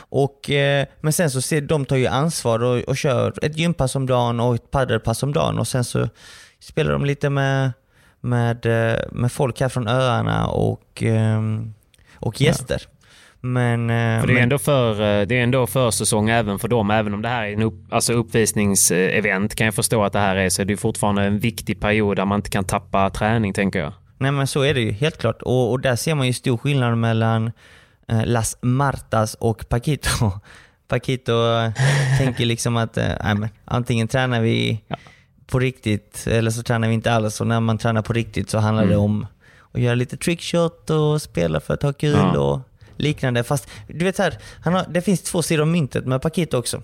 Och, 0.10 0.50
eh, 0.50 0.86
men 1.02 1.14
sen 1.14 1.32
så 1.32 1.42
ser, 1.42 1.62
de 1.62 1.86
tar 1.86 1.96
ju 1.96 2.08
ansvar 2.08 2.64
och, 2.64 2.80
och 2.80 2.98
kör 2.98 3.34
ett 3.42 3.58
gympass 3.58 3.96
om 3.96 4.06
dagen 4.06 4.40
och 4.40 4.56
ett 4.56 4.72
paddelpass 4.72 5.24
om 5.24 5.34
dagen 5.34 5.60
och 5.60 5.68
sen 5.68 5.84
så 5.84 6.10
spelar 6.60 6.92
de 6.92 7.06
lite 7.06 7.30
med, 7.30 7.72
med, 8.22 8.66
eh, 8.66 9.00
med 9.12 9.32
folk 9.32 9.62
här 9.62 9.70
från 9.70 9.88
öarna 9.88 10.48
och, 10.48 11.04
ehm, 11.04 11.74
och 12.16 12.42
gäster. 12.42 12.88
Men, 13.54 13.90
eh, 13.90 14.20
För 14.22 14.28
det 14.28 14.34
är 14.34 14.34
men- 14.34 14.44
ändå 14.44 14.58
för, 14.58 14.92
eh, 14.92 15.28
det 15.28 15.40
är 15.40 15.44
ändå 15.44 15.68
försäsong 15.68 16.30
även 16.30 16.60
för 16.60 16.68
dem. 16.68 16.92
Även 16.92 17.14
om 17.14 17.22
det 17.22 17.30
här 17.30 17.44
är 17.48 17.54
en 17.54 17.62
upp, 17.62 17.94
alltså 17.94 18.14
uppvisningsevent 18.14 19.56
kan 19.56 19.66
jag 19.66 19.76
förstå 19.76 20.04
att 20.04 20.14
det 20.14 20.20
här 20.20 20.36
är 20.36 20.50
så 20.50 20.62
är 20.62 20.66
det 20.66 20.78
fortfarande 20.78 21.24
en 21.24 21.40
viktig 21.40 21.80
period 21.80 22.16
där 22.18 22.26
man 22.26 22.40
inte 22.40 22.50
kan 22.50 22.64
tappa 22.64 23.10
träning 23.10 23.54
tänker 23.54 23.80
jag. 23.80 23.94
Nej 24.18 24.32
men 24.32 24.48
så 24.48 24.62
är 24.62 24.74
det 24.74 24.82
ju, 24.82 24.92
helt 24.92 25.18
klart. 25.18 25.42
Och, 25.42 25.72
och 25.72 25.80
där 25.82 25.96
ser 25.96 26.16
man 26.16 26.28
ju 26.28 26.34
stor 26.34 26.58
skillnad 26.58 26.98
mellan 26.98 27.52
eh, 28.08 28.26
Las 28.26 28.58
Martas 28.62 29.34
och 29.34 29.70
Paquito. 29.70 30.32
Paquito 30.88 31.32
eh, 31.56 31.72
tänker 32.18 32.46
liksom 32.46 32.78
att 32.78 32.98
eh, 32.98 33.10
nej, 33.36 33.50
antingen 33.66 34.08
tränar 34.08 34.42
vi 34.42 34.84
Ja. 34.88 34.96
på 35.48 35.60
riktigt 35.60 36.28
eller 36.28 36.52
så 36.52 36.64
tränar 36.64 36.88
vi 36.88 36.94
inte 36.94 37.14
alls. 37.14 37.42
Och 37.42 37.48
när 37.48 37.60
man 37.60 37.78
tränar 37.78 38.02
på 38.02 38.14
riktigt 38.14 38.50
så 38.50 38.58
handlar 38.58 38.84
det 38.86 38.94
Mm. 38.94 39.04
om 39.06 39.28
att 39.74 39.82
göra 39.82 39.96
lite 39.96 40.18
trickshot 40.18 40.90
och 40.90 41.22
spela 41.22 41.60
för 41.60 41.74
att 41.74 41.84
ha 41.84 41.94
kul 41.94 42.18
Ja. 42.34 42.40
och 42.40 42.60
liknande. 42.98 43.44
Fast 43.44 43.70
du 43.88 44.06
vet 44.06 44.18
här, 44.18 44.38
han 44.64 44.74
har, 44.74 44.86
det 44.90 45.02
finns 45.02 45.22
två 45.22 45.42
sidor 45.42 45.62
av 45.62 45.68
myntet 45.68 46.06
med 46.06 46.22
Paquito 46.22 46.58
också. 46.58 46.82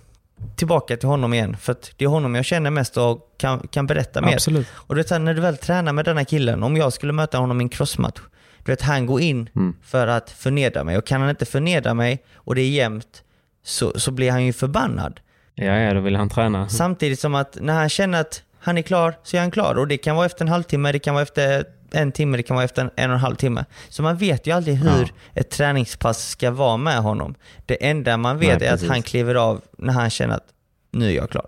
Tillbaka 0.56 0.98
till 0.98 1.08
honom 1.10 1.34
igen, 1.34 1.58
för 1.58 1.72
att 1.72 1.92
det 1.98 2.06
är 2.06 2.10
honom 2.10 2.36
jag 2.36 2.46
känner 2.46 2.70
mest 2.70 2.98
och 2.98 3.36
kan, 3.38 3.68
kan 3.68 3.88
berätta 3.88 4.22
mer. 4.22 4.34
Absolut. 4.34 4.68
Och 4.74 4.96
du 4.96 5.02
vet, 5.02 5.10
här, 5.10 5.20
när 5.20 5.34
du 5.34 5.42
väl 5.42 5.58
tränar 5.58 5.94
med 5.94 6.06
denna 6.06 6.26
killen, 6.26 6.64
om 6.64 6.78
jag 6.78 6.94
skulle 6.94 7.14
möta 7.14 7.38
honom 7.38 7.62
i 7.62 7.64
en 7.64 7.70
crossmatch, 7.70 8.20
du 8.66 8.72
vet, 8.72 8.82
han 8.82 9.06
går 9.06 9.22
in 9.22 9.50
Mm. 9.56 9.76
för 9.84 10.08
att 10.08 10.30
förnedra 10.30 10.84
mig. 10.84 10.98
Och 10.98 11.06
kan 11.06 11.22
han 11.22 11.30
inte 11.30 11.46
förnedra 11.46 11.94
mig 11.94 12.24
och 12.36 12.56
det 12.56 12.62
är 12.62 12.70
jämnt, 12.70 13.24
så, 13.64 14.00
så 14.00 14.12
blir 14.12 14.32
han 14.32 14.46
ju 14.46 14.54
förbannad. 14.54 15.20
Ja, 15.56 15.66
ja, 15.66 15.94
då 15.94 16.00
vill 16.00 16.16
han 16.16 16.30
träna. 16.30 16.70
Samtidigt 16.70 17.20
som 17.20 17.36
att 17.36 17.58
när 17.62 17.74
han 17.74 17.90
känner 17.90 18.22
att 18.22 18.44
han 18.60 18.78
är 18.78 18.82
klar, 18.82 19.14
så 19.24 19.38
är 19.38 19.42
han 19.42 19.52
klar. 19.52 19.76
Och 19.76 19.88
det 19.88 19.98
kan 19.98 20.16
vara 20.16 20.26
efter 20.26 20.46
en 20.46 20.50
halvtimme, 20.50 20.92
det 20.92 21.00
kan 21.00 21.14
vara 21.14 21.22
efter 21.22 21.66
en 21.94 22.12
timme, 22.12 22.38
det 22.38 22.44
kan 22.44 22.56
vara 22.56 22.66
efter 22.66 22.82
en, 22.82 22.90
en 22.96 23.10
och 23.10 23.16
en 23.16 23.20
halv 23.22 23.36
timme. 23.36 23.66
Så 23.90 24.04
man 24.04 24.18
vet 24.18 24.48
ju 24.48 24.52
aldrig 24.56 24.76
hur 24.76 24.88
Ja. 25.02 25.08
ett 25.34 25.50
träningspass 25.50 26.30
ska 26.30 26.52
vara 26.52 26.78
med 26.78 26.98
honom. 26.98 27.36
Det 27.66 27.86
enda 27.90 28.18
man 28.18 28.38
vet 28.40 28.60
Nej, 28.60 28.70
är 28.70 28.74
att 28.74 28.88
han 28.88 29.02
kliver 29.02 29.36
av 29.36 29.62
när 29.78 29.94
han 29.94 30.10
känner 30.10 30.36
att 30.36 30.48
nu 30.92 31.08
är 31.08 31.12
jag 31.16 31.30
klar. 31.30 31.46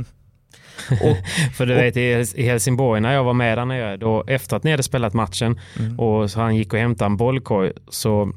Och, 0.90 1.16
För 1.56 1.66
du 1.66 1.74
vet 1.74 1.96
i 1.96 2.00
i 2.34 2.42
Helsingborg 2.42 3.00
när 3.00 3.12
jag 3.12 3.24
var 3.24 3.32
med 3.34 3.58
där 3.58 3.64
nere, 3.64 3.96
då 3.96 4.24
efter 4.26 4.56
att 4.56 4.64
ni 4.64 4.70
hade 4.70 4.82
spelat 4.82 5.14
matchen 5.14 5.60
Mm. 5.78 5.98
och 6.00 6.30
han 6.30 6.56
gick 6.56 6.72
och 6.72 6.78
hämtade 6.78 7.06
en 7.06 7.16
bollkorg 7.16 7.72
så 7.88 8.32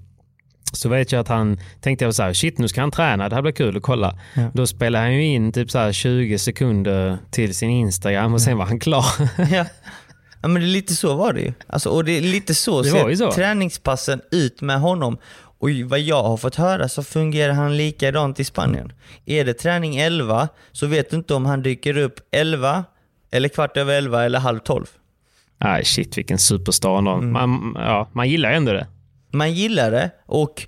så 0.73 0.89
vet 0.89 1.11
jag 1.11 1.19
att 1.19 1.27
han 1.27 1.59
tänkte 1.81 2.05
jag 2.05 2.15
så 2.15 2.23
här, 2.23 2.33
shit 2.33 2.57
nu 2.57 2.67
ska 2.67 2.81
han 2.81 2.91
träna, 2.91 3.29
det 3.29 3.35
här 3.35 3.41
blir 3.41 3.51
kul 3.51 3.77
att 3.77 3.83
kolla. 3.83 4.19
Ja. 4.35 4.41
Då 4.53 4.67
spelade 4.67 5.03
han 5.05 5.13
ju 5.13 5.25
in 5.25 5.51
typ 5.51 5.71
så 5.71 5.79
här 5.79 5.91
20 5.91 6.37
sekunder 6.37 7.17
till 7.31 7.55
sin 7.55 7.69
Instagram 7.69 8.33
och 8.33 8.41
sen 8.41 8.57
var 8.57 8.65
han 8.65 8.79
klar. 8.79 9.05
ja. 9.51 9.65
ja 10.43 10.49
men 10.49 10.61
det 10.61 10.67
är 10.67 10.71
lite 10.71 10.95
så 10.95 11.15
var 11.15 11.33
det 11.33 11.41
ju. 11.41 11.53
Alltså, 11.67 11.89
och 11.89 12.05
det 12.05 12.17
är 12.17 12.21
lite 12.21 12.53
så 12.53 12.83
ser 12.83 13.15
så. 13.15 13.31
träningspassen 13.31 14.21
ut 14.31 14.61
med 14.61 14.79
honom. 14.79 15.17
Och 15.59 15.69
vad 15.85 15.99
jag 15.99 16.23
har 16.23 16.37
fått 16.37 16.55
höra 16.55 16.89
så 16.89 17.03
fungerar 17.03 17.53
han 17.53 17.77
likadant 17.77 18.39
i 18.39 18.43
Spanien. 18.43 18.93
Är 19.25 19.45
det 19.45 19.53
träning 19.53 19.97
11 19.97 20.49
så 20.71 20.87
vet 20.87 21.09
du 21.09 21.15
inte 21.15 21.33
om 21.33 21.45
han 21.45 21.61
dyker 21.61 21.97
upp 21.97 22.19
11 22.31 22.83
eller 23.31 23.49
kvart 23.49 23.77
över 23.77 23.93
11 23.93 24.23
eller 24.23 24.39
halv 24.39 24.59
12. 24.59 24.85
Nej 25.57 25.85
shit 25.85 26.17
vilken 26.17 26.37
superstar 26.37 26.97
ändå. 26.97 27.11
Mm. 27.11 27.31
Man, 27.31 27.73
ja, 27.75 28.09
man 28.13 28.29
gillar 28.29 28.51
ändå 28.51 28.73
det. 28.73 28.87
Man 29.31 29.53
gillar 29.53 29.91
det 29.91 30.11
och 30.25 30.67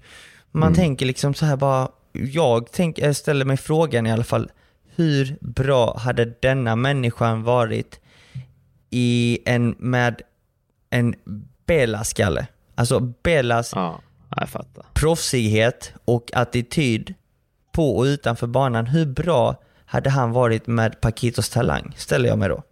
man 0.52 0.74
tänker 0.74 1.06
liksom 1.06 1.34
så 1.34 1.46
här 1.46 1.58
bara, 1.58 1.90
jag 2.14 2.68
tänk, 2.72 3.00
ställer 3.14 3.46
mig 3.46 3.58
frågan 3.58 4.08
i 4.08 4.12
alla 4.12 4.24
fall, 4.24 4.52
hur 4.96 5.38
bra 5.42 5.98
hade 5.98 6.26
denna 6.26 6.76
människan 6.76 7.44
varit 7.44 8.00
i 8.98 9.40
en, 9.46 9.76
med 9.80 10.22
en 10.90 11.16
Bela-skalle? 11.66 12.48
Alltså 12.76 13.00
Belas 13.00 13.72
Ja, 13.76 14.02
proffsighet 14.94 15.94
och 16.06 16.32
attityd 16.34 17.14
på 17.72 17.98
och 17.98 18.04
utanför 18.04 18.48
banan. 18.48 18.86
Hur 18.86 19.06
bra 19.06 19.56
hade 19.86 20.10
han 20.10 20.32
varit 20.32 20.68
med 20.68 21.02
Paquitos 21.02 21.50
talang? 21.50 21.94
Ställer 21.98 22.30
jag 22.30 22.38
mig 22.38 22.50
då. 22.50 22.64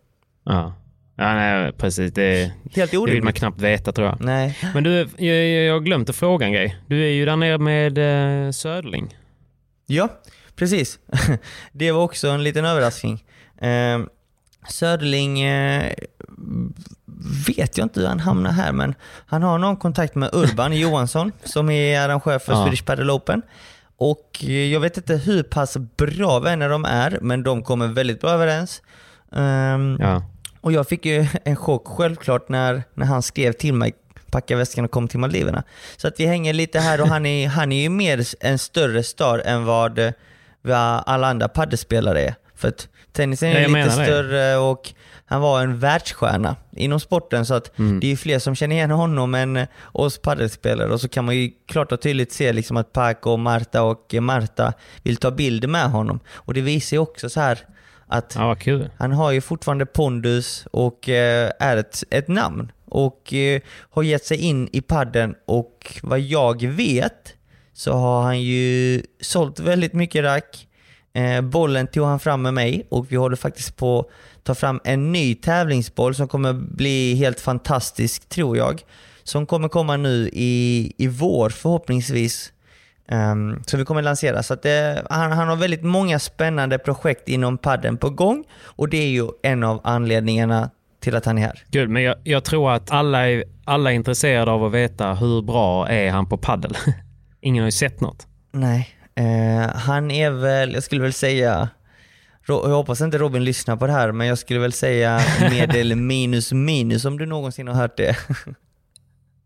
Ja, 0.44 0.74
ja 1.16 1.34
nej, 1.34 1.74
precis. 1.74 2.14
Det, 2.14 2.52
Helt 2.76 2.92
det 2.92 3.06
vill 3.06 3.24
man 3.24 3.34
knappt 3.34 3.62
veta 3.62 3.92
tror 3.92 4.08
jag. 4.08 4.18
Nej. 4.22 4.58
Men 4.74 4.84
du, 4.84 5.08
jag, 5.18 5.66
jag 5.66 5.74
har 5.74 5.80
glömt 5.80 6.10
att 6.10 6.16
fråga 6.16 6.46
en 6.46 6.54
grej. 6.54 6.78
Du 6.88 7.04
är 7.04 7.12
ju 7.12 7.26
där 7.26 7.36
nere 7.36 7.58
med 7.58 7.98
eh, 8.46 8.52
Söderling. 8.52 9.18
Ja, 9.86 10.10
precis. 10.56 11.00
Det 11.72 11.92
var 11.92 12.02
också 12.02 12.28
en 12.28 12.44
liten 12.44 12.66
överraskning. 12.66 13.24
Söderling 14.70 15.44
vet 17.48 17.78
jag 17.78 17.86
inte 17.86 18.00
hur 18.00 18.08
han 18.08 18.20
hamnar 18.20 18.52
här, 18.52 18.72
men 18.72 18.96
han 19.26 19.44
har 19.44 19.58
någon 19.58 19.78
kontakt 19.78 20.16
med 20.16 20.30
Urban 20.34 20.74
Johansson 20.78 21.32
som 21.44 21.70
är 21.70 22.00
arrangör 22.02 22.40
för 22.40 22.54
Ja. 22.54 22.64
Swedish 22.64 22.86
Padel 22.86 23.12
Open. 23.12 23.42
Och 23.98 24.40
eh, 24.42 24.52
jag 24.72 24.80
vet 24.80 24.98
inte 24.98 25.16
hur 25.16 25.44
pass 25.44 25.78
bra 25.78 26.40
vänner 26.40 26.70
de 26.70 26.86
är, 26.86 27.18
men 27.22 27.44
de 27.44 27.64
kommer 27.64 27.88
väldigt 27.88 28.22
bra 28.22 28.30
överens. 28.32 28.82
Ehm, 29.36 29.98
Ja. 30.02 30.24
och 30.62 30.72
jag 30.72 30.88
fick 30.88 31.06
ju 31.06 31.28
en 31.46 31.56
chock 31.56 31.88
självklart 31.88 32.50
när, 32.50 32.84
när 32.94 33.06
han 33.06 33.22
skrev 33.22 33.52
till 33.54 33.74
mig 33.74 33.94
packa 34.32 34.56
väskan 34.58 34.86
och 34.86 34.92
kom 34.92 35.08
till 35.08 35.20
Maldiverna. 35.20 35.64
Så 35.98 36.08
att 36.08 36.20
vi 36.20 36.26
hänger 36.26 36.54
lite 36.54 36.80
här 36.80 37.02
och 37.02 37.08
han 37.08 37.26
är, 37.26 37.48
han 37.58 37.72
är 37.72 37.82
ju 37.82 37.90
mer 37.90 38.26
en 38.40 38.60
större 38.60 39.04
star 39.04 39.40
än 39.46 39.66
vad, 39.66 40.00
eh, 40.00 40.12
vad 40.62 41.04
alla 41.06 41.28
andra 41.28 41.48
paddelspelare 41.48 42.22
är. 42.22 42.36
För 42.56 42.68
att 42.68 42.88
tennisen 43.14 43.50
är 43.50 43.54
Ja, 43.54 43.60
lite 43.60 43.72
menar 43.72 43.86
det. 43.98 44.06
större 44.06 44.58
och 44.58 44.94
han 45.26 45.42
var 45.42 45.62
en 45.62 45.80
världsstjärna 45.80 46.56
inom 46.76 47.00
sporten 47.00 47.46
så 47.46 47.54
att 47.54 47.80
Mm. 47.80 48.00
det 48.00 48.08
är 48.08 48.10
ju 48.10 48.18
fler 48.18 48.40
som 48.40 48.56
känner 48.56 48.76
igen 48.76 48.92
honom 48.92 49.36
än 49.36 49.68
oss 49.92 50.18
paddelspelare 50.22 50.94
och 50.94 51.02
så 51.02 51.10
kan 51.10 51.26
man 51.26 51.36
ju 51.36 51.52
klart 51.68 51.92
och 51.92 52.02
tydligt 52.02 52.32
se 52.32 52.54
liksom 52.54 52.78
att 52.78 52.94
Paco, 52.94 53.30
och 53.32 53.40
Marta 53.40 53.82
och 53.84 54.14
Marta 54.22 54.74
vill 55.04 55.18
ta 55.18 55.32
bilder 55.32 55.68
med 55.68 55.92
honom. 55.92 56.20
Och 56.34 56.54
det 56.54 56.62
visar 56.62 56.96
ju 56.98 57.02
också 57.02 57.30
så 57.30 57.40
här 57.40 57.60
att 58.08 58.36
ja, 58.38 58.56
han 58.98 59.12
har 59.12 59.32
ju 59.32 59.42
fortfarande 59.42 59.86
pondus 59.86 60.68
och 60.72 61.10
eh, 61.10 61.52
är 61.60 61.78
ett, 61.78 62.04
ett 62.10 62.28
namn. 62.28 62.72
Och 62.86 63.34
eh, 63.34 63.62
har 63.90 64.04
gett 64.04 64.26
sig 64.26 64.38
in 64.38 64.70
i 64.72 64.82
padden 64.82 65.36
och 65.46 66.00
vad 66.04 66.20
jag 66.20 66.64
vet 66.68 67.34
så 67.74 67.94
har 67.94 68.22
han 68.24 68.42
ju 68.42 69.02
sålt 69.22 69.60
väldigt 69.60 69.94
mycket 69.94 70.24
rack. 70.24 70.68
Eh, 71.14 71.42
bollen 71.42 71.88
tog 71.88 72.06
han 72.06 72.20
fram 72.20 72.42
med 72.42 72.54
mig 72.54 72.88
och 72.90 73.12
vi 73.12 73.16
håller 73.16 73.36
faktiskt 73.36 73.78
på 73.78 74.00
att 74.00 74.44
ta 74.44 74.56
fram 74.56 74.82
en 74.84 75.12
ny 75.12 75.36
tävlingsboll 75.36 76.16
som 76.16 76.28
kommer 76.28 76.54
bli 76.54 77.16
helt 77.16 77.40
fantastisk 77.40 78.30
tror 78.30 78.58
jag. 78.58 78.82
Som 79.24 79.46
kommer 79.46 79.70
komma 79.70 79.98
nu 79.98 80.30
i, 80.34 80.94
i 80.98 81.08
vår 81.08 81.50
förhoppningsvis. 81.50 82.54
Um, 83.12 83.64
så 83.66 83.78
vi 83.78 83.86
kommer 83.86 84.02
lansera. 84.02 84.44
Så 84.44 84.54
att 84.54 84.62
det, 84.62 85.06
han, 85.10 85.32
han 85.32 85.48
har 85.48 85.56
väldigt 85.56 85.84
många 85.84 86.20
spännande 86.20 86.78
projekt 86.78 87.30
inom 87.30 87.58
padden 87.58 87.98
på 87.98 88.10
gång 88.10 88.44
och 88.64 88.90
det 88.90 88.98
är 88.98 89.08
ju 89.08 89.28
en 89.44 89.64
av 89.64 89.82
anledningarna 89.84 90.70
till 91.00 91.16
att 91.16 91.26
han 91.26 91.38
är 91.38 91.42
här. 91.42 91.64
Kul, 91.72 91.90
men 91.90 92.04
jag, 92.04 92.16
jag 92.24 92.44
tror 92.44 92.72
att 92.72 92.92
alla 92.92 93.30
är, 93.30 93.44
alla 93.66 93.92
är 93.92 93.96
intresserade 93.96 94.52
av 94.52 94.64
att 94.64 94.72
veta 94.72 95.14
hur 95.14 95.42
bra 95.42 95.88
är 95.90 96.12
han 96.12 96.30
på 96.30 96.38
paddel. 96.38 96.78
Ingen 97.42 97.62
har 97.62 97.68
ju 97.68 97.72
sett 97.72 98.02
något. 98.02 98.28
Nej, 98.52 98.90
eh, 99.16 99.76
han 99.76 100.12
är 100.12 100.30
väl, 100.30 100.74
jag 100.74 100.84
skulle 100.84 101.02
väl 101.02 101.14
säga, 101.14 101.70
jag 102.48 102.68
hoppas 102.68 103.02
inte 103.02 103.18
Robin 103.18 103.44
lyssnar 103.44 103.76
på 103.76 103.88
det 103.88 103.94
här, 103.94 104.12
men 104.12 104.28
jag 104.28 104.38
skulle 104.38 104.60
väl 104.60 104.74
säga 104.74 105.22
medel 105.50 105.96
minus 106.10 106.52
minus 106.52 107.06
om 107.06 107.18
du 107.18 107.26
någonsin 107.26 107.68
har 107.68 107.76
hört 107.76 107.98
det. 107.98 108.18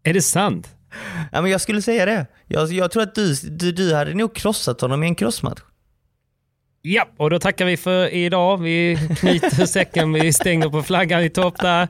Är 0.04 0.14
det 0.14 0.22
sant? 0.22 0.68
ja, 1.32 1.42
men 1.42 1.52
jag 1.52 1.62
skulle 1.62 1.82
säga 1.82 2.06
det. 2.06 2.26
Jag, 2.48 2.72
jag 2.72 2.92
tror 2.92 3.04
att 3.04 3.16
du, 3.16 3.34
du, 3.34 3.72
du 3.72 3.96
hade 3.96 4.14
nog 4.14 4.36
krossat 4.36 4.82
honom 4.82 5.04
i 5.04 5.08
en 5.08 5.16
crossmatch. 5.16 5.62
Ja, 6.82 7.08
och 7.18 7.30
då 7.30 7.40
tackar 7.40 7.66
vi 7.66 7.78
för 7.78 8.14
idag. 8.14 8.58
Vi 8.58 8.98
knyter 9.20 9.66
säcken, 9.66 10.14
vi 10.14 10.34
stänger 10.34 10.70
på 10.70 10.84
flaggan 10.84 11.24
i 11.24 11.30
topp 11.30 11.60
där. 11.60 11.88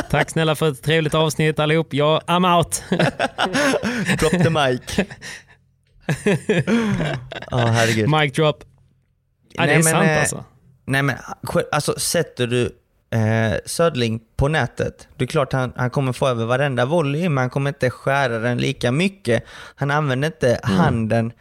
Tack 0.10 0.30
snälla 0.30 0.54
för 0.54 0.70
ett 0.70 0.82
trevligt 0.82 1.14
avsnitt 1.14 1.58
allihop. 1.58 1.94
Jag 1.94 2.22
I'm 2.22 2.56
out. 2.56 2.82
Drop 4.18 4.30
the 4.30 4.50
mic. 4.50 5.08
Ja, 7.50 7.56
herregud. 7.66 8.08
Mic 8.10 8.32
drop. 8.32 8.64
Ja, 9.52 9.66
det 9.66 9.72
är 9.72 9.74
men, 9.74 9.82
sant 9.82 10.08
eh, 10.08 10.20
alltså. 10.20 10.44
Nej 10.84 11.02
men 11.02 11.16
alltså 11.72 11.94
sätter 11.98 12.46
du 12.46 12.64
eh, 13.18 13.54
Södling 13.66 14.20
på 14.36 14.48
nätet, 14.48 15.08
det 15.16 15.24
är 15.24 15.28
klart 15.28 15.52
han, 15.52 15.72
han 15.76 15.90
kommer 15.90 16.12
få 16.12 16.28
över 16.28 16.44
varenda 16.44 16.86
volley, 16.86 17.28
men 17.28 17.38
han 17.42 17.50
kommer 17.50 17.70
inte 17.70 17.90
skära 17.90 18.38
den 18.38 18.58
lika 18.58 18.92
mycket. 18.92 19.44
Han 19.74 19.90
använder 19.90 20.26
inte 20.26 20.54
Mm. 20.54 20.78
handen 20.78 21.32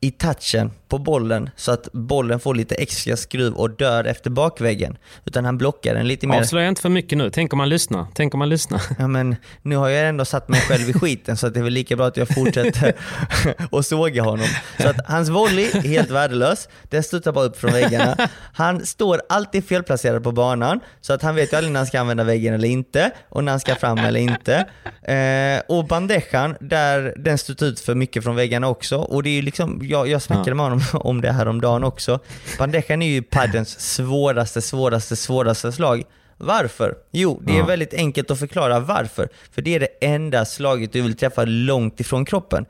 i 0.00 0.10
touchen 0.10 0.70
på 0.90 0.98
bollen 0.98 1.50
så 1.56 1.72
att 1.72 1.92
bollen 1.92 2.40
får 2.40 2.54
lite 2.54 2.74
extra 2.74 3.16
skruv 3.16 3.54
och 3.54 3.70
dör 3.70 4.04
efter 4.04 4.30
bakväggen. 4.30 4.96
Utan 5.24 5.44
han 5.44 5.58
blockar 5.58 5.94
den 5.94 6.08
lite 6.08 6.26
mer. 6.26 6.38
Avslöja 6.38 6.68
inte 6.68 6.82
för 6.82 6.88
mycket 6.88 7.18
nu. 7.18 7.30
Tänk 7.30 7.52
om 7.52 7.58
man 7.58 7.68
lyssnar. 7.68 8.06
Tänk 8.14 8.34
om 8.34 8.38
man 8.38 8.48
lyssnar. 8.48 8.82
Ja, 8.98 9.06
men 9.06 9.36
nu 9.62 9.76
har 9.76 9.88
jag 9.88 10.08
ändå 10.08 10.24
satt 10.24 10.48
mig 10.48 10.60
själv 10.60 10.90
i 10.90 10.92
skiten 10.92 11.36
så 11.36 11.46
att 11.46 11.54
det 11.54 11.60
är 11.60 11.64
väl 11.64 11.72
lika 11.72 11.96
bra 11.96 12.06
att 12.06 12.16
jag 12.16 12.28
fortsätter 12.28 12.92
att 13.72 13.86
såga 13.86 14.22
honom. 14.22 14.46
Så 14.80 14.88
att 14.88 15.06
hans 15.06 15.28
volley 15.28 15.64
är 15.64 15.88
helt 15.88 16.10
värdelös. 16.10 16.68
Den 16.82 17.02
studsar 17.02 17.32
bara 17.32 17.44
upp 17.44 17.56
från 17.56 17.72
väggarna. 17.72 18.28
Han 18.52 18.86
står 18.86 19.20
alltid 19.28 19.64
felplacerad 19.64 20.24
på 20.24 20.32
banan 20.32 20.80
så 21.00 21.12
att 21.12 21.22
han 21.22 21.34
vet 21.34 21.52
ju 21.52 21.56
aldrig 21.56 21.72
när 21.72 21.80
han 21.80 21.86
ska 21.86 22.00
använda 22.00 22.24
väggen 22.24 22.54
eller 22.54 22.68
inte 22.68 23.10
och 23.28 23.44
när 23.44 23.52
han 23.52 23.60
ska 23.60 23.74
fram 23.74 23.98
eller 23.98 24.20
inte. 24.20 24.66
Eh, 25.02 25.76
och 25.76 25.86
bandejan, 25.86 26.56
där 26.60 27.14
den 27.16 27.38
studsar 27.38 27.66
ut 27.66 27.80
för 27.80 27.94
mycket 27.94 28.24
från 28.24 28.36
väggarna 28.36 28.68
också. 28.68 28.96
Och 28.96 29.22
det 29.22 29.38
är 29.38 29.42
liksom, 29.42 29.80
jag, 29.82 30.08
jag 30.08 30.22
snackade 30.22 30.54
med 30.54 30.64
honom 30.64 30.79
om 30.92 31.20
det 31.20 31.32
här 31.32 31.48
om 31.48 31.60
dagen 31.60 31.84
också. 31.84 32.18
Bandejan 32.58 33.02
är 33.02 33.06
ju 33.06 33.22
paddens 33.22 33.80
svåraste, 33.80 34.62
svåraste, 34.62 35.16
svåraste 35.16 35.72
slag. 35.72 36.04
Varför? 36.36 36.94
Jo, 37.10 37.40
det 37.46 37.58
är 37.58 37.62
väldigt 37.62 37.94
enkelt 37.94 38.30
att 38.30 38.38
förklara 38.38 38.80
varför. 38.80 39.28
För 39.52 39.62
det 39.62 39.74
är 39.74 39.80
det 39.80 40.04
enda 40.06 40.44
slaget 40.44 40.92
du 40.92 41.02
vill 41.02 41.16
träffa 41.16 41.44
långt 41.44 42.00
ifrån 42.00 42.24
kroppen. 42.24 42.66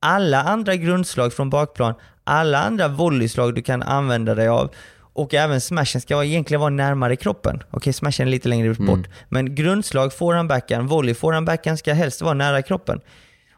Alla 0.00 0.42
andra 0.42 0.76
grundslag 0.76 1.32
från 1.32 1.50
bakplan, 1.50 1.94
alla 2.24 2.58
andra 2.58 2.88
volleyslag 2.88 3.54
du 3.54 3.62
kan 3.62 3.82
använda 3.82 4.34
dig 4.34 4.48
av 4.48 4.70
och 5.16 5.34
även 5.34 5.60
smashen 5.60 6.00
ska 6.00 6.24
egentligen 6.24 6.60
vara 6.60 6.70
närmare 6.70 7.16
kroppen. 7.16 7.62
Okej, 7.70 7.92
smashen 7.92 8.26
är 8.26 8.30
lite 8.30 8.48
längre 8.48 8.74
bort. 8.74 9.06
Men 9.28 9.54
grundslag, 9.54 10.12
forehandbackhand, 10.12 10.88
volley, 10.88 11.14
forehandbackhand 11.14 11.78
ska 11.78 11.92
helst 11.92 12.22
vara 12.22 12.34
nära 12.34 12.62
kroppen. 12.62 13.00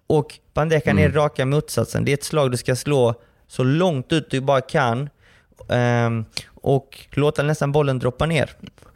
Och 0.07 0.35
bandejan 0.55 0.99
är 0.99 1.11
raka 1.11 1.47
motsatsen. 1.47 2.05
Det 2.05 2.13
är 2.13 2.15
ett 2.15 2.25
slag 2.25 2.51
du 2.51 2.57
ska 2.57 2.77
slå 2.77 3.15
så 3.49 3.65
långt 3.65 4.13
ut 4.13 4.31
du 4.31 4.41
bara 4.41 4.61
kan 4.61 5.09
ehm, 5.69 6.25
och 6.55 6.99
låta 7.11 7.43
nästan 7.43 7.73
bollen 7.73 7.99
droppa 7.99 8.27
ner. 8.27 8.51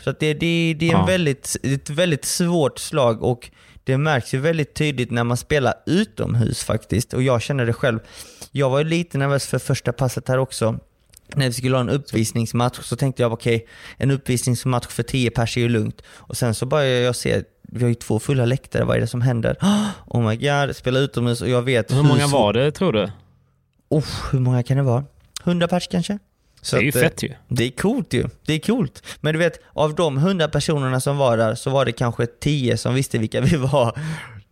Så 0.05 0.11
att 0.11 0.21
det, 0.21 0.35
det, 0.35 0.75
det 0.79 0.89
är 0.89 0.93
en 0.95 1.01
Ja. 1.01 1.07
väldigt, 1.07 1.57
ett 1.63 1.91
väldigt 1.91 2.25
svårt 2.25 2.79
slag 2.79 3.23
och 3.23 3.51
det 3.85 3.99
märks 3.99 4.35
ju 4.35 4.39
väldigt 4.39 4.75
tydligt 4.75 5.11
när 5.11 5.25
man 5.25 5.37
spelar 5.37 5.75
utomhus 5.87 6.65
faktiskt. 6.65 7.15
Och 7.15 7.23
jag 7.23 7.43
känner 7.43 7.67
det 7.67 7.73
själv. 7.73 7.99
Jag 8.51 8.71
var 8.71 8.79
ju 8.79 8.85
lite 8.85 9.19
nervös 9.19 9.47
för 9.47 9.59
första 9.59 9.93
passet 9.93 10.29
här 10.29 10.39
också. 10.39 10.79
När 11.35 11.47
vi 11.47 11.53
skulle 11.53 11.77
ha 11.77 11.81
en 11.81 11.89
uppvisningsmatch 11.91 12.79
så 12.83 12.97
tänkte 12.97 13.23
jag 13.23 13.33
okej, 13.33 13.67
en 13.97 14.11
uppvisningsmatch 14.11 14.87
för 14.87 15.03
10 15.03 15.31
pers 15.31 15.57
är 15.57 15.61
ju 15.61 15.69
lugnt. 15.69 16.03
Och 16.09 16.37
sen 16.37 16.55
så 16.55 16.67
började 16.67 17.01
jag 17.01 17.17
se, 17.17 17.43
vi 17.63 17.83
har 17.83 17.89
ju 17.89 17.95
två 17.95 18.19
fulla 18.19 18.45
läktare, 18.45 18.85
vad 18.85 18.97
är 18.97 19.01
det 19.01 19.07
som 19.07 19.23
händer? 19.23 19.57
Oh 20.07 20.29
my 20.29 20.37
god, 20.37 20.77
spela 20.77 20.99
utomhus 20.99 21.41
och 21.43 21.49
jag 21.49 21.63
vet 21.63 21.93
Hur 21.93 22.03
många 22.03 22.27
var 22.27 22.53
det 22.53 22.73
tror 22.73 22.93
du? 22.93 23.11
Oh, 23.97 24.05
hur 24.32 24.38
många 24.40 24.62
kan 24.62 24.76
det 24.76 24.82
vara? 24.82 25.05
100 25.45 25.68
pers 25.68 25.88
kanske? 25.88 26.18
Så 26.61 26.76
det 26.76 26.82
är 26.82 26.84
ju 26.84 26.88
att, 26.88 26.97
eh, 26.97 27.03
fett 27.03 27.22
ju. 27.22 27.32
Det 27.49 27.64
är 27.64 27.70
coolt 27.70 28.12
ju. 28.14 28.24
Det 28.47 28.53
är 28.53 28.59
coolt. 28.59 29.03
Men 29.20 29.32
du 29.32 29.38
vet, 29.38 29.61
av 29.72 29.95
de 29.95 30.16
hundra 30.16 30.49
personerna 30.49 31.01
som 31.01 31.16
var 31.16 31.36
där 31.36 31.55
så 31.55 31.70
var 31.70 31.84
det 31.84 31.93
kanske 31.93 32.26
tio 32.26 32.76
som 32.76 32.95
visste 32.95 33.18
vilka 33.18 33.40
vi 33.40 33.57
var. 33.57 33.99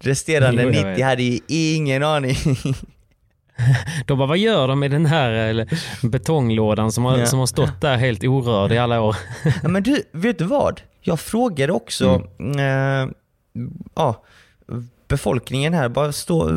Resterande 0.01 0.63
Jo, 0.63 0.69
jag 0.69 0.77
90 0.77 0.85
vet. 0.97 1.05
hade 1.05 1.23
ju 1.23 1.39
ingen 1.49 2.03
aning. 2.03 2.37
De 4.07 4.19
bara, 4.19 4.27
vad 4.29 4.39
gör 4.39 4.69
de 4.69 4.83
i 4.85 4.89
den 4.89 5.07
här 5.07 5.31
eller, 5.31 5.69
betonglådan 6.03 6.93
som 6.93 7.05
har, 7.05 7.19
Ja. 7.19 7.27
som 7.27 7.39
har 7.39 7.47
stått 7.47 7.81
där 7.81 7.97
helt 7.97 8.25
orörd 8.25 8.73
i 8.73 8.79
alla 8.79 9.01
år? 9.01 9.17
Ja, 9.63 9.69
men 9.69 9.83
du, 9.83 10.03
vet 10.13 10.39
du 10.39 10.45
vad? 10.45 10.81
Jag 11.01 11.21
frågade 11.21 11.73
också 11.73 12.23
eh, 12.59 13.09
ja, 13.95 14.25
befolkningen 15.11 15.75
här, 15.75 15.89
bara 15.89 16.13
stå, 16.13 16.49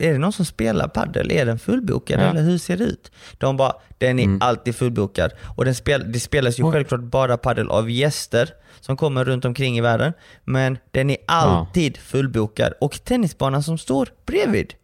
är 0.00 0.12
det 0.12 0.18
någon 0.18 0.32
som 0.32 0.44
spelar 0.44 0.88
paddel? 0.88 1.30
Är 1.32 1.46
den 1.46 1.58
fullbokad 1.58 2.20
Ja. 2.20 2.24
eller 2.30 2.42
hur 2.42 2.58
ser 2.58 2.76
det 2.76 2.84
ut? 2.84 3.12
De 3.38 3.56
bara, 3.56 3.72
den 3.98 4.18
är 4.18 4.24
Mm. 4.24 4.38
alltid 4.42 4.76
fullbokad. 4.76 5.32
Och 5.56 5.64
den 5.64 5.74
spel, 5.74 6.12
det 6.12 6.20
spelas 6.20 6.58
ju 6.60 6.64
Oj. 6.64 6.72
självklart 6.72 7.00
bara 7.00 7.36
paddel 7.36 7.68
av 7.70 7.90
gäster 7.90 8.50
som 8.80 8.96
kommer 8.96 9.24
runt 9.24 9.44
omkring 9.44 9.78
i 9.78 9.80
världen. 9.80 10.12
Men 10.44 10.78
den 10.90 11.10
är 11.10 11.16
alltid 11.26 11.96
fullbokad 11.96 12.72
och 12.80 13.04
tennisbanan 13.04 13.62
som 13.62 13.78
står 13.78 14.08
bredvid 14.26 14.74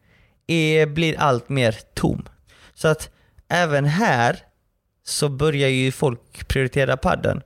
är, 0.46 0.86
blir 0.86 1.18
allt 1.18 1.48
mer 1.48 1.76
tom. 1.94 2.28
Så 2.74 2.88
att 2.88 3.10
även 3.48 3.84
här 3.84 4.38
så 5.06 5.28
börjar 5.28 5.68
ju 5.68 5.92
folk 5.92 6.48
prioritera 6.48 6.96
padden. 6.96 7.40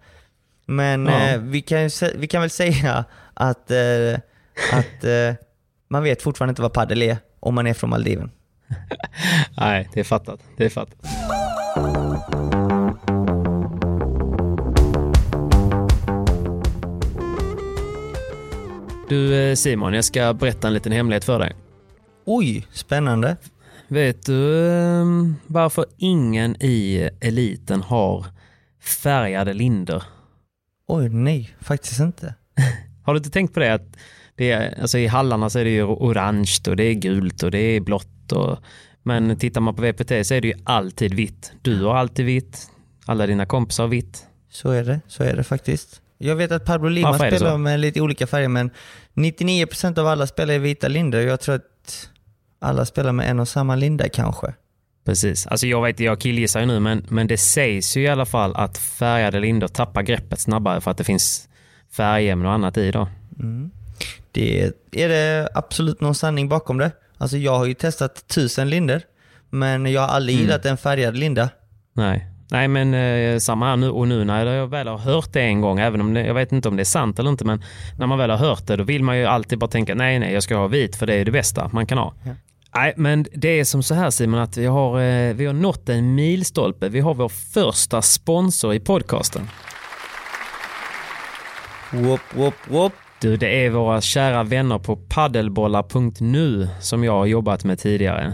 Men 0.67 1.07
Ja. 1.07 1.21
eh, 1.29 1.41
vi, 1.41 1.61
kan, 1.61 1.91
vi 2.17 2.27
kan 2.27 2.41
väl 2.41 2.51
säga 2.51 3.05
att, 3.35 3.71
eh, 3.71 4.15
att 4.73 5.05
eh, 5.05 5.35
man 5.89 6.03
vet 6.03 6.23
fortfarande 6.23 6.51
inte 6.51 6.63
vad 6.63 6.73
paddel 6.73 7.03
är 7.03 7.19
om 7.41 7.55
man 7.55 7.67
är 7.67 7.75
från 7.75 7.91
Maldiven. 7.91 8.31
Nej, 9.57 9.89
det 9.95 10.01
är 10.01 10.05
fattat. 10.05 10.41
Det 10.57 10.65
är 10.65 10.69
fattat. 10.69 10.99
Du 19.09 19.51
eh, 19.51 19.55
Simon, 19.55 19.95
jag 19.95 20.05
ska 20.05 20.35
berätta 20.35 20.69
en 20.69 20.75
liten 20.75 20.93
hemlighet 20.93 21.25
för 21.25 21.39
dig. 21.39 21.53
Oj, 22.25 22.67
spännande. 22.73 23.37
Vet 23.89 24.27
du 24.27 24.69
eh, 24.69 25.05
varför 25.47 25.85
ingen 25.97 26.57
i 26.63 27.11
eliten 27.21 27.83
har 27.83 28.27
färgade 28.81 29.53
linder? 29.53 30.03
Oj, 30.87 31.09
nej, 31.09 31.57
faktiskt 31.61 32.01
inte. 32.01 32.35
Har 33.05 33.15
du 33.15 33.19
inte 33.19 33.31
tänkt 33.31 33.55
på 33.55 33.61
det? 33.61 33.75
Att 33.75 33.97
det 34.39 34.51
är, 34.51 34.81
alltså 34.81 34.99
I 34.99 35.07
hallarna 35.07 35.51
så 35.51 35.59
är 35.59 35.65
det 35.65 35.71
ju 35.71 35.85
orange 35.85 36.59
och 36.69 36.77
det 36.77 36.85
är 36.85 36.95
gult 36.95 37.43
och 37.43 37.51
det 37.51 37.59
är 37.59 37.81
blått. 37.81 38.33
Och, 38.33 38.59
men 39.03 39.37
tittar 39.37 39.61
man 39.61 39.77
på 39.77 39.83
VPT 39.83 40.27
så 40.27 40.35
är 40.35 40.41
det 40.41 40.49
ju 40.49 40.55
alltid 40.65 41.15
vitt. 41.15 41.53
Du 41.63 41.85
har 41.85 41.97
alltid 41.97 42.27
vitt. 42.27 42.71
Alla 43.07 43.27
dina 43.27 43.47
kompisar 43.47 43.85
har 43.85 43.89
vitt. 43.89 44.27
Så 44.51 44.71
är 44.71 44.85
det, 44.85 45.01
så 45.09 45.23
är 45.23 45.37
det 45.37 45.45
faktiskt. 45.45 46.03
Jag 46.19 46.37
vet 46.37 46.53
att 46.53 46.65
Pablo 46.65 46.89
Lima 46.89 47.11
Varför 47.11 47.37
spelar 47.37 47.59
med 47.59 47.81
lite 47.81 48.01
olika 48.01 48.27
färger, 48.27 48.49
men 48.49 48.71
99% 49.15 49.99
av 49.99 50.07
alla 50.07 50.27
spelar 50.27 50.55
i 50.55 50.59
vita 50.59 50.89
lindor. 50.89 51.21
Jag 51.21 51.41
tror 51.41 51.55
att 51.55 52.09
alla 52.61 52.85
spelar 52.85 53.13
med 53.13 53.31
en 53.31 53.41
och 53.41 53.49
samma 53.49 53.77
linda 53.77 54.09
kanske. 54.09 54.55
Precis. 55.05 55.47
Alltså 55.47 55.67
jag 55.67 55.83
vet, 55.83 56.01
jag 56.01 56.21
killgissar 56.21 56.61
ju 56.61 56.67
nu, 56.67 56.81
men, 56.81 57.07
men 57.09 57.27
det 57.27 57.39
sägs 57.39 57.97
ju 57.97 58.03
i 58.03 58.09
alla 58.09 58.27
fall 58.27 58.57
att 58.57 58.79
färgade 58.79 59.41
lindor 59.41 59.69
tappar 59.69 60.03
greppet 60.03 60.41
snabbare 60.41 60.81
för 60.81 60.91
att 60.91 60.99
det 60.99 61.05
finns 61.05 61.49
färgämnen 61.93 62.47
och 62.47 62.53
annat 62.53 62.77
i 62.77 62.91
då. 62.91 63.09
Det 64.39 65.03
är 65.05 65.09
det 65.09 65.49
absolut 65.55 66.01
någon 66.01 66.15
sanning 66.15 66.49
bakom 66.49 66.79
det. 66.79 66.91
Alltså 67.19 67.37
jag 67.37 67.59
har 67.59 67.67
ju 67.67 67.75
testat 67.75 68.29
tusen 68.29 68.71
linder, 68.71 69.03
men 69.51 69.87
jag 69.87 70.01
har 70.01 70.09
aldrig 70.09 70.37
Mm. 70.37 70.47
gillat 70.47 70.65
en 70.67 70.77
färgad 70.77 71.17
linda. 71.17 71.49
Nej. 71.93 72.27
Nej 72.51 72.69
men 72.69 72.95
eh, 72.95 73.39
samma 73.39 73.69
här 73.69 73.77
nu 73.77 73.91
och 73.91 74.09
nu 74.09 74.25
när 74.25 74.47
jag 74.47 74.67
väl 74.67 74.89
har 74.89 74.99
hört 74.99 75.33
det 75.33 75.41
en 75.41 75.61
gång, 75.61 75.81
även 75.81 76.01
om 76.01 76.15
det, 76.15 76.27
jag 76.27 76.35
vet 76.35 76.53
inte 76.53 76.69
om 76.69 76.77
det 76.77 76.83
är 76.83 76.85
sant 76.85 77.19
eller 77.19 77.31
inte, 77.31 77.45
men 77.45 77.63
när 77.99 78.07
man 78.07 78.19
väl 78.19 78.31
har 78.31 78.37
hört 78.37 78.67
det 78.67 78.77
då 78.77 78.85
vill 78.85 79.03
man 79.05 79.19
ju 79.19 79.25
alltid 79.27 79.59
bara 79.59 79.71
tänka 79.71 79.95
nej 79.95 80.19
nej 80.19 80.33
jag 80.33 80.43
ska 80.43 80.57
ha 80.57 80.67
vit 80.67 80.97
för 80.97 81.07
det 81.07 81.15
är 81.15 81.25
det 81.25 81.31
bästa 81.31 81.71
man 81.73 81.87
kan 81.87 81.99
ha. 81.99 82.15
Ja. 82.25 82.31
Nej 82.75 82.95
men 82.97 83.27
det 83.35 83.49
är 83.61 83.65
som 83.65 83.83
så 83.83 83.95
här 83.95 84.11
Simon 84.11 84.41
att 84.41 84.57
vi 84.57 84.67
har, 84.67 85.01
eh, 85.01 85.35
vi 85.35 85.47
har 85.47 85.53
nått 85.53 85.89
en 85.89 86.15
milstolpe. 86.15 86.89
Vi 86.89 87.01
har 87.01 87.15
vår 87.15 87.29
första 87.29 88.03
sponsor 88.03 88.75
i 88.75 88.81
podcasten. 88.81 89.49
Whoop, 91.93 92.21
whoop, 92.35 92.55
whoop. 92.69 92.93
Du, 93.21 93.37
det 93.37 93.67
är 93.67 93.71
våra 93.71 94.01
kära 94.01 94.43
vänner 94.43 94.79
på 94.79 94.97
paddelbollar.nu 94.97 96.69
som 96.81 97.05
jag 97.05 97.13
har 97.13 97.27
jobbat 97.27 97.65
med 97.65 97.79
tidigare. 97.79 98.33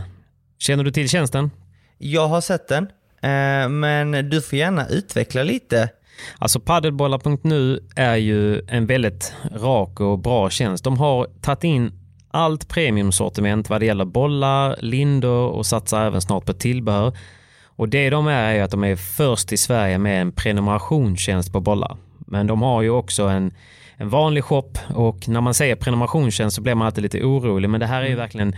Känner 0.59 0.85
du 0.85 0.91
till 0.91 1.09
tjänsten? 1.09 1.51
Jag 1.99 2.29
har 2.29 2.41
sett 2.41 2.69
den, 2.69 2.85
eh, 3.23 3.69
men 3.69 4.31
du 4.31 4.43
får 4.43 4.59
gärna 4.59 4.89
utveckla 4.89 5.43
lite. 5.43 5.89
Alltså 6.39 6.61
paddelbollar.nu 6.61 7.89
är 7.97 8.17
ju 8.17 8.61
en 8.69 8.87
väldigt 8.87 9.35
rak 9.53 10.01
och 10.01 10.19
bra 10.19 10.51
tjänst. 10.51 10.85
De 10.85 10.99
har 10.99 11.27
tagit 11.43 11.65
in 11.65 11.93
allt 12.31 12.69
premiumsortiment 12.69 13.71
vad 13.71 13.81
det 13.81 13.87
gäller 13.87 14.05
bollar, 14.05 14.77
lindor 14.81 15.49
och 15.49 15.67
satsar 15.67 16.07
även 16.07 16.21
snart 16.21 16.45
på 16.45 16.53
tillbehör. 16.53 17.17
Och 17.65 17.89
det 17.89 18.11
de 18.11 18.27
är 18.27 18.55
är 18.55 18.63
att 18.63 18.71
de 18.71 18.85
är 18.85 18.97
först 18.97 19.53
i 19.53 19.57
Sverige 19.57 19.99
med 19.99 20.21
en 20.21 20.33
prenumerationstjänst 20.33 21.53
på 21.53 21.61
bollar. 21.61 21.97
Men 22.19 22.47
de 22.47 22.63
har 22.63 22.83
ju 22.83 22.91
också 22.91 23.23
en, 23.23 23.55
en 23.97 24.09
vanlig 24.09 24.45
shop 24.45 24.71
och 24.95 25.29
när 25.29 25.41
man 25.41 25.55
säger 25.55 25.77
prenumerationstjänst 25.77 26.57
så 26.57 26.63
blir 26.63 26.75
man 26.75 26.87
alltid 26.87 27.03
lite 27.03 27.23
orolig. 27.23 27.71
Men 27.71 27.81
det 27.81 27.87
här 27.87 28.03
är 28.03 28.09
ju 28.09 28.15
verkligen 28.15 28.57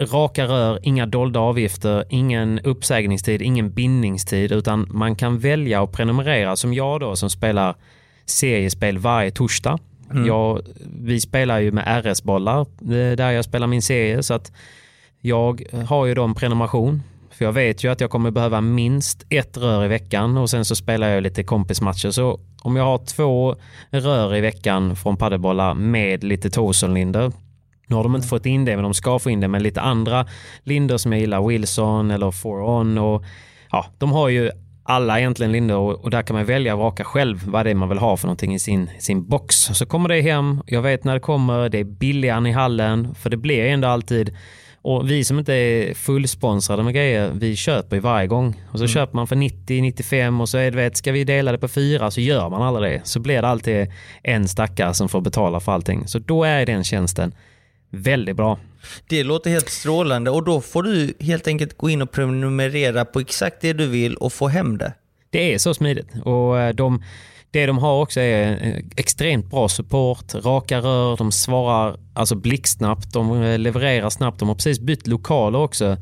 raka 0.00 0.44
rör, 0.44 0.78
inga 0.82 1.06
dolda 1.06 1.40
avgifter, 1.40 2.04
ingen 2.08 2.60
uppsägningstid, 2.60 3.42
ingen 3.42 3.70
bindningstid 3.70 4.52
utan 4.52 4.88
man 4.90 5.16
kan 5.16 5.38
välja 5.38 5.82
att 5.82 5.92
prenumerera 5.92 6.56
som 6.56 6.74
jag 6.74 7.00
då 7.00 7.16
som 7.16 7.30
spelar 7.30 7.76
seriespel 8.26 8.98
varje 8.98 9.30
torsdag. 9.30 9.78
Jag, 10.26 10.60
vi 11.00 11.20
spelar 11.20 11.58
ju 11.58 11.72
med 11.72 12.04
RS-bollar 12.04 12.60
eh, 12.60 13.16
där 13.16 13.30
jag 13.30 13.44
spelar 13.44 13.66
min 13.66 13.82
serie 13.82 14.22
så 14.22 14.34
att 14.34 14.52
jag 15.20 15.62
har 15.86 16.06
ju 16.06 16.14
då 16.14 16.24
en 16.24 16.34
prenumeration. 16.34 17.02
För 17.38 17.44
jag 17.44 17.52
vet 17.52 17.84
ju 17.84 17.92
att 17.92 18.00
jag 18.00 18.10
kommer 18.10 18.30
behöva 18.30 18.60
minst 18.60 19.26
ett 19.30 19.56
rör 19.56 19.84
i 19.84 19.88
veckan 19.88 20.36
och 20.36 20.50
sen 20.50 20.64
så 20.64 20.76
spelar 20.76 21.08
jag 21.08 21.22
lite 21.22 21.44
kompismatcher. 21.44 22.10
Så 22.10 22.40
om 22.62 22.76
jag 22.76 22.84
har 22.84 22.98
två 22.98 23.56
rör 23.90 24.36
i 24.36 24.40
veckan 24.40 24.96
från 24.96 25.16
padelbollar 25.16 25.74
med 25.74 26.24
lite 26.24 26.50
Torsonlinder 26.50 27.32
nu 27.86 27.96
har 27.96 28.02
de 28.02 28.14
inte 28.14 28.28
fått 28.28 28.46
in 28.46 28.64
det, 28.64 28.76
men 28.76 28.82
de 28.82 28.94
ska 28.94 29.18
få 29.18 29.30
in 29.30 29.40
det 29.40 29.48
med 29.48 29.62
lite 29.62 29.80
andra 29.80 30.26
lindor 30.62 30.96
som 30.96 31.12
jag 31.12 31.20
gillar. 31.20 31.48
Wilson 31.48 32.10
eller 32.10 32.30
Four 32.30 32.62
On 32.62 32.98
och 32.98 33.24
ja, 33.70 33.86
de 33.98 34.12
har 34.12 34.28
ju 34.28 34.50
alla 34.82 35.18
egentligen 35.18 35.52
lindor 35.52 35.76
och, 35.76 36.04
och 36.04 36.10
där 36.10 36.22
kan 36.22 36.36
man 36.36 36.44
välja 36.44 36.74
och 36.74 36.78
vraka 36.78 37.04
själv 37.04 37.44
vad 37.46 37.66
det 37.66 37.70
är 37.70 37.74
man 37.74 37.88
vill 37.88 37.98
ha 37.98 38.16
för 38.16 38.26
någonting 38.26 38.54
i 38.54 38.58
sin, 38.58 38.90
sin 38.98 39.28
box. 39.28 39.56
Så 39.56 39.86
kommer 39.86 40.08
det 40.08 40.20
hem, 40.20 40.62
jag 40.66 40.82
vet 40.82 41.04
när 41.04 41.14
det 41.14 41.20
kommer, 41.20 41.68
det 41.68 41.78
är 41.78 41.84
billigare 41.84 42.36
än 42.36 42.46
i 42.46 42.52
hallen, 42.52 43.14
för 43.14 43.30
det 43.30 43.36
blir 43.36 43.64
ändå 43.64 43.88
alltid 43.88 44.36
och 44.86 45.10
vi 45.10 45.24
som 45.24 45.38
inte 45.38 45.52
är 45.54 45.94
fullsponsrade 45.94 46.82
med 46.82 46.94
grejer, 46.94 47.30
vi 47.34 47.56
köper 47.56 47.96
ju 47.96 48.00
varje 48.00 48.26
gång. 48.26 48.62
Och 48.72 48.78
så 48.78 48.86
köper 48.86 49.16
man 49.16 49.26
för 49.26 49.36
90-95 49.36 50.40
och 50.40 50.48
så 50.48 50.58
är 50.58 50.70
det, 50.70 50.76
vet, 50.76 50.96
ska 50.96 51.12
vi 51.12 51.24
dela 51.24 51.52
det 51.52 51.58
på 51.58 51.68
fyra 51.68 52.10
så 52.10 52.20
gör 52.20 52.50
man 52.50 52.62
aldrig 52.62 52.92
det. 52.92 53.00
Så 53.04 53.20
blir 53.20 53.42
det 53.42 53.48
alltid 53.48 53.92
en 54.22 54.48
stackare 54.48 54.94
som 54.94 55.08
får 55.08 55.20
betala 55.20 55.60
för 55.60 55.72
allting. 55.72 56.08
Så 56.08 56.18
då 56.18 56.44
är 56.44 56.66
den 56.66 56.84
tjänsten 56.84 57.34
väldigt 57.90 58.36
bra. 58.36 58.58
Det 59.08 59.24
låter 59.24 59.50
helt 59.50 59.68
strålande 59.68 60.30
och 60.30 60.44
då 60.44 60.60
får 60.60 60.82
du 60.82 61.14
helt 61.20 61.48
enkelt 61.48 61.76
gå 61.76 61.90
in 61.90 62.02
och 62.02 62.10
prenumerera 62.10 63.04
på 63.04 63.20
exakt 63.20 63.60
det 63.60 63.72
du 63.72 63.86
vill 63.86 64.16
och 64.16 64.32
få 64.32 64.48
hem 64.48 64.78
det. 64.78 64.92
Det 65.30 65.54
är 65.54 65.58
så 65.58 65.74
smidigt. 65.74 66.08
Och 66.24 66.58
eh, 66.58 66.74
de, 66.74 67.02
det 67.56 67.66
de 67.66 67.78
har 67.78 68.02
också 68.02 68.20
är 68.20 68.82
extremt 68.96 69.50
bra 69.50 69.68
support, 69.68 70.34
raka 70.34 70.78
rör, 70.80 71.16
de 71.16 71.32
svarar 71.32 71.96
alltså 72.14 72.34
blixtsnabbt, 72.34 73.12
de 73.12 73.42
levererar 73.58 74.10
snabbt, 74.10 74.38
de 74.38 74.48
har 74.48 74.54
precis 74.54 74.80
bytt 74.80 75.06
lokaler 75.06 75.58
också. 75.58 75.96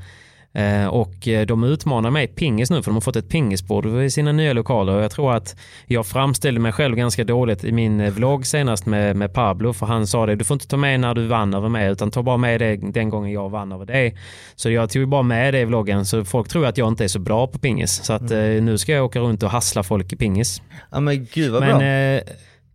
Eh, 0.54 0.86
Och 0.86 1.28
eh, 1.28 1.46
de 1.46 1.64
utmanar 1.64 2.10
mig 2.10 2.26
pingis 2.26 2.70
nu 2.70 2.82
för 2.82 2.90
de 2.90 2.94
har 2.94 3.00
fått 3.00 3.16
ett 3.16 3.28
pingisbord 3.28 3.86
i 3.86 4.10
sina 4.10 4.32
nya 4.32 4.52
lokaler. 4.52 4.94
Och 4.96 5.02
jag 5.02 5.10
tror 5.10 5.34
att 5.34 5.56
jag 5.86 6.06
framställde 6.06 6.60
mig 6.60 6.72
själv 6.72 6.96
ganska 6.96 7.24
dåligt 7.24 7.64
i 7.64 7.72
min 7.72 8.00
eh, 8.00 8.12
vlogg 8.12 8.46
senast 8.46 8.86
med, 8.86 9.16
med 9.16 9.32
Pablo. 9.34 9.72
För 9.72 9.86
han 9.86 10.06
sa 10.06 10.26
det, 10.26 10.36
du 10.36 10.44
får 10.44 10.54
inte 10.54 10.66
ta 10.68 10.76
med 10.76 11.00
när 11.00 11.14
du 11.14 11.26
vann 11.26 11.54
över 11.54 11.68
mig 11.68 11.90
utan 11.90 12.10
ta 12.10 12.22
bara 12.22 12.36
med 12.36 12.60
det 12.60 12.76
den 12.76 13.08
gången 13.08 13.32
jag 13.32 13.50
vann 13.50 13.72
över 13.72 13.86
dig. 13.86 14.16
Så 14.56 14.70
jag 14.70 14.90
tog 14.90 15.08
bara 15.08 15.22
med 15.22 15.54
det 15.54 15.60
i 15.60 15.64
vloggen 15.64 16.06
så 16.06 16.24
folk 16.24 16.48
tror 16.48 16.66
att 16.66 16.78
jag 16.78 16.88
inte 16.88 17.04
är 17.04 17.08
så 17.08 17.18
bra 17.18 17.46
på 17.46 17.58
pingis. 17.58 18.04
Så 18.04 18.12
att 18.12 18.30
eh, 18.30 18.38
nu 18.38 18.78
ska 18.78 18.92
jag 18.92 19.04
åka 19.04 19.20
runt 19.20 19.42
och 19.42 19.50
hassla 19.50 19.82
folk 19.82 20.12
i 20.12 20.16
pingis. 20.16 20.62
Ja 20.90 21.00
men 21.00 21.26
gud 21.32 21.52
vad 21.52 21.60
Men 21.62 21.78
bra. 21.78 21.86
eh, 21.86 22.20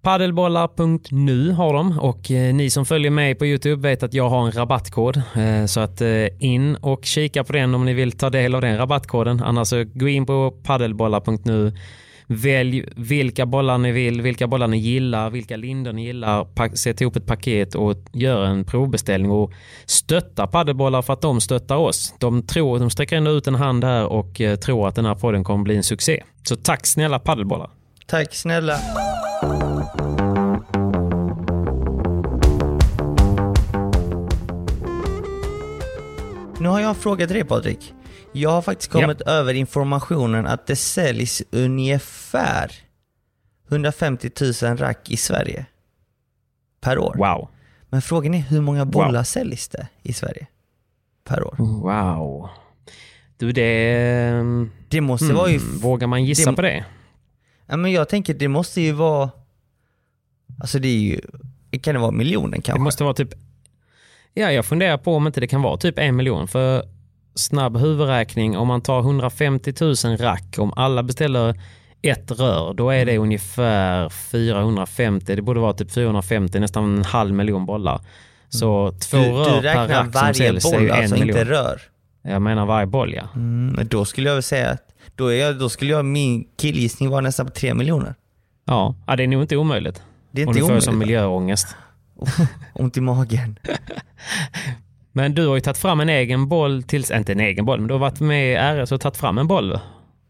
Paddelbollar.nu 0.01 1.51
har 1.51 1.73
de 1.73 1.99
och 1.99 2.31
eh, 2.31 2.53
ni 2.53 2.69
som 2.69 2.85
följer 2.85 3.11
mig 3.11 3.35
på 3.35 3.45
Youtube 3.45 3.89
vet 3.89 4.03
att 4.03 4.13
jag 4.13 4.29
har 4.29 4.45
en 4.45 4.51
rabattkod. 4.51 5.17
Eh, 5.17 5.65
så 5.65 5.79
att 5.79 6.01
eh, 6.01 6.25
in 6.39 6.75
och 6.75 7.05
kika 7.05 7.43
på 7.43 7.53
den 7.53 7.75
om 7.75 7.85
ni 7.85 7.93
vill 7.93 8.11
ta 8.11 8.29
del 8.29 8.55
av 8.55 8.61
den 8.61 8.77
rabattkoden. 8.77 9.43
Annars 9.43 9.73
gå 9.93 10.07
in 10.07 10.25
på 10.25 10.53
paddelbollar.nu 10.63 11.73
Välj 12.31 12.85
vilka 12.95 13.45
bollar 13.45 13.77
ni 13.77 13.91
vill, 13.91 14.21
vilka 14.21 14.47
bollar 14.47 14.67
ni 14.67 14.77
gillar, 14.77 15.29
vilka 15.29 15.57
lindor 15.57 15.93
ni 15.93 16.05
gillar. 16.05 16.75
Sätt 16.75 17.01
ihop 17.01 17.15
ett 17.15 17.25
paket 17.25 17.75
och 17.75 17.93
gör 18.13 18.45
en 18.45 18.65
provbeställning 18.65 19.31
och 19.31 19.51
stötta 19.85 20.47
paddelbollar 20.47 21.01
för 21.01 21.13
att 21.13 21.21
de 21.21 21.41
stöttar 21.41 21.75
oss. 21.75 22.13
De, 22.19 22.47
tror, 22.47 22.79
de 22.79 22.89
sträcker 22.89 23.17
ändå 23.17 23.31
ut 23.31 23.47
en 23.47 23.55
hand 23.55 23.83
här 23.83 24.05
och 24.05 24.41
tror 24.63 24.87
att 24.87 24.95
den 24.95 25.05
här 25.05 25.15
podden 25.15 25.43
kommer 25.43 25.63
bli 25.63 25.75
en 25.75 25.83
succé. 25.83 26.23
Så 26.43 26.55
tack 26.55 26.85
snälla 26.85 27.19
paddelbollar. 27.19 27.69
Tack 28.07 28.35
snälla. 28.35 28.79
Nu 36.59 36.69
har 36.69 36.79
jag 36.79 36.89
en 36.89 36.95
fråga 36.95 37.27
till 37.27 37.35
dig 37.35 37.45
Patrik. 37.45 37.93
Jag 38.31 38.49
har 38.49 38.61
faktiskt 38.61 38.91
kommit 38.91 39.21
ja. 39.25 39.31
över 39.31 39.53
informationen 39.53 40.47
att 40.47 40.67
det 40.67 40.75
säljs 40.75 41.43
ungefär 41.51 42.71
150 43.69 44.29
000 44.63 44.77
rack 44.77 45.09
i 45.09 45.17
Sverige. 45.17 45.65
Per 46.81 46.99
år. 46.99 47.15
Wow. 47.17 47.49
Men 47.89 48.01
frågan 48.01 48.33
är 48.33 48.39
hur 48.39 48.61
många 48.61 48.85
bollar 48.85 49.19
wow. 49.19 49.23
säljs 49.23 49.67
det 49.67 49.87
i 50.03 50.13
Sverige? 50.13 50.47
Per 51.23 51.43
år. 51.43 51.55
Wow. 51.57 52.49
Du 53.37 53.51
det... 53.51 54.43
Det 54.89 55.01
måste 55.01 55.25
hmm, 55.25 55.35
vara 55.35 55.49
ju... 55.49 55.59
Vågar 55.81 56.07
man 56.07 56.25
gissa 56.25 56.49
det, 56.49 56.55
på 56.55 56.61
det? 56.61 56.85
Ja 57.65 57.77
men 57.77 57.91
jag 57.91 58.09
tänker 58.09 58.33
det 58.33 58.47
måste 58.47 58.81
ju 58.81 58.91
vara... 58.91 59.29
Alltså 60.59 60.79
det 60.79 60.87
är 60.87 60.99
ju... 60.99 61.21
Kan 61.81 61.93
det 61.93 61.99
vara 61.99 62.11
miljonen 62.11 62.61
kanske? 62.61 62.79
Det 62.79 62.83
måste 62.83 63.03
vara 63.03 63.13
typ 63.13 63.33
Ja, 64.33 64.51
jag 64.51 64.65
funderar 64.65 64.97
på 64.97 65.15
om 65.15 65.27
inte 65.27 65.39
det 65.39 65.47
kan 65.47 65.61
vara 65.61 65.77
typ 65.77 65.99
en 65.99 66.15
miljon. 66.15 66.47
För 66.47 66.83
snabb 67.35 67.77
huvudräkning, 67.77 68.57
om 68.57 68.67
man 68.67 68.81
tar 68.81 68.99
150 68.99 69.73
000 69.81 70.17
rack, 70.17 70.55
om 70.57 70.73
alla 70.75 71.03
beställer 71.03 71.55
ett 72.01 72.31
rör, 72.31 72.73
då 72.73 72.89
är 72.89 73.05
det 73.05 73.11
mm. 73.11 73.23
ungefär 73.23 74.09
450, 74.09 75.35
det 75.35 75.41
borde 75.41 75.59
vara 75.59 75.73
typ 75.73 75.91
450, 75.91 76.59
nästan 76.59 76.97
en 76.97 77.03
halv 77.03 77.33
miljon 77.33 77.65
bollar. 77.65 78.01
Så 78.49 78.87
mm. 78.87 78.99
två 78.99 79.17
du, 79.17 79.23
rör 79.23 79.61
du 79.61 79.61
per 79.61 79.87
rack 79.87 80.17
som 80.17 80.33
säljs 80.33 80.63
boll, 80.63 80.73
är 80.73 80.79
ju 80.79 80.89
en 80.89 80.95
alltså 80.95 81.15
miljon. 81.15 81.29
inte 81.29 81.51
rör? 81.51 81.81
Jag 82.21 82.41
menar 82.41 82.65
varje 82.65 82.87
boll 82.87 83.13
ja. 83.13 83.23
Mm, 83.35 83.73
men 83.75 83.87
då 83.87 84.05
skulle 84.05 84.27
jag 84.29 84.35
väl 84.35 84.43
säga 84.43 84.69
att 84.69 84.83
då, 85.15 85.27
är 85.27 85.39
jag, 85.39 85.59
då 85.59 85.69
skulle 85.69 85.91
jag, 85.91 86.05
min 86.05 86.47
killgissning 86.57 87.09
vara 87.09 87.21
nästan 87.21 87.45
på 87.45 87.51
tre 87.51 87.73
miljoner. 87.73 88.15
Ja, 88.65 88.95
ja 89.07 89.15
det 89.15 89.23
är 89.23 89.27
nog 89.27 89.41
inte 89.41 89.57
omöjligt. 89.57 90.01
Det 90.31 90.41
är 90.41 90.47
inte 90.47 90.49
om 90.49 90.55
du 90.55 90.61
omöjligt. 90.61 90.85
får 90.85 90.91
som 90.91 90.99
miljöångest. 90.99 91.75
ont 92.73 92.97
i 92.97 93.01
magen. 93.01 93.59
Men 95.11 95.35
du 95.35 95.47
har 95.47 95.55
ju 95.55 95.61
tagit 95.61 95.77
fram 95.77 95.99
en 95.99 96.09
egen 96.09 96.47
boll, 96.47 96.83
till, 96.83 97.05
inte 97.13 97.31
en 97.31 97.39
egen 97.39 97.65
boll, 97.65 97.79
men 97.79 97.87
du 97.87 97.93
har 97.93 97.99
varit 97.99 98.19
med 98.19 98.53
i 98.53 98.83
RS 98.83 98.91
och 98.91 99.01
tagit 99.01 99.17
fram 99.17 99.37
en 99.37 99.47
boll. 99.47 99.79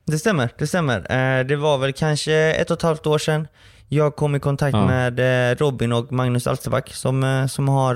Det 0.05 0.19
stämmer, 0.19 0.49
det 0.57 0.67
stämmer. 0.67 0.97
Eh, 0.97 1.45
det 1.45 1.55
var 1.55 1.77
väl 1.77 1.93
kanske 1.93 2.33
ett 2.33 2.71
och 2.71 2.77
ett 2.77 2.83
halvt 2.83 3.07
år 3.07 3.17
sedan 3.17 3.47
jag 3.87 4.15
kom 4.15 4.35
i 4.35 4.39
kontakt 4.39 4.73
ja. 4.73 4.85
med 4.85 5.19
eh, 5.51 5.55
Robin 5.55 5.91
och 5.91 6.11
Magnus 6.11 6.47
Alsterback 6.47 6.93
som, 6.93 7.23
eh, 7.23 7.47
som 7.47 7.67
har 7.67 7.95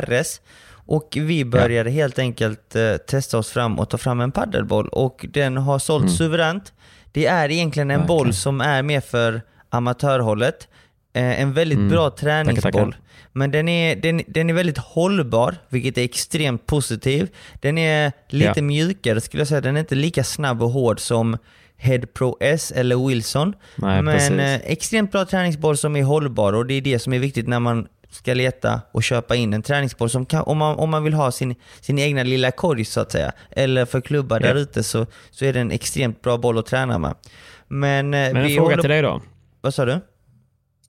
RS. 0.00 0.40
Och 0.86 1.08
vi 1.20 1.44
började 1.44 1.90
ja. 1.90 1.94
helt 1.94 2.18
enkelt 2.18 2.76
testa 3.08 3.38
oss 3.38 3.50
fram 3.50 3.78
och 3.78 3.90
ta 3.90 3.98
fram 3.98 4.20
en 4.20 4.32
paddelboll 4.32 4.88
och 4.88 5.26
den 5.28 5.56
har 5.56 5.78
sålt 5.78 6.02
mm. 6.02 6.14
suveränt. 6.14 6.72
Det 7.12 7.26
är 7.26 7.50
egentligen 7.50 7.90
en 7.90 8.00
okay. 8.00 8.08
boll 8.08 8.34
som 8.34 8.60
är 8.60 8.82
mer 8.82 9.00
för 9.00 9.42
amatörhållet. 9.70 10.68
En 11.16 11.52
väldigt 11.52 11.78
mm. 11.78 11.88
bra 11.88 12.10
träningsboll. 12.10 12.72
Tackar, 12.72 12.84
tackar. 12.84 13.00
Men 13.32 13.50
den 13.50 13.68
är, 13.68 13.96
den, 13.96 14.22
den 14.26 14.50
är 14.50 14.54
väldigt 14.54 14.78
hållbar, 14.78 15.56
vilket 15.68 15.98
är 15.98 16.02
extremt 16.02 16.66
positivt. 16.66 17.32
Den 17.60 17.78
är 17.78 18.12
lite 18.28 18.52
ja. 18.56 18.62
mjukare 18.62 19.20
skulle 19.20 19.40
jag 19.40 19.48
säga. 19.48 19.60
Den 19.60 19.76
är 19.76 19.80
inte 19.80 19.94
lika 19.94 20.24
snabb 20.24 20.62
och 20.62 20.70
hård 20.70 21.00
som 21.00 21.38
Head 21.76 22.00
Pro 22.14 22.36
S 22.40 22.72
eller 22.76 23.08
Wilson. 23.08 23.54
Nej, 23.76 24.02
men 24.02 24.40
eh, 24.40 24.54
extremt 24.54 25.12
bra 25.12 25.24
träningsboll 25.24 25.76
som 25.76 25.96
är 25.96 26.02
hållbar 26.02 26.52
och 26.52 26.66
det 26.66 26.74
är 26.74 26.80
det 26.80 26.98
som 26.98 27.12
är 27.12 27.18
viktigt 27.18 27.48
när 27.48 27.60
man 27.60 27.86
ska 28.10 28.34
leta 28.34 28.80
och 28.92 29.02
köpa 29.02 29.36
in 29.36 29.52
en 29.52 29.62
träningsboll 29.62 30.10
som 30.10 30.26
kan, 30.26 30.42
om, 30.42 30.58
man, 30.58 30.76
om 30.76 30.90
man 30.90 31.04
vill 31.04 31.14
ha 31.14 31.32
sin, 31.32 31.54
sin 31.80 31.98
egna 31.98 32.22
lilla 32.22 32.50
korg 32.50 32.84
så 32.84 33.00
att 33.00 33.12
säga, 33.12 33.32
eller 33.50 33.84
för 33.84 34.00
klubbar 34.00 34.40
ja. 34.40 34.46
där 34.46 34.54
ute 34.54 34.82
så, 34.82 35.06
så 35.30 35.44
är 35.44 35.52
det 35.52 35.60
en 35.60 35.70
extremt 35.70 36.22
bra 36.22 36.38
boll 36.38 36.58
att 36.58 36.66
träna 36.66 36.98
med. 36.98 37.14
Men, 37.68 38.14
eh, 38.14 38.32
Men 38.32 38.36
en 38.36 38.48
fråga 38.48 38.60
håller... 38.60 38.82
till 38.82 38.90
dig 38.90 39.02
då. 39.02 39.22
Vad 39.60 39.74
sa 39.74 39.84
du? 39.84 40.00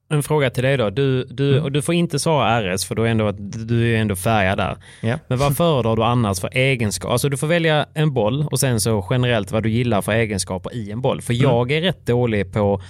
En 0.08 0.22
fråga 0.22 0.50
till 0.50 0.62
dig 0.62 0.76
då. 0.76 0.90
Du, 0.90 1.24
du, 1.24 1.52
mm. 1.52 1.64
och 1.64 1.72
du 1.72 1.82
får 1.82 1.94
inte 1.94 2.18
svara 2.18 2.74
RS 2.74 2.84
för 2.84 2.94
då 2.94 3.02
är 3.02 3.08
ändå, 3.08 3.30
du 3.40 3.94
är 3.94 3.98
ändå 3.98 4.16
färgad 4.16 4.58
där. 4.58 4.76
Yeah. 5.02 5.20
Men 5.28 5.38
vad 5.38 5.56
föredrar 5.56 5.96
du 5.96 6.04
annars 6.04 6.40
för 6.40 6.50
egenskaper? 6.52 7.12
Alltså 7.12 7.28
du 7.28 7.36
får 7.36 7.46
välja 7.46 7.86
en 7.94 8.12
boll 8.12 8.46
och 8.50 8.60
sen 8.60 8.80
så 8.80 9.06
generellt 9.10 9.50
vad 9.50 9.62
du 9.62 9.70
gillar 9.70 10.02
för 10.02 10.12
egenskaper 10.12 10.74
i 10.74 10.90
en 10.90 11.00
boll. 11.00 11.22
För 11.22 11.32
mm. 11.32 11.42
jag 11.42 11.72
är 11.72 11.80
rätt 11.80 12.06
dålig 12.06 12.52
på 12.52 12.82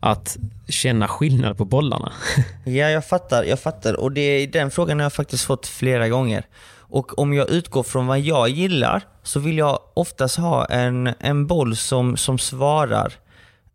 att 0.00 0.36
känna 0.68 1.08
skillnad 1.08 1.58
på 1.58 1.64
bollarna. 1.64 2.12
ja, 2.64 2.90
jag 2.90 3.06
fattar. 3.06 3.44
Jag 3.44 3.60
fattar. 3.60 4.00
Och 4.00 4.12
det, 4.12 4.46
den 4.46 4.70
frågan 4.70 4.98
har 4.98 5.04
jag 5.04 5.12
faktiskt 5.12 5.44
fått 5.44 5.66
flera 5.66 6.08
gånger. 6.08 6.46
Och 6.88 7.18
om 7.18 7.34
jag 7.34 7.50
utgår 7.50 7.82
från 7.82 8.06
vad 8.06 8.20
jag 8.20 8.48
gillar 8.48 9.02
så 9.22 9.40
vill 9.40 9.58
jag 9.58 9.78
oftast 9.94 10.36
ha 10.36 10.64
en, 10.64 11.10
en 11.18 11.46
boll 11.46 11.76
som, 11.76 12.16
som 12.16 12.38
svarar 12.38 13.12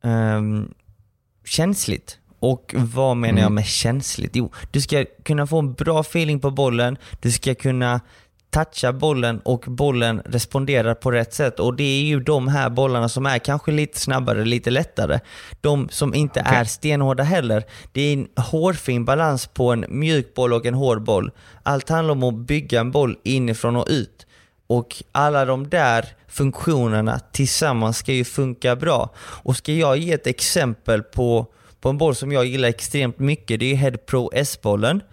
um, 0.01 0.73
känsligt. 1.45 2.17
Och 2.41 2.75
vad 2.77 3.17
menar 3.17 3.31
mm. 3.31 3.43
jag 3.43 3.51
med 3.51 3.65
känsligt? 3.65 4.35
Jo, 4.35 4.51
du 4.71 4.81
ska 4.81 5.05
kunna 5.23 5.47
få 5.47 5.59
en 5.59 5.73
bra 5.73 5.99
feeling 5.99 6.39
på 6.39 6.51
bollen, 6.51 6.97
du 7.21 7.31
ska 7.31 7.55
kunna 7.55 8.01
toucha 8.51 8.93
bollen 8.93 9.39
och 9.39 9.65
bollen 9.67 10.21
responderar 10.25 10.93
på 10.93 11.11
rätt 11.11 11.33
sätt. 11.33 11.59
Och 11.59 11.75
det 11.75 11.83
är 11.83 12.01
ju 12.01 12.19
de 12.19 12.47
här 12.47 12.69
bollarna 12.69 13.09
som 13.09 13.25
är 13.25 13.39
kanske 13.39 13.71
lite 13.71 13.99
snabbare, 13.99 14.45
lite 14.45 14.69
lättare. 14.69 15.19
De 15.61 15.89
som 15.89 16.13
inte 16.13 16.39
okay. 16.39 16.55
är 16.55 16.63
stenhårda 16.63 17.23
heller. 17.23 17.63
Det 17.91 18.01
är 18.01 18.13
en 18.13 18.27
hårfin 18.35 19.05
balans 19.05 19.47
på 19.47 19.71
en 19.71 19.85
mjuk 19.89 20.33
boll 20.33 20.53
och 20.53 20.65
en 20.65 20.73
hård 20.73 21.03
boll. 21.03 21.31
Allt 21.63 21.89
handlar 21.89 22.11
om 22.11 22.23
att 22.23 22.47
bygga 22.47 22.79
en 22.79 22.91
boll 22.91 23.17
inifrån 23.23 23.75
och 23.75 23.87
ut. 23.89 24.25
Och 24.67 25.03
alla 25.11 25.45
de 25.45 25.69
där 25.69 26.05
funktionerna 26.27 27.19
tillsammans 27.19 27.97
ska 27.97 28.13
ju 28.13 28.23
funka 28.23 28.75
bra. 28.75 29.09
Och 29.17 29.55
ska 29.55 29.73
jag 29.73 29.97
ge 29.97 30.13
ett 30.13 30.27
exempel 30.27 31.03
på 31.03 31.47
på 31.81 31.89
en 31.89 31.97
boll 31.97 32.15
som 32.15 32.31
jag 32.31 32.45
gillar 32.45 32.69
extremt 32.69 33.19
mycket. 33.19 33.59
Det 33.59 33.71
är 33.71 33.75
Head 33.75 33.97
Pro 34.05 34.29
S-bollen. 34.33 35.03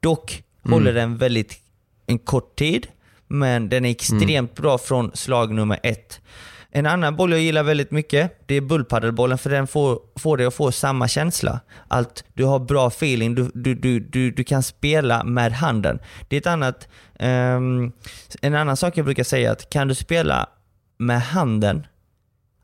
Dock 0.00 0.42
mm. 0.64 0.72
håller 0.72 0.92
den 0.92 1.16
väldigt 1.16 1.62
en 2.06 2.18
kort 2.18 2.56
tid, 2.56 2.86
men 3.26 3.68
den 3.68 3.84
är 3.84 3.90
extremt 3.90 4.28
mm. 4.58 4.62
bra 4.62 4.78
från 4.78 5.10
slag 5.14 5.54
nummer 5.54 5.80
ett. 5.82 6.20
En 6.70 6.86
annan 6.86 7.16
boll 7.16 7.30
jag 7.30 7.40
gillar 7.40 7.62
väldigt 7.62 7.90
mycket, 7.90 8.42
det 8.46 8.54
är 8.54 8.60
bullpaddelbollen 8.60 9.38
för 9.38 9.50
den 9.50 9.66
får, 9.66 10.00
får 10.16 10.36
dig 10.36 10.46
att 10.46 10.54
få 10.54 10.72
samma 10.72 11.08
känsla. 11.08 11.60
Att 11.88 12.24
du 12.34 12.44
har 12.44 12.58
bra 12.58 12.88
feeling, 12.88 13.34
du, 13.34 13.50
du, 13.54 13.74
du, 13.74 14.00
du, 14.00 14.30
du 14.30 14.44
kan 14.44 14.62
spela 14.62 15.24
med 15.24 15.52
handen. 15.52 15.98
Det 16.28 16.36
är 16.36 16.40
ett 16.40 16.46
annat, 16.46 16.88
um, 17.20 17.92
en 18.42 18.54
annan 18.54 18.76
sak 18.76 18.96
jag 18.96 19.04
brukar 19.04 19.24
säga 19.24 19.52
att 19.52 19.70
kan 19.70 19.88
du 19.88 19.94
spela 19.94 20.48
med 20.98 21.22
handen, 21.22 21.86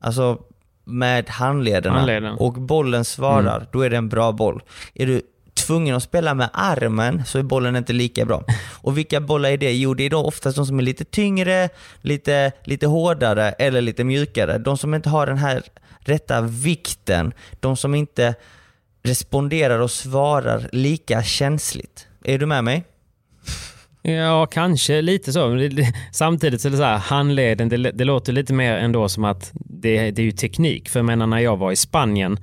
alltså 0.00 0.38
med 0.84 1.28
handlederna 1.28 1.96
Handleden. 1.96 2.34
och 2.38 2.52
bollen 2.52 3.04
svarar, 3.04 3.56
mm. 3.56 3.68
då 3.72 3.80
är 3.80 3.90
det 3.90 3.96
en 3.96 4.08
bra 4.08 4.32
boll. 4.32 4.62
Är 4.94 5.06
du 5.06 5.22
tvungen 5.54 5.96
att 5.96 6.02
spela 6.02 6.34
med 6.34 6.50
armen 6.52 7.22
så 7.26 7.38
är 7.38 7.42
bollen 7.42 7.76
inte 7.76 7.92
lika 7.92 8.24
bra. 8.24 8.44
Och 8.82 8.98
vilka 8.98 9.20
bollar 9.20 9.50
är 9.50 9.56
det? 9.56 9.72
Jo, 9.72 9.94
det 9.94 10.04
är 10.04 10.10
då 10.10 10.18
oftast 10.18 10.56
de 10.56 10.66
som 10.66 10.78
är 10.78 10.82
lite 10.82 11.04
tyngre, 11.04 11.68
lite, 12.00 12.52
lite 12.64 12.86
hårdare 12.86 13.50
eller 13.50 13.80
lite 13.80 14.04
mjukare. 14.04 14.58
De 14.58 14.78
som 14.78 14.94
inte 14.94 15.08
har 15.08 15.26
den 15.26 15.38
här 15.38 15.62
rätta 15.98 16.40
vikten, 16.40 17.32
de 17.60 17.76
som 17.76 17.94
inte 17.94 18.34
responderar 19.02 19.78
och 19.78 19.90
svarar 19.90 20.68
lika 20.72 21.22
känsligt. 21.22 22.06
Är 22.24 22.38
du 22.38 22.46
med 22.46 22.64
mig? 22.64 22.84
Ja, 24.06 24.46
kanske 24.46 25.02
lite 25.02 25.32
så. 25.32 25.68
Samtidigt 26.12 26.60
så 26.60 26.68
är 26.68 26.70
det 26.70 26.76
så 26.76 26.82
här, 26.82 26.98
handleden, 26.98 27.68
det, 27.68 27.76
det 27.76 28.04
låter 28.04 28.32
lite 28.32 28.52
mer 28.52 28.76
ändå 28.76 29.08
som 29.08 29.24
att 29.24 29.50
det, 29.54 30.10
det 30.10 30.22
är 30.22 30.26
ju 30.26 30.32
teknik. 30.32 30.88
För 30.88 30.98
jag 30.98 31.06
menar 31.06 31.26
när 31.26 31.38
jag 31.38 31.56
var 31.56 31.72
i 31.72 31.76
Spanien, 31.76 32.38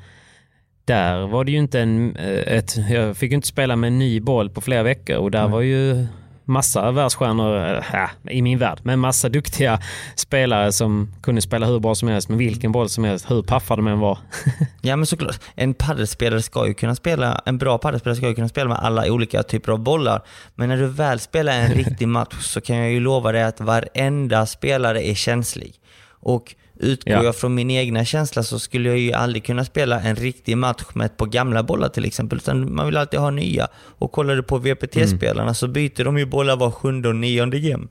där 0.86 1.28
var 1.28 1.44
det 1.44 1.52
ju 1.52 1.58
inte 1.58 1.80
en... 1.80 2.16
Eh, 2.16 2.54
ett, 2.54 2.78
jag 2.90 3.18
fick 3.18 3.32
ju 3.32 3.36
inte 3.36 3.48
spela 3.48 3.76
med 3.76 3.88
en 3.88 4.00
ny 4.00 4.20
boll 4.20 4.50
på 4.50 4.62
flera 4.62 4.84
veckor 4.84 5.18
och 5.18 5.32
där 5.32 5.40
mm. 5.40 5.52
var 5.52 5.62
ju 5.62 6.08
massa 6.46 6.92
världsstjärnor, 6.92 7.84
äh, 7.94 8.10
i 8.30 8.42
min 8.42 8.58
värld, 8.58 8.80
men 8.84 9.00
massa 9.00 9.30
duktiga 9.30 9.80
spelare 10.16 10.72
som 10.72 11.12
kunde 11.22 11.42
spela 11.42 11.66
hur 11.66 11.80
bra 11.80 11.96
som 11.96 12.08
helst 12.10 12.30
med 12.30 12.38
vilken 12.38 12.72
boll 12.72 12.90
som 12.90 13.04
helst, 13.04 13.32
hur 13.32 13.44
paffade 13.44 13.82
de 13.82 13.88
än 13.88 14.00
var. 14.00 14.18
ja 14.82 14.96
men 14.96 15.06
såklart, 15.06 15.40
en 15.56 15.74
paddelspelare 15.74 16.42
ska 16.42 16.68
ju 16.68 16.74
kunna 16.74 16.96
spela, 16.96 17.42
en 17.46 17.58
bra 17.58 17.78
paddelspelare 17.78 18.16
ska 18.16 18.28
ju 18.28 18.36
kunna 18.36 18.50
spela 18.50 18.70
med 18.70 18.78
alla 18.78 19.12
olika 19.12 19.44
typer 19.44 19.72
av 19.72 19.80
bollar. 19.80 20.22
Men 20.56 20.70
när 20.70 20.78
du 20.78 20.88
väl 20.88 21.20
spelar 21.20 21.54
en 21.54 21.72
riktig 21.74 22.08
match 22.08 22.38
så 22.40 22.62
kan 22.62 22.76
jag 22.76 22.92
ju 22.92 23.00
lova 23.00 23.32
dig 23.32 23.44
att 23.44 23.62
varenda 23.62 24.46
spelare 24.46 25.08
är 25.08 25.16
känslig. 25.16 25.76
Och 26.10 26.56
Utgår 26.84 27.14
ja. 27.14 27.24
jag 27.24 27.36
från 27.36 27.56
min 27.56 27.72
egna 27.72 28.06
känsla 28.06 28.44
så 28.44 28.60
skulle 28.60 28.90
jag 28.90 28.98
ju 28.98 29.14
aldrig 29.14 29.46
kunna 29.46 29.66
spela 29.66 30.02
en 30.02 30.16
riktig 30.16 30.58
match 30.58 30.84
med 30.94 31.06
ett 31.06 31.18
par 31.18 31.26
gamla 31.26 31.64
bollar 31.64 31.90
till 31.90 32.06
exempel. 32.06 32.38
Utan 32.38 32.76
man 32.76 32.86
vill 32.86 32.98
alltid 32.98 33.20
ha 33.20 33.32
nya. 33.32 33.68
Och 33.76 34.12
kollar 34.12 34.36
du 34.36 34.44
på 34.44 34.58
VPT-spelarna 34.58 35.42
mm. 35.42 35.56
så 35.56 35.68
byter 35.68 36.04
de 36.04 36.18
ju 36.18 36.26
bollar 36.26 36.56
var 36.56 36.72
sjunde 36.72 37.10
och 37.10 37.16
nionde 37.16 37.60
game. 37.60 37.88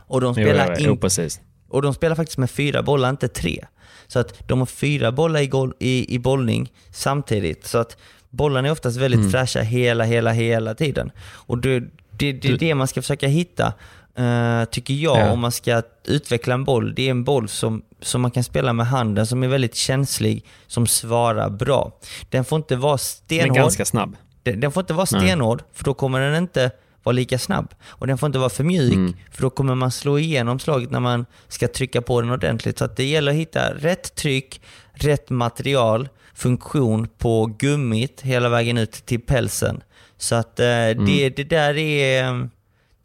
Och 0.00 0.20
de 0.20 0.34
spelar, 0.34 0.66
jo, 0.68 0.74
jo, 0.78 0.92
in, 0.92 0.98
jo, 1.18 1.28
Och 1.68 1.82
de 1.82 1.94
spelar 1.94 2.16
faktiskt 2.16 2.38
med 2.38 2.50
fyra 2.50 2.82
bollar, 2.82 3.10
inte 3.10 3.28
tre. 3.28 3.64
Så 4.06 4.18
att 4.18 4.48
de 4.48 4.58
har 4.58 4.66
fyra 4.66 5.12
bollar 5.12 5.40
i, 5.40 5.46
gol- 5.46 5.74
i, 5.78 6.14
i 6.14 6.18
bollning 6.18 6.72
samtidigt. 6.90 7.66
Så 7.66 7.78
att 7.78 7.96
bollarna 8.30 8.68
är 8.68 8.72
oftast 8.72 8.96
väldigt 8.96 9.20
Mm. 9.20 9.30
fräscha 9.30 9.60
hela, 9.60 10.04
hela, 10.04 10.32
hela 10.32 10.74
tiden. 10.74 11.10
Och 11.32 11.58
det, 11.58 11.80
det, 12.10 12.32
det 12.32 12.48
är 12.48 12.58
det 12.58 12.74
man 12.74 12.88
ska 12.88 13.02
försöka 13.02 13.26
hitta, 13.26 13.72
eh, 14.18 14.64
tycker 14.64 14.94
jag, 14.94 15.18
Ja. 15.18 15.30
om 15.30 15.40
man 15.40 15.52
ska 15.52 15.82
utveckla 16.04 16.54
en 16.54 16.64
boll. 16.64 16.94
Det 16.94 17.06
är 17.06 17.10
en 17.10 17.24
boll 17.24 17.48
som, 17.48 17.82
som 18.02 18.20
man 18.20 18.30
kan 18.30 18.44
spela 18.44 18.72
med 18.72 18.86
handen, 18.86 19.26
som 19.26 19.42
är 19.42 19.48
väldigt 19.48 19.74
känslig, 19.74 20.44
som 20.66 20.86
svarar 20.86 21.50
bra. 21.50 21.92
Den 22.30 22.44
får 22.44 22.56
inte 22.56 22.76
vara 22.76 22.92
Men 22.92 22.98
stenhård. 22.98 23.56
ganska 23.56 23.84
snabb. 23.84 24.16
Den, 24.42 24.60
den 24.60 24.72
får 24.72 24.80
inte 24.80 24.92
vara 24.94 25.06
Nej. 25.12 25.20
stenhård, 25.20 25.62
för 25.72 25.84
då 25.84 25.94
kommer 25.94 26.20
den 26.20 26.34
inte 26.42 26.70
vara 27.02 27.12
lika 27.12 27.38
snabb. 27.38 27.74
Och 27.86 28.06
den 28.06 28.18
får 28.18 28.26
inte 28.26 28.38
vara 28.38 28.50
för 28.50 28.64
mjuk, 28.64 28.94
Mm. 28.94 29.16
för 29.30 29.42
då 29.42 29.50
kommer 29.50 29.74
man 29.74 29.90
slå 29.90 30.18
igenom 30.18 30.58
slaget 30.58 30.90
när 30.90 31.00
man 31.00 31.26
ska 31.48 31.68
trycka 31.68 32.02
på 32.02 32.20
den 32.20 32.30
ordentligt. 32.30 32.78
Så 32.78 32.84
att 32.84 32.96
det 32.96 33.04
gäller 33.04 33.32
att 33.32 33.38
hitta 33.38 33.74
rätt 33.74 34.14
tryck, 34.14 34.60
rätt 34.92 35.30
material, 35.30 36.08
funktion 36.34 37.08
på 37.18 37.46
gummit 37.58 38.20
hela 38.20 38.48
vägen 38.48 38.78
ut 38.78 38.92
till 38.92 39.20
pälsen. 39.20 39.80
Så 40.18 40.34
att 40.34 40.60
eh, 40.60 40.66
Mm. 40.66 41.06
det, 41.06 41.28
det 41.30 41.44
där 41.44 41.76
är... 41.78 42.48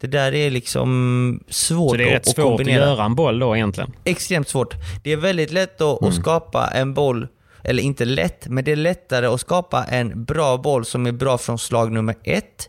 Det 0.00 0.06
där 0.06 0.34
är 0.34 0.50
liksom 0.50 1.40
svårt 1.48 1.90
Så 1.90 1.96
det 1.96 2.02
är 2.02 2.06
att, 2.06 2.12
rätt 2.12 2.28
att 2.28 2.34
svårt 2.34 2.38
att 2.38 2.44
kombinera 2.58 2.84
göra 2.84 3.04
en 3.04 3.14
boll 3.14 3.38
då 3.38 3.56
egentligen. 3.56 3.92
extremt 4.04 4.48
svårt. 4.48 4.74
Det 5.04 5.12
är 5.12 5.16
väldigt 5.16 5.52
lätt 5.52 5.80
att, 5.80 6.02
att 6.04 6.14
skapa 6.14 6.66
en 6.74 6.94
boll, 6.94 7.28
eller 7.64 7.82
inte 7.82 8.04
lätt, 8.04 8.46
men 8.48 8.64
det 8.64 8.72
är 8.72 8.76
lättare 8.76 9.26
att 9.26 9.40
skapa 9.40 9.84
en 9.84 10.24
bra 10.24 10.56
boll 10.56 10.84
som 10.84 11.06
är 11.06 11.12
bra 11.12 11.38
från 11.38 11.58
slag 11.58 11.92
nummer 11.92 12.14
ett. 12.24 12.68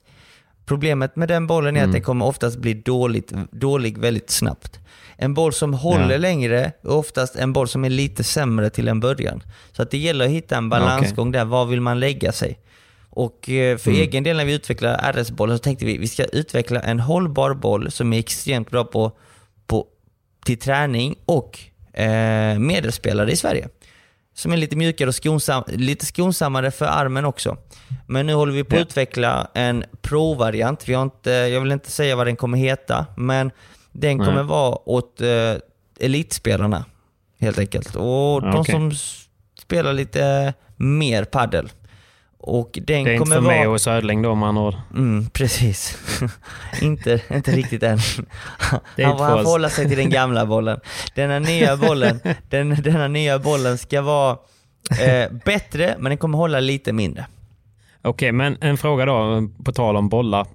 Problemet 0.66 1.16
med 1.16 1.28
den 1.28 1.48
bollen 1.48 1.78
är 1.78 1.84
att 1.84 1.92
den 1.92 2.02
kommer 2.02 2.26
oftast 2.26 2.58
bli 2.58 2.74
dåligt, 2.74 3.34
dålig 3.52 3.98
väldigt 3.98 4.30
snabbt. 4.30 4.80
En 5.18 5.34
boll 5.34 5.54
som 5.54 5.74
håller 5.74 6.12
Ja. 6.12 6.18
längre 6.18 6.72
är 6.84 6.90
oftast 6.92 7.36
en 7.36 7.54
boll 7.54 7.68
som 7.68 7.86
är 7.86 7.90
lite 7.90 8.24
sämre 8.24 8.70
till 8.70 8.88
en 8.88 9.00
början. 9.00 9.44
Så 9.72 9.82
att 9.82 9.92
det 9.92 9.98
gäller 9.98 10.26
att 10.26 10.32
hitta 10.32 10.58
en 10.58 10.70
balansgång 10.70 11.32
där. 11.32 11.46
Var 11.46 11.66
vill 11.66 11.82
man 11.82 12.00
lägga 12.00 12.32
sig? 12.32 12.60
Och 13.14 13.50
eh, 13.50 13.78
för 13.78 13.92
egen 13.92 14.24
del 14.24 14.38
när 14.38 14.46
vi 14.46 14.54
utvecklar 14.54 15.14
RS-bollen 15.14 15.58
så 15.58 15.62
tänkte 15.64 15.86
vi 15.86 15.98
vi 15.98 16.08
ska 16.08 16.24
utveckla 16.26 16.80
en 16.80 17.00
hållbar 17.00 17.54
boll 17.54 17.92
som 17.92 18.14
är 18.14 18.20
extremt 18.20 18.70
bra 18.72 18.84
på, 18.84 19.12
på, 19.68 19.86
till 20.46 20.60
träning 20.60 21.16
och 21.26 21.60
eh, 21.94 22.60
medelspelare 22.60 23.32
i 23.32 23.36
Sverige. 23.36 23.70
Som 24.34 24.54
är 24.54 24.58
lite 24.58 24.76
mjukare 24.76 25.08
och 25.08 25.16
skonsam, 25.16 25.64
lite 25.68 26.06
skonsammare 26.06 26.72
för 26.72 26.86
armen 26.86 27.26
också. 27.26 27.58
Men 28.08 28.26
nu 28.28 28.34
håller 28.34 28.54
vi 28.54 28.64
på 28.64 28.76
att 28.76 28.80
Ja. 28.80 28.82
utveckla 28.86 29.48
en 29.54 29.84
provvariant. 30.02 30.90
Vi 30.90 30.94
har 30.94 31.04
inte, 31.04 31.32
jag 31.32 31.62
vill 31.62 31.72
inte 31.72 31.92
säga 31.92 32.16
vad 32.16 32.28
den 32.28 32.36
kommer 32.36 32.58
heta, 32.58 33.06
men 33.18 33.52
den 33.92 34.18
Nej. 34.18 34.28
kommer 34.28 34.44
vara 34.44 34.90
åt 34.90 35.22
eh, 35.22 35.54
elitspelarna 36.00 36.86
helt 37.40 37.60
enkelt. 37.60 37.96
Och 37.96 38.42
de 38.42 38.56
okej. 38.56 38.74
som 38.74 38.92
spelar 39.60 39.94
lite 39.94 40.54
mer 40.76 41.24
paddel. 41.24 41.70
Och 42.44 42.70
den 42.74 42.86
Det 42.86 42.94
är 42.94 43.00
inte 43.00 43.18
kommer 43.18 43.36
för 43.36 43.42
vara... 43.42 43.56
mig 43.56 43.68
och 43.68 43.82
Södling 43.82 44.22
då 44.22 44.36
med 44.36 44.50
andra 44.50 44.64
ord. 44.64 44.76
Mm, 44.94 45.30
precis. 45.30 45.98
inte, 46.82 47.22
inte 47.30 47.52
riktigt 47.52 47.84
än. 47.84 48.00
Han, 48.58 48.80
inte 48.98 49.24
han 49.24 49.44
får 49.44 49.52
hålla 49.52 49.70
sig 49.70 49.88
till 49.88 49.98
den 49.98 50.10
gamla 50.10 50.46
bollen. 50.46 50.80
Denna 51.16 51.40
nya 51.40 51.78
bollen, 51.78 52.20
den, 52.50 52.82
denna 52.82 53.08
nya 53.08 53.40
bollen 53.40 53.78
ska 53.78 54.02
vara 54.02 54.38
eh, 55.02 55.32
bättre, 55.46 55.96
men 56.00 56.10
den 56.10 56.18
kommer 56.18 56.38
hålla 56.38 56.60
lite 56.60 56.94
mindre. 56.94 57.26
Okej, 58.02 58.32
men 58.32 58.58
en 58.62 58.78
fråga 58.78 59.06
då 59.06 59.48
på 59.66 59.72
tal 59.72 59.96
om 59.96 60.10
bollar. 60.10 60.48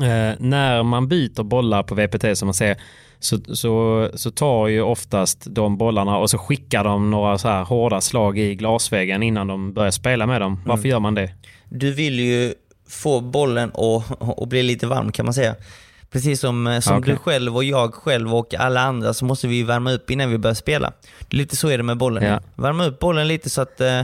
Eh, 0.00 0.32
när 0.38 0.82
man 0.82 1.08
byter 1.08 1.42
bollar 1.42 1.82
på 1.82 1.94
VPT 1.94 2.38
som 2.38 2.46
man 2.46 2.54
ser 2.54 2.76
så, 3.24 3.38
så, 3.54 4.08
så 4.14 4.30
tar 4.30 4.66
ju 4.68 4.82
oftast 4.82 5.46
de 5.46 5.76
bollarna 5.76 6.16
och 6.18 6.30
så 6.30 6.38
skickar 6.38 6.84
de 6.84 7.10
några 7.10 7.38
så 7.38 7.48
här 7.48 7.64
hårda 7.64 8.00
slag 8.00 8.38
i 8.38 8.54
glasväggen 8.54 9.22
innan 9.22 9.46
de 9.46 9.72
börjar 9.72 9.90
spela 9.90 10.26
med 10.26 10.40
dem. 10.40 10.60
Varför 10.66 10.88
gör 10.88 11.00
man 11.00 11.14
det? 11.14 11.30
Du 11.68 11.92
vill 11.92 12.20
ju 12.20 12.54
få 12.88 13.20
bollen 13.20 13.72
att, 14.38 14.48
bli 14.48 14.62
lite 14.62 14.86
varm 14.86 15.12
kan 15.12 15.24
man 15.26 15.34
säga. 15.34 15.54
Precis 16.10 16.40
som, 16.40 16.66
eh, 16.66 16.80
som 16.80 16.98
Okej. 16.98 17.12
du 17.12 17.18
själv 17.18 17.56
och 17.56 17.64
jag 17.64 17.94
själv 17.94 18.34
och 18.34 18.54
alla 18.54 18.80
andra 18.80 19.14
så 19.14 19.24
måste 19.24 19.46
vi 19.48 19.62
värma 19.62 19.92
upp 19.92 20.10
innan 20.10 20.30
vi 20.30 20.38
börjar 20.38 20.54
spela. 20.54 20.92
Lite 21.30 21.56
så 21.56 21.68
är 21.68 21.76
det 21.76 21.84
med 21.84 21.96
bollen. 21.96 22.24
Ja. 22.24 22.40
Värma 22.54 22.84
upp 22.84 22.98
bollen 22.98 23.28
lite 23.28 23.50
så 23.50 23.60
att 23.62 23.80
eh, 23.80 23.98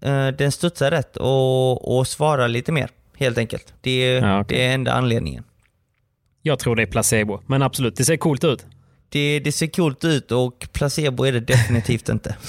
eh, 0.00 0.26
den 0.38 0.52
studsar 0.52 0.90
rätt 0.90 1.16
och, 1.16 1.98
och 1.98 2.06
svarar 2.06 2.48
lite 2.48 2.72
mer. 2.72 2.88
Helt 3.16 3.38
enkelt. 3.38 3.74
Det, 3.80 3.90
är- 3.90 4.22
Ja, 4.28 4.40
okej. 4.40 4.58
det 4.58 4.64
är 4.66 4.74
enda 4.74 4.92
anledningen. 4.92 5.44
Jag 6.46 6.58
tror 6.58 6.76
det 6.76 6.82
är 6.82 6.86
placebo, 6.86 7.40
men 7.46 7.62
absolut, 7.62 7.96
det 7.96 8.04
ser 8.04 8.16
coolt 8.16 8.44
ut. 8.44 8.66
Det, 9.08 9.40
det 9.40 9.52
ser 9.52 9.66
coolt 9.66 10.04
ut 10.04 10.32
och 10.32 10.66
placebo 10.72 11.24
är 11.24 11.32
det 11.32 11.40
definitivt 11.40 12.08
inte. 12.08 12.36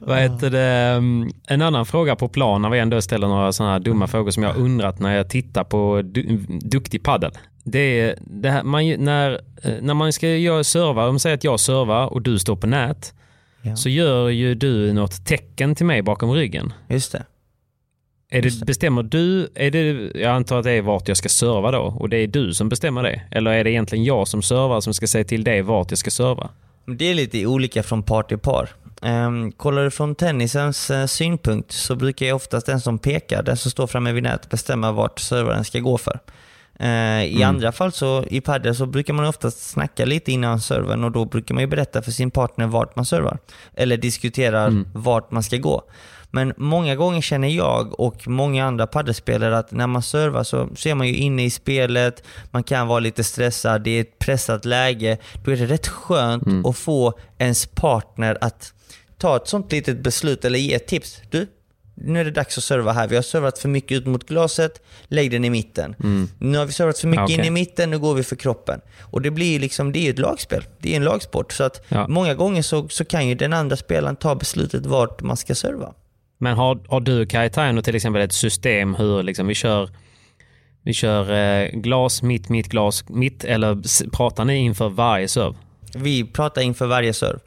Vad 0.00 0.18
heter 0.18 0.50
det? 0.50 0.94
um, 0.96 1.30
En 1.46 1.62
annan 1.62 1.86
fråga 1.86 2.16
på 2.16 2.28
plan 2.28 2.62
när 2.62 2.70
vi 2.70 2.78
ändå 2.78 3.02
ställer 3.02 3.28
några 3.28 3.52
sådana 3.52 3.72
här 3.72 3.80
dumma 3.80 4.06
frågor 4.06 4.30
som 4.30 4.42
jag 4.42 4.56
undrat 4.56 4.98
när 5.00 5.16
jag 5.16 5.30
tittar 5.30 5.64
på 5.64 6.02
du, 6.04 6.22
duktig 6.48 7.02
paddel. 7.02 7.30
Det 7.64 8.00
är 8.00 8.18
det 8.20 8.50
här, 8.50 8.62
man, 8.62 8.90
när, 8.98 9.32
eh, 9.62 9.72
när 9.80 9.94
man 9.94 10.12
ska 10.12 10.28
göra 10.28 10.64
serva, 10.64 11.08
om 11.08 11.18
säger 11.18 11.36
att 11.36 11.44
jag 11.44 11.60
servar 11.60 12.06
och 12.12 12.22
du 12.22 12.38
står 12.38 12.56
på 12.56 12.66
nät, 12.66 13.14
Ja. 13.64 13.76
så 13.76 13.88
gör 13.88 14.28
ju 14.28 14.54
du 14.54 14.92
något 14.92 15.26
tecken 15.26 15.74
till 15.74 15.86
mig 15.86 16.02
bakom 16.02 16.32
ryggen. 16.32 16.72
Just 16.88 17.12
det. 17.12 17.24
Är 18.34 18.42
det, 18.42 18.66
bestämmer 18.66 19.02
du, 19.02 19.48
är 19.54 19.70
det, 19.70 20.10
jag 20.20 20.32
antar 20.32 20.58
att 20.58 20.64
det 20.64 20.70
är 20.70 20.82
vart 20.82 21.08
jag 21.08 21.16
ska 21.16 21.28
serva 21.28 21.70
då, 21.70 21.78
och 21.78 22.08
det 22.08 22.16
är 22.16 22.26
du 22.26 22.54
som 22.54 22.68
bestämmer 22.68 23.02
det? 23.02 23.22
Eller 23.30 23.50
är 23.50 23.64
det 23.64 23.70
egentligen 23.70 24.04
jag 24.04 24.28
som 24.28 24.42
servar 24.42 24.80
som 24.80 24.94
ska 24.94 25.06
säga 25.06 25.24
till 25.24 25.44
dig 25.44 25.62
vart 25.62 25.90
jag 25.90 25.98
ska 25.98 26.10
serva? 26.10 26.50
Det 26.86 27.10
är 27.10 27.14
lite 27.14 27.46
olika 27.46 27.82
från 27.82 28.02
par 28.02 28.22
till 28.22 28.38
par. 28.38 28.68
Um, 29.02 29.52
kollar 29.52 29.84
du 29.84 29.90
från 29.90 30.14
tennisens 30.14 30.90
eh, 30.90 31.06
synpunkt 31.06 31.72
så 31.72 31.96
brukar 31.96 32.26
ju 32.26 32.32
oftast 32.32 32.66
den 32.66 32.80
som 32.80 32.98
pekar, 32.98 33.42
den 33.42 33.56
som 33.56 33.70
står 33.70 33.86
framme 33.86 34.12
vid 34.12 34.22
nät, 34.22 34.50
bestämma 34.50 34.92
vart 34.92 35.18
servern 35.18 35.64
ska 35.64 35.78
gå 35.78 35.98
för. 35.98 36.18
Eh, 36.78 37.24
I 37.24 37.42
andra 37.42 37.72
fall 37.72 37.92
så 37.92 38.24
i 38.30 38.40
padel 38.40 38.74
så 38.74 38.86
brukar 38.86 39.14
man 39.14 39.26
oftast 39.26 39.70
snacka 39.70 40.04
lite 40.04 40.32
innan 40.32 40.60
servern 40.60 41.04
och 41.04 41.12
då 41.12 41.24
brukar 41.24 41.54
man 41.54 41.62
ju 41.62 41.66
berätta 41.66 42.02
för 42.02 42.10
sin 42.10 42.30
partner 42.30 42.66
vart 42.66 42.96
man 42.96 43.06
servar. 43.06 43.38
Eller 43.74 43.96
diskuterar 43.96 44.84
vart 44.94 45.30
man 45.30 45.42
ska 45.42 45.56
gå. 45.56 45.82
Men 46.34 46.52
många 46.56 46.96
gånger 46.96 47.20
känner 47.20 47.48
jag 47.48 48.00
och 48.00 48.28
många 48.28 48.64
andra 48.66 48.86
paddelspelare 48.86 49.58
att 49.58 49.72
när 49.72 49.86
man 49.86 50.02
servar 50.02 50.44
så, 50.44 50.68
så 50.76 50.88
är 50.88 50.94
man 50.94 51.08
ju 51.08 51.14
inne 51.14 51.44
i 51.44 51.50
spelet, 51.50 52.22
man 52.50 52.62
kan 52.62 52.86
vara 52.88 53.00
lite 53.00 53.24
stressad, 53.24 53.82
det 53.82 53.90
är 53.90 54.00
ett 54.00 54.18
pressat 54.18 54.64
läge. 54.64 55.18
Då 55.44 55.50
är 55.50 55.56
det 55.56 55.66
rätt 55.66 55.88
skönt 55.88 56.66
att 56.66 56.76
få 56.76 57.18
ens 57.38 57.66
partner 57.66 58.38
att 58.40 58.72
ta 59.18 59.36
ett 59.36 59.48
sånt 59.48 59.72
litet 59.72 59.98
beslut 60.02 60.44
eller 60.44 60.58
ge 60.58 60.74
ett 60.74 60.86
tips. 60.86 61.20
Du, 61.30 61.46
nu 61.94 62.20
är 62.20 62.24
det 62.24 62.30
dags 62.30 62.58
att 62.58 62.64
serva 62.64 62.92
här. 62.92 63.08
Vi 63.08 63.14
har 63.16 63.22
servat 63.22 63.58
för 63.58 63.68
mycket 63.68 63.92
ut 63.98 64.06
mot 64.06 64.28
glaset, 64.28 64.82
lägg 65.08 65.30
den 65.30 65.44
i 65.44 65.50
mitten. 65.50 65.94
Nu 66.38 66.58
har 66.58 66.66
vi 66.66 66.72
servat 66.72 66.98
för 66.98 67.08
mycket 67.08 67.30
Ja, 67.30 67.34
in 67.38 67.44
i 67.44 67.50
mitten, 67.50 67.90
nu 67.90 67.98
går 67.98 68.14
vi 68.14 68.22
för 68.22 68.36
kroppen. 68.36 68.80
Och 69.00 69.22
det 69.22 69.30
blir 69.30 69.60
liksom, 69.60 69.92
det 69.92 70.06
är 70.06 70.10
ett 70.10 70.18
lagspel. 70.18 70.64
Det 70.78 70.92
är 70.92 70.96
en 70.96 71.04
lagsport. 71.04 71.52
Så 71.52 71.64
att 71.64 71.84
Ja. 71.88 72.08
många 72.08 72.34
gånger 72.34 72.62
så, 72.62 72.88
så 72.88 73.04
kan 73.04 73.28
ju 73.28 73.34
den 73.34 73.52
andra 73.52 73.76
spelaren 73.76 74.16
ta 74.16 74.34
beslutet 74.34 74.86
vart 74.86 75.22
man 75.22 75.36
ska 75.36 75.54
serva. 75.54 75.92
Men 76.42 76.56
har, 76.56 76.78
har 76.88 77.00
du 77.00 77.26
Kaitaino 77.26 77.82
till 77.82 77.94
exempel 77.96 78.22
ett 78.22 78.32
system 78.32 78.94
hur 78.94 79.22
liksom 79.22 79.46
vi 79.46 79.54
kör 79.54 79.90
vi 80.82 80.92
kör 80.92 81.32
eh, 81.32 81.70
glas, 81.70 82.22
mitt, 82.22 82.48
mitt, 82.48 82.68
glas, 82.68 83.08
mitt 83.08 83.44
eller 83.44 84.08
pratar 84.10 84.44
ni 84.44 84.56
inför 84.56 84.88
varje 84.88 85.28
serve? 85.28 85.54
Vi 85.94 86.24
pratar 86.24 86.62
inför 86.62 86.86
varje 86.86 87.12
serve. 87.12 87.38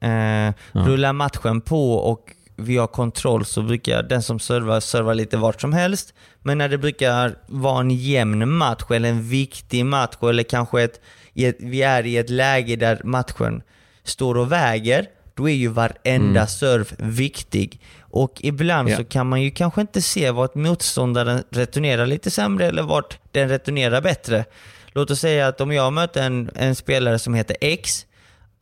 Eh, 0.00 0.54
Rullar 0.72 1.12
matchen 1.12 1.60
på 1.60 1.92
och 1.92 2.20
vi 2.56 2.76
har 2.76 2.86
kontroll 2.86 3.44
så 3.44 3.62
brukar 3.62 4.02
den 4.02 4.22
som 4.22 4.38
servar 4.38 4.80
serva 4.80 5.14
lite 5.14 5.36
vart 5.36 5.60
som 5.60 5.72
helst. 5.72 6.14
Men 6.42 6.58
när 6.58 6.68
det 6.68 6.78
brukar 6.78 7.38
vara 7.46 7.80
en 7.80 7.90
jämn 7.90 8.50
match 8.50 8.90
eller 8.90 9.08
en 9.08 9.28
viktig 9.28 9.86
match 9.86 10.16
eller 10.22 10.42
kanske 10.42 10.82
ett, 10.82 11.00
ett, 11.34 11.56
vi 11.60 11.82
är 11.82 12.06
i 12.06 12.16
ett 12.16 12.30
läge 12.30 12.76
där 12.76 13.00
matchen 13.04 13.62
står 14.04 14.34
och 14.38 14.52
väger, 14.52 15.06
då 15.34 15.48
är 15.48 15.54
ju 15.54 15.68
varenda 15.68 16.46
serve 16.46 16.86
viktig. 16.98 17.80
Och 18.16 18.40
ibland 18.40 18.88
Ja. 18.88 18.96
så 18.96 19.04
kan 19.04 19.26
man 19.28 19.42
ju 19.42 19.50
kanske 19.50 19.80
inte 19.80 20.02
se 20.02 20.30
vart 20.30 20.54
motståndaren 20.54 21.44
returnerar 21.50 22.06
lite 22.06 22.30
sämre 22.30 22.66
eller 22.66 22.82
vart 22.82 23.18
den 23.32 23.48
returnerar 23.48 24.00
bättre. 24.00 24.44
Låt 24.92 25.10
oss 25.10 25.20
säga 25.20 25.48
att 25.48 25.60
om 25.60 25.72
jag 25.72 25.92
möter 25.92 26.22
en, 26.22 26.50
en 26.54 26.74
spelare 26.74 27.18
som 27.18 27.34
heter 27.34 27.56
X 27.60 28.06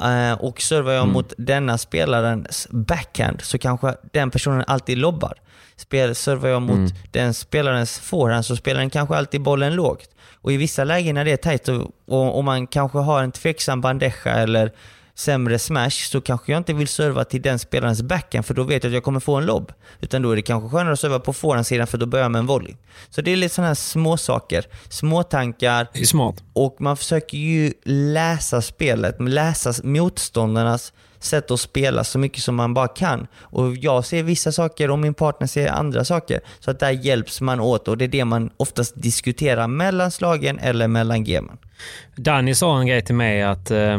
eh, 0.03 0.33
och 0.33 0.61
servar 0.61 0.93
jag 0.93 1.09
mot 1.09 1.33
denna 1.37 1.79
spelarens 1.79 2.69
backhand 2.71 3.41
så 3.43 3.59
kanske 3.59 3.95
den 4.13 4.31
personen 4.31 4.65
alltid 4.67 4.99
lobbar. 4.99 5.35
Spel, 5.77 6.15
servar 6.15 6.49
jag 6.49 6.63
mot 6.63 6.93
den 7.11 7.35
spelarens 7.35 7.99
forehand 7.99 8.45
så 8.45 8.57
spelar 8.57 8.81
den 8.81 8.91
kanske 8.91 9.17
alltid 9.17 9.43
bollen 9.43 9.75
lågt. 9.75 10.09
Och 10.35 10.53
i 10.53 10.57
vissa 10.57 10.85
lägen 10.85 11.15
när 11.15 11.25
det 11.25 11.33
är 11.33 11.37
tajt 11.37 11.69
och, 11.69 11.91
och, 12.07 12.37
och 12.37 12.45
man 12.45 12.67
kanske 12.67 12.99
har 12.99 13.23
en 13.23 13.33
tveksam 13.33 13.81
bandeja 13.81 14.13
eller 14.25 14.73
sämre 15.15 15.59
smash 15.59 15.91
så 15.91 16.21
kanske 16.21 16.53
jag 16.53 16.61
inte 16.61 16.73
vill 16.73 16.89
serva 16.89 17.25
till 17.25 17.43
den 17.43 17.59
spelarens 17.59 18.03
backhand 18.03 18.47
för 18.47 18.55
då 18.55 18.63
vet 18.63 18.85
jag 18.85 18.91
att 18.91 18.95
jag 18.95 19.03
kommer 19.03 19.21
få 19.21 19.37
en 19.37 19.47
lobb. 19.47 19.73
Utan 20.01 20.23
då 20.23 20.31
är 20.31 20.37
det 20.37 20.43
kanske 20.43 20.77
skönare 20.77 20.93
att 20.93 21.01
serva 21.01 21.19
på 21.19 21.33
forehandsidan 21.33 21.87
för 21.87 21.99
då 21.99 22.07
börjar 22.07 22.25
jag 22.25 22.33
med 22.33 22.39
en 22.39 22.47
volley. 22.47 22.75
Så 23.11 23.21
det 23.21 23.31
är 23.31 23.37
lite 23.37 23.55
sådana 23.55 23.69
här 23.69 23.75
små 23.75 24.17
saker, 24.17 24.67
små 24.89 25.23
tankar. 25.23 25.89
Det 25.93 26.01
är 26.01 26.05
smart. 26.05 26.43
Och 26.53 26.77
man 26.81 26.97
försöker 26.97 27.39
ju 27.39 27.73
läsa 27.85 28.63
spelet, 28.63 29.17
läsa 29.21 29.73
motståndarnas 29.85 30.93
sätt 31.25 31.51
att 31.51 31.61
spela 31.61 32.05
så 32.05 32.19
mycket 32.19 32.43
som 32.43 32.55
man 32.55 32.75
bara 32.75 32.89
kan. 32.89 33.27
Och 33.41 33.77
jag 33.77 34.05
ser 34.05 34.23
vissa 34.23 34.53
saker 34.53 34.91
och 34.91 34.99
min 34.99 35.15
partner 35.15 35.47
ser 35.47 35.69
andra 35.69 36.05
saker. 36.05 36.41
Så 36.61 36.71
att 36.71 36.81
där 36.81 36.91
hjälps 36.91 37.41
man 37.41 37.61
åt 37.61 37.89
och 37.89 37.99
det 37.99 38.05
är 38.05 38.09
det 38.09 38.25
man 38.25 38.51
oftast 38.57 39.03
diskuterar 39.03 39.69
mellan 39.69 40.11
slagen 40.11 40.59
eller 40.59 40.89
mellan 40.89 41.25
gemen. 41.25 41.59
Danny 42.17 42.55
sa 42.55 42.81
en 42.81 42.87
grej 42.87 43.03
till 43.03 43.15
mig 43.15 43.43
att 43.43 43.71
eh, 43.71 43.99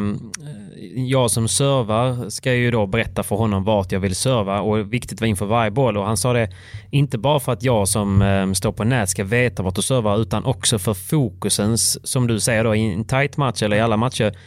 jag 0.95 1.31
som 1.31 1.47
servar 1.47 2.29
ska 2.29 2.53
ju 2.53 2.71
då 2.71 2.85
berätta 2.85 3.23
för 3.23 3.35
honom 3.35 3.63
vart 3.63 3.91
jag 3.91 3.99
vill 3.99 4.15
serva 4.15 4.61
och 4.61 4.93
viktigt 4.93 5.21
var 5.21 5.27
inför 5.27 5.45
varje 5.45 5.71
boll. 5.71 5.97
Och 5.97 6.05
han 6.05 6.17
sa 6.17 6.33
det 6.33 6.49
inte 6.91 7.17
bara 7.17 7.39
för 7.39 7.51
att 7.51 7.63
jag 7.63 7.87
som 7.87 8.21
eh, 8.21 8.51
står 8.51 8.71
på 8.71 8.83
nät 8.83 9.09
ska 9.09 9.23
veta 9.23 9.63
vart 9.63 9.75
du 9.75 9.81
servar 9.81 10.21
utan 10.21 10.45
också 10.45 10.79
för 10.79 10.93
fokusens, 10.93 12.07
som 12.07 12.27
du 12.27 12.39
säger 12.39 12.63
då, 12.63 12.75
i 12.75 12.93
en 12.93 13.05
tight 13.05 13.37
match 13.37 13.63
eller 13.63 13.77
i 13.77 13.81
alla 13.81 13.97
matcher. 13.97 14.37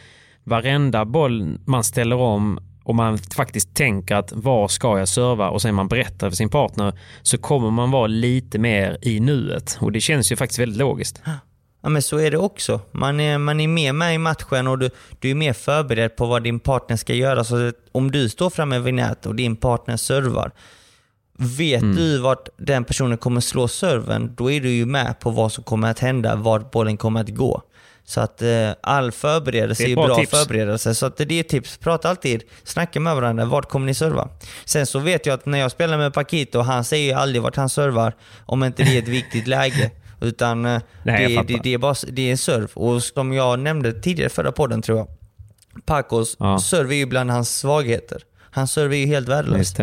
Varenda 0.43 1.05
boll 1.05 1.59
man 1.65 1.83
ställer 1.83 2.15
om 2.15 2.59
och 2.87 2.95
man 2.95 3.17
faktiskt 3.17 3.73
tänker 3.73 4.15
att 4.15 4.31
var 4.31 4.67
ska 4.67 4.99
jag 4.99 5.07
serva 5.07 5.49
och 5.49 5.61
sen 5.61 5.75
man 5.75 5.87
berättar 5.87 6.29
för 6.29 6.35
sin 6.35 6.49
partner 6.49 6.99
så 7.21 7.37
kommer 7.37 7.71
man 7.71 7.91
vara 7.91 8.07
lite 8.07 8.59
mer 8.59 8.97
i 9.01 9.19
nuet. 9.19 9.77
Och 9.81 9.91
det 9.91 10.01
känns 10.01 10.31
ju 10.31 10.35
faktiskt 10.35 10.59
väldigt 10.59 10.77
logiskt. 10.77 11.21
Ja 11.81 11.89
men 11.89 12.01
så 12.01 12.17
är 12.17 12.31
det 12.31 12.37
också. 12.37 12.81
Man 12.91 13.19
är, 13.19 13.37
man 13.37 13.59
är 13.59 13.67
mer 13.67 13.93
med 13.93 14.15
i 14.15 14.17
matchen 14.17 14.67
och 14.67 14.79
du, 14.79 14.89
du 15.19 15.31
är 15.31 15.35
mer 15.35 15.53
förberedd 15.53 16.15
på 16.15 16.25
vad 16.25 16.43
din 16.43 16.59
partner 16.59 16.97
ska 16.97 17.13
göra. 17.13 17.43
Så 17.43 17.71
om 17.91 18.11
du 18.11 18.29
står 18.29 18.49
framme 18.49 18.79
vid 18.79 18.93
nät 18.93 19.25
och 19.25 19.35
din 19.35 19.55
partner 19.55 19.97
servar, 19.97 20.51
vet 21.37 21.81
mm. 21.81 21.95
du 21.95 22.17
vart 22.17 22.49
den 22.57 22.83
personen 22.83 23.17
kommer 23.17 23.41
slå 23.41 23.67
serven, 23.67 24.35
då 24.35 24.51
är 24.51 24.61
du 24.61 24.69
ju 24.69 24.85
med 24.85 25.19
på 25.19 25.29
vad 25.29 25.51
som 25.51 25.63
kommer 25.63 25.91
att 25.91 25.99
hända, 25.99 26.35
vart 26.35 26.71
bollen 26.71 26.97
kommer 26.97 27.21
att 27.21 27.35
gå. 27.35 27.61
Så 28.09 28.21
att 28.21 28.41
eh, 28.41 28.69
all 28.81 29.11
förberedelse 29.11 29.83
är, 29.83 29.89
är 29.89 29.95
bra 29.95 30.15
tips. 30.15 30.31
förberedelse. 30.31 30.95
Så 30.95 31.05
att 31.05 31.17
det 31.17 31.31
är 31.31 31.43
tips. 31.43 31.77
Prata 31.77 32.09
alltid, 32.09 32.43
snacka 32.63 32.99
med 32.99 33.15
varandra. 33.15 33.45
Vart 33.45 33.69
kommer 33.69 33.85
ni 33.85 33.93
serva? 33.93 34.29
Sen 34.65 34.85
så 34.85 34.99
vet 34.99 35.25
jag 35.25 35.33
att 35.33 35.45
när 35.45 35.57
jag 35.57 35.71
spelar 35.71 35.97
med 35.97 36.13
Paquito, 36.13 36.59
han 36.59 36.83
säger 36.83 37.05
ju 37.05 37.19
aldrig 37.19 37.41
vart 37.41 37.55
han 37.55 37.69
servar 37.69 38.15
om 38.45 38.63
inte 38.63 38.83
det 38.83 38.97
är 38.97 39.01
ett 39.01 39.07
viktigt 39.07 39.47
läge. 39.57 39.91
Utan 40.21 40.65
eh, 40.65 40.81
Nej, 41.03 41.35
det, 41.35 41.43
det, 41.53 41.59
det, 41.63 41.73
är 41.73 41.77
bara, 41.77 41.95
det 42.07 42.21
är 42.21 42.31
en 42.31 42.37
serv. 42.37 42.71
Och 42.73 43.03
som 43.03 43.33
jag 43.33 43.59
nämnde 43.59 43.93
tidigare 43.93 44.29
förra 44.29 44.51
podden 44.51 44.81
tror 44.81 44.97
jag. 44.97 45.07
Pacos 45.85 46.35
ja. 46.39 46.59
serv 46.59 46.91
är 46.91 46.95
ju 46.95 47.05
bland 47.05 47.31
hans 47.31 47.57
svagheter. 47.57 48.21
Hans 48.51 48.71
serv 48.71 48.93
är 48.93 48.97
ju 48.97 49.05
helt 49.05 49.29
värdelös. 49.29 49.73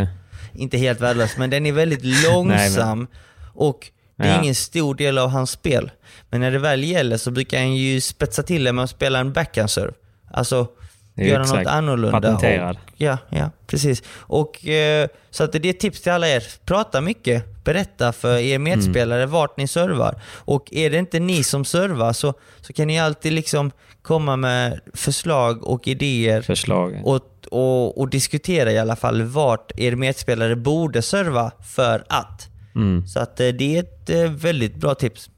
Inte 0.53 0.79
helt 0.79 1.01
värdelös, 1.01 1.37
men 1.37 1.51
den 1.51 1.67
är 1.67 1.73
väldigt 1.73 2.05
långsam. 2.05 2.49
Nej, 2.49 2.97
men... 2.97 3.07
Och 3.55 3.91
det 4.17 4.25
är 4.25 4.35
ja. 4.35 4.43
ingen 4.43 4.55
stor 4.55 4.95
del 4.95 5.19
av 5.19 5.31
hans 5.31 5.51
spel. 5.51 5.91
Men 6.31 6.41
när 6.41 6.51
det 6.51 6.59
väl 6.59 6.85
gäller 6.85 7.17
så 7.17 7.31
brukar 7.31 7.59
han 7.59 7.75
ju 7.77 8.01
spetsa 8.01 8.43
till 8.43 8.65
det 8.65 8.73
med 8.73 8.85
att 8.85 8.91
spela 8.91 9.19
en 9.19 9.33
backhandserve. 9.33 9.93
Alltså 10.31 10.69
göra 11.15 11.43
exakt. 11.43 11.59
något 11.59 11.73
annorlunda. 11.73 12.21
Patenterad. 12.21 12.77
Och, 12.77 12.93
ja, 12.97 13.19
ja, 13.29 13.51
precis. 13.67 14.03
Och, 14.17 14.67
eh, 14.67 15.09
så 15.31 15.45
att 15.45 15.53
det 15.53 15.65
är 15.65 15.71
ett 15.71 15.81
tips 15.81 16.01
till 16.01 16.13
alla 16.13 16.29
er. 16.29 16.45
Prata 16.65 17.01
mycket. 17.01 17.65
Berätta 17.65 18.13
för 18.13 18.39
er 18.39 18.59
medspelare 18.59 19.23
mm. 19.23 19.31
vart 19.31 19.57
ni 19.57 19.69
servar. 19.69 20.23
Och 20.27 20.69
är 20.73 20.91
det 20.91 20.99
inte 20.99 21.21
ni 21.21 21.45
som 21.45 21.65
servar 21.65 22.13
så, 22.13 22.35
så 22.61 22.73
kan 22.73 22.87
ni 22.87 23.01
alltid 23.01 23.33
liksom 23.33 23.71
komma 24.03 24.37
med 24.37 24.81
förslag 24.95 25.65
och 25.65 25.89
idéer. 25.89 26.43
Förslag. 26.43 27.01
Och, 27.05 27.21
och, 27.51 27.99
och 27.99 28.09
diskutera 28.09 28.73
i 28.73 28.79
alla 28.79 28.97
fall 28.97 29.23
vart 29.23 29.73
er 29.77 29.97
medspelare 29.97 30.57
borde 30.57 31.03
serva 31.03 31.51
för 31.75 32.05
att. 32.09 32.49
Mm. 32.77 33.07
Så 33.07 33.21
att 33.21 33.41
eh, 33.41 33.49
det 33.49 33.77
är 33.77 33.81
ett 33.81 34.11
eh, 34.11 34.31
väldigt 34.31 34.77
bra 34.77 34.95
tips. 34.95 35.31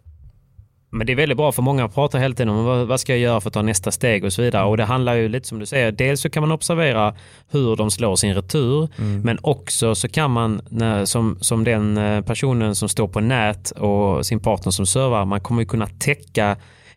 Men 0.91 1.07
det 1.07 1.13
är 1.13 1.17
väldigt 1.17 1.37
bra 1.37 1.53
för 1.53 1.63
många 1.63 1.89
pratar 1.89 2.19
hela 2.19 2.35
tiden 2.35 2.49
om 2.49 2.65
vad, 2.65 2.87
vad 2.87 3.01
ska 3.01 3.13
jag 3.13 3.21
göra 3.21 3.41
för 3.41 3.49
att 3.49 3.55
ta 3.55 3.63
nästa 3.63 3.91
steg 3.91 4.25
och 4.25 4.33
så 4.33 4.43
vidare. 4.43 4.65
Och 4.65 4.77
det 4.77 4.85
handlar 4.85 5.15
ju 5.15 5.29
lite 5.29 5.49
som 5.49 5.59
du 5.59 5.67
säger, 5.67 5.93
dels 5.93 6.21
så 6.21 6.31
kan 6.31 6.41
man 6.41 6.53
observera 6.53 7.15
hur 7.51 7.77
de 7.77 7.91
slår 7.91 8.17
sin 8.17 8.35
retur, 8.35 8.89
mm. 8.99 9.21
men 9.21 9.39
också 9.43 9.95
så 9.95 10.09
kan 10.09 10.31
man 10.31 10.61
som, 11.05 11.39
som 11.41 11.65
den 11.65 11.97
eh, 11.97 12.21
personen 12.21 12.75
som 12.75 12.89
står 12.89 13.09
på 13.09 13.21
nät 13.21 13.71
och 13.71 14.27
sin 14.27 14.41
partner 14.41 14.71
som 14.71 14.87
servar, 14.87 15.25
man 15.25 15.41
kommer 15.41 15.63
ju 15.63 15.67
kunna 15.67 15.87
täcka 15.87 16.57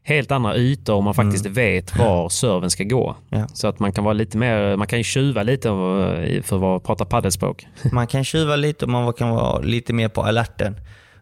helt 0.10 0.32
andra 0.32 0.58
ytor 0.58 0.94
om 0.94 1.04
man 1.04 1.14
faktiskt 1.14 1.46
mm. 1.46 1.54
vet 1.54 1.98
var 1.98 2.30
serven 2.40 2.70
ska 2.70 2.84
gå. 2.84 3.16
Ja. 3.30 3.48
Så 3.54 3.68
att 3.68 3.80
man 3.80 3.92
kan 3.92 4.04
vara 4.04 4.14
lite 4.14 4.38
mer, 4.38 4.76
man 4.76 4.88
kan 4.88 5.00
ju 5.00 5.04
tjuva 5.04 5.44
lite 5.44 5.70
för 6.44 6.76
att 6.76 6.84
prata 6.84 7.06
paddelspråk. 7.06 7.68
Man 7.92 8.08
kan 8.08 8.24
tjuva 8.24 8.56
lite 8.56 8.86
och 8.86 8.92
man 8.92 9.14
kan 9.14 9.30
vara 9.30 9.60
lite 9.60 9.94
mer 9.94 10.10
på 10.10 10.24
alerten. 10.24 10.76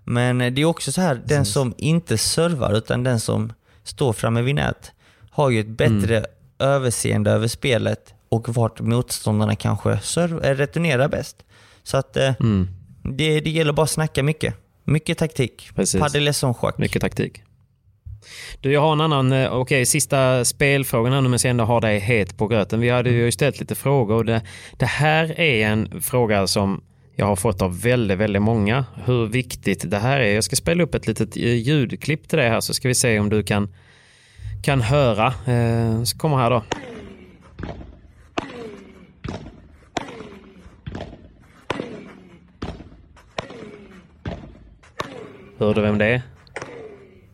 Men 0.03 0.37
det 0.37 0.61
är 0.61 0.65
också 0.65 0.91
så 0.91 1.01
här, 1.01 1.21
den 1.25 1.45
som 1.45 1.73
inte 1.77 2.17
servar 2.17 2.77
utan 2.77 3.03
den 3.03 3.19
som 3.19 3.53
står 3.83 4.13
framme 4.13 4.41
vid 4.41 4.55
nät 4.55 4.91
har 5.31 5.49
ju 5.49 5.59
ett 5.59 5.67
bättre 5.67 6.17
mm. 6.17 6.29
överseende 6.59 7.31
över 7.31 7.47
spelet 7.47 8.13
och 8.29 8.55
vart 8.55 8.81
motståndarna 8.81 9.55
kanske 9.55 9.99
serv, 9.99 10.43
eh, 10.45 10.55
returnerar 10.55 11.07
bäst. 11.07 11.43
Så 11.83 11.97
att 11.97 12.17
eh, 12.17 12.33
mm. 12.39 12.67
det, 13.03 13.39
det 13.39 13.49
gäller 13.49 13.73
bara 13.73 13.83
att 13.83 13.89
snacka 13.89 14.23
mycket. 14.23 14.55
Mycket 14.83 15.17
taktik. 15.17 15.69
Padel 15.99 16.27
är 16.27 16.31
som 16.31 16.53
schack. 16.53 16.77
Mycket 16.77 17.01
taktik. 17.01 17.41
Du, 18.61 18.71
jag 18.71 18.81
har 18.81 18.93
en 18.93 19.01
annan, 19.01 19.31
eh, 19.31 19.47
okej, 19.47 19.59
okay, 19.59 19.85
sista 19.85 20.45
spelfrågan 20.45 21.13
här 21.13 21.21
nu, 21.21 21.29
men 21.29 21.39
sen 21.39 21.59
har 21.59 21.81
dig 21.81 21.99
het 21.99 22.37
på 22.37 22.47
gröten. 22.47 22.79
Vi 22.79 22.89
hade 22.89 23.09
ju 23.09 23.31
ställt 23.31 23.59
lite 23.59 23.75
frågor 23.75 24.15
och 24.15 24.25
det, 24.25 24.41
det 24.77 24.85
här 24.85 25.39
är 25.39 25.67
en 25.67 26.01
fråga 26.01 26.47
som 26.47 26.83
jag 27.15 27.25
har 27.25 27.35
fått 27.35 27.61
av 27.61 27.81
väldigt, 27.81 28.17
väldigt 28.17 28.41
många. 28.41 28.85
Hur 29.05 29.25
viktigt 29.25 29.91
det 29.91 29.99
här 29.99 30.19
är. 30.19 30.33
Jag 30.33 30.43
ska 30.43 30.55
spela 30.55 30.83
upp 30.83 30.95
ett 30.95 31.07
litet 31.07 31.37
eh, 31.37 31.55
ljudklipp 31.55 32.27
till 32.27 32.37
dig 32.37 32.49
här 32.49 32.59
så 32.59 32.73
ska 32.73 32.87
vi 32.87 32.95
se 32.95 33.19
om 33.19 33.29
du 33.29 33.43
kan, 33.43 33.73
kan 34.63 34.81
höra. 34.81 35.27
Eh, 35.27 36.03
så 36.03 36.17
kommer 36.17 36.37
här 36.37 36.49
då. 36.49 36.63
Hör 45.59 45.73
du 45.73 45.81
vem 45.81 45.97
det 45.97 46.05
är? 46.05 46.36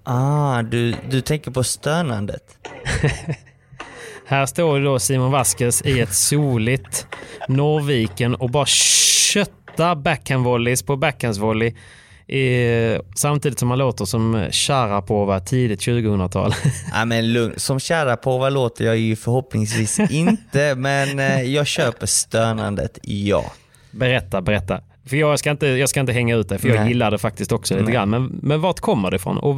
Ah, 0.04 0.62
du, 0.62 0.96
du 1.10 1.22
tänker 1.22 1.52
på 1.52 1.64
stönandet? 1.64 2.44
Här 4.26 4.46
står 4.46 4.80
då 4.80 5.00
Simon 5.00 5.32
Vasquez 5.32 5.82
i 5.82 6.00
ett 6.00 6.14
soligt 6.14 7.08
Norrviken 7.48 8.36
och 8.36 8.50
bara 8.50 8.66
köttar 8.66 9.96
backhandvolleys 9.96 10.84
på 10.84 10.98
backhandsvolley. 10.98 11.76
Eh, 12.28 13.02
samtidigt 13.16 13.60
som 13.60 13.68
man 13.68 13.78
låter 13.78 14.06
som 14.06 14.48
Sharapova 14.52 15.40
tidigt 15.40 15.80
2000-tal. 15.80 16.54
ja, 16.94 17.06
men 17.06 17.34
lugn. 17.34 17.54
Som 17.58 17.80
Sharapova 17.80 18.50
låter 18.50 18.86
jag 18.86 18.98
ju 18.98 19.16
förhoppningsvis 19.16 20.00
inte, 20.00 20.76
men 20.76 21.20
eh, 21.20 21.42
jag 21.42 21.68
köper 21.68 22.06
stönandet, 22.06 23.00
ja. 23.02 23.52
Berätta, 23.92 24.42
berätta. 24.42 24.82
För 25.06 25.18
jag 25.18 25.40
ska 25.40 25.52
inte, 25.52 25.68
jag 25.68 25.90
ska 25.90 26.00
inte 26.00 26.14
hänga 26.14 26.36
ut 26.36 26.50
det, 26.50 26.58
för 26.58 26.68
jag 26.68 26.80
Nej. 26.80 26.88
gillar 26.88 27.12
det 27.12 27.18
faktiskt 27.18 27.52
också 27.52 27.74
lite 27.74 27.86
Nej. 27.86 27.94
grann. 27.94 28.10
Men, 28.10 28.40
men 28.42 28.62
vart 28.62 28.80
kommer 28.80 29.12
det 29.12 29.16
ifrån 29.16 29.38
och 29.38 29.56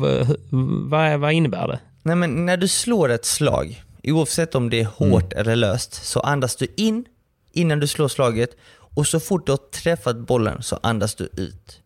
vad, 0.89 1.19
vad 1.19 1.31
innebär 1.33 1.67
det? 1.67 1.79
Nej, 2.03 2.15
men 2.15 2.45
när 2.45 2.57
du 2.57 2.67
slår 2.67 3.09
ett 3.09 3.25
slag, 3.25 3.83
oavsett 4.03 4.55
om 4.55 4.69
det 4.69 4.79
är 4.79 4.85
hårt 4.85 5.33
mm. 5.33 5.41
eller 5.41 5.55
löst, 5.55 6.05
så 6.05 6.19
andas 6.19 6.55
du 6.55 6.67
in 6.77 7.05
innan 7.53 7.79
du 7.79 7.87
slår 7.87 8.07
slaget 8.07 8.49
och 8.69 9.07
så 9.07 9.19
fort 9.19 9.45
du 9.45 9.51
har 9.51 9.57
träffat 9.71 10.17
bollen 10.17 10.63
så 10.63 10.79
andas 10.83 11.15
du 11.15 11.23
ut. 11.23 11.81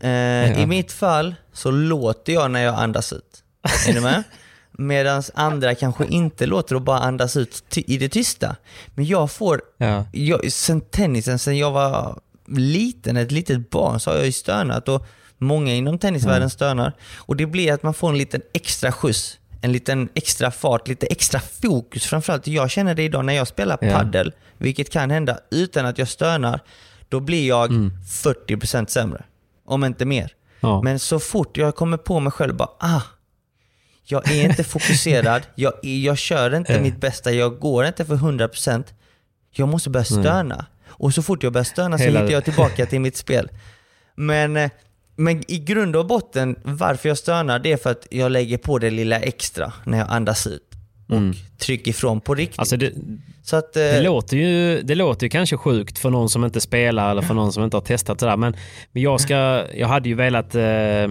Eh, 0.00 0.10
ja. 0.10 0.58
I 0.58 0.66
mitt 0.66 0.92
fall 0.92 1.34
så 1.52 1.70
låter 1.70 2.32
jag 2.32 2.50
när 2.50 2.64
jag 2.64 2.74
andas 2.74 3.12
ut. 3.12 3.42
Är 3.88 3.92
du 3.92 4.00
med? 4.00 4.22
Medan 4.72 5.22
andra 5.34 5.74
kanske 5.74 6.06
inte 6.06 6.46
låter 6.46 6.74
och 6.74 6.82
bara 6.82 6.98
andas 6.98 7.36
ut 7.36 7.64
i 7.76 7.98
det 7.98 8.08
tysta. 8.08 8.56
Men 8.94 9.04
jag 9.04 9.30
får, 9.30 9.62
ja. 9.76 10.06
jag, 10.12 10.52
sen 10.52 10.80
tennisen, 10.80 11.38
sen 11.38 11.58
jag 11.58 11.70
var 11.70 12.20
liten, 12.58 13.16
ett 13.16 13.32
litet 13.32 13.70
barn, 13.70 14.00
så 14.00 14.10
har 14.10 14.16
jag 14.16 14.26
ju 14.26 14.32
stönat 14.32 14.88
och 14.88 15.06
många 15.38 15.74
inom 15.74 15.98
tennisvärlden 15.98 16.42
mm. 16.42 16.50
stönar. 16.50 16.92
Och 17.16 17.36
det 17.36 17.46
blir 17.46 17.72
att 17.72 17.82
man 17.82 17.94
får 17.94 18.08
en 18.08 18.18
liten 18.18 18.42
extra 18.54 18.92
skjuts, 18.92 19.38
en 19.60 19.72
liten 19.72 20.08
extra 20.14 20.50
fart, 20.50 20.88
lite 20.88 21.06
extra 21.06 21.40
fokus 21.40 22.04
framförallt. 22.04 22.46
Jag 22.46 22.70
känner 22.70 22.94
det 22.94 23.02
idag 23.02 23.24
när 23.24 23.32
jag 23.32 23.48
spelar 23.48 23.78
ja. 23.80 23.92
paddel, 23.92 24.32
vilket 24.58 24.90
kan 24.90 25.10
hända 25.10 25.38
utan 25.50 25.86
att 25.86 25.98
jag 25.98 26.08
stönar. 26.08 26.60
Då 27.08 27.20
blir 27.20 27.48
jag 27.48 27.70
mm. 27.70 27.92
40% 28.48 28.86
sämre, 28.86 29.24
om 29.64 29.84
inte 29.84 30.04
mer. 30.04 30.32
Ja. 30.60 30.82
Men 30.82 30.98
så 30.98 31.20
fort 31.20 31.56
jag 31.56 31.76
kommer 31.76 31.96
på 31.96 32.20
mig 32.20 32.32
själv, 32.32 32.56
bara 32.56 32.70
ah, 32.78 33.02
jag 34.04 34.30
är 34.30 34.44
inte 34.44 34.64
fokuserad, 34.74 35.42
jag, 35.54 35.72
jag 35.82 36.18
kör 36.18 36.56
inte 36.56 36.80
mitt 36.80 37.00
bästa, 37.00 37.32
jag 37.32 37.58
går 37.58 37.84
inte 37.86 38.04
för 38.04 38.14
100%. 38.14 38.84
Jag 39.54 39.68
måste 39.68 39.90
börja 39.90 40.04
stöna. 40.04 40.66
Och 41.02 41.14
så 41.14 41.22
fort 41.22 41.42
jag 41.42 41.52
börjar 41.52 41.64
stöna 41.64 41.98
så 41.98 42.04
hittar 42.04 42.30
jag 42.30 42.44
tillbaka 42.44 42.86
till 42.86 43.00
mitt 43.00 43.16
spel. 43.26 43.48
Men, 44.14 44.56
eh, 44.56 44.70
men 45.16 45.50
i 45.50 45.58
grund 45.58 45.96
och 45.96 46.06
botten, 46.06 46.56
varför 46.62 47.08
jag 47.08 47.18
stönar, 47.18 47.58
det 47.58 47.72
är 47.72 47.76
för 47.76 47.90
att 47.90 48.06
jag 48.10 48.32
lägger 48.32 48.58
på 48.58 48.78
det 48.78 48.90
lilla 48.90 49.20
extra 49.20 49.72
när 49.84 49.98
jag 49.98 50.06
andas 50.10 50.46
ut. 50.46 50.62
och 51.08 51.16
Mm. 51.16 51.34
tryck 51.58 51.86
ifrån 51.86 52.20
på 52.20 52.34
riktigt. 52.34 52.58
Alltså 52.58 52.76
det, 52.76 52.92
så 53.42 53.56
att, 53.56 53.76
eh, 53.76 53.82
det, 53.82 54.02
låter 54.02 54.36
ju, 54.36 54.82
det 54.82 54.94
låter 54.94 55.26
ju 55.26 55.30
kanske 55.30 55.56
sjukt 55.56 55.98
för 55.98 56.10
någon 56.10 56.28
som 56.28 56.44
inte 56.44 56.60
spelar 56.60 57.10
eller 57.10 57.22
för 57.22 57.34
någon 57.34 57.52
som 57.52 57.64
inte 57.64 57.76
har 57.76 57.82
testat 57.82 58.20
sådär. 58.20 58.36
Men, 58.36 58.56
men 58.92 59.02
jag, 59.02 59.20
ska, 59.20 59.34
jag 59.74 59.88
hade 59.88 60.08
ju 60.08 60.14
velat 60.14 60.54
eh, 60.54 60.64
eh, 60.64 61.10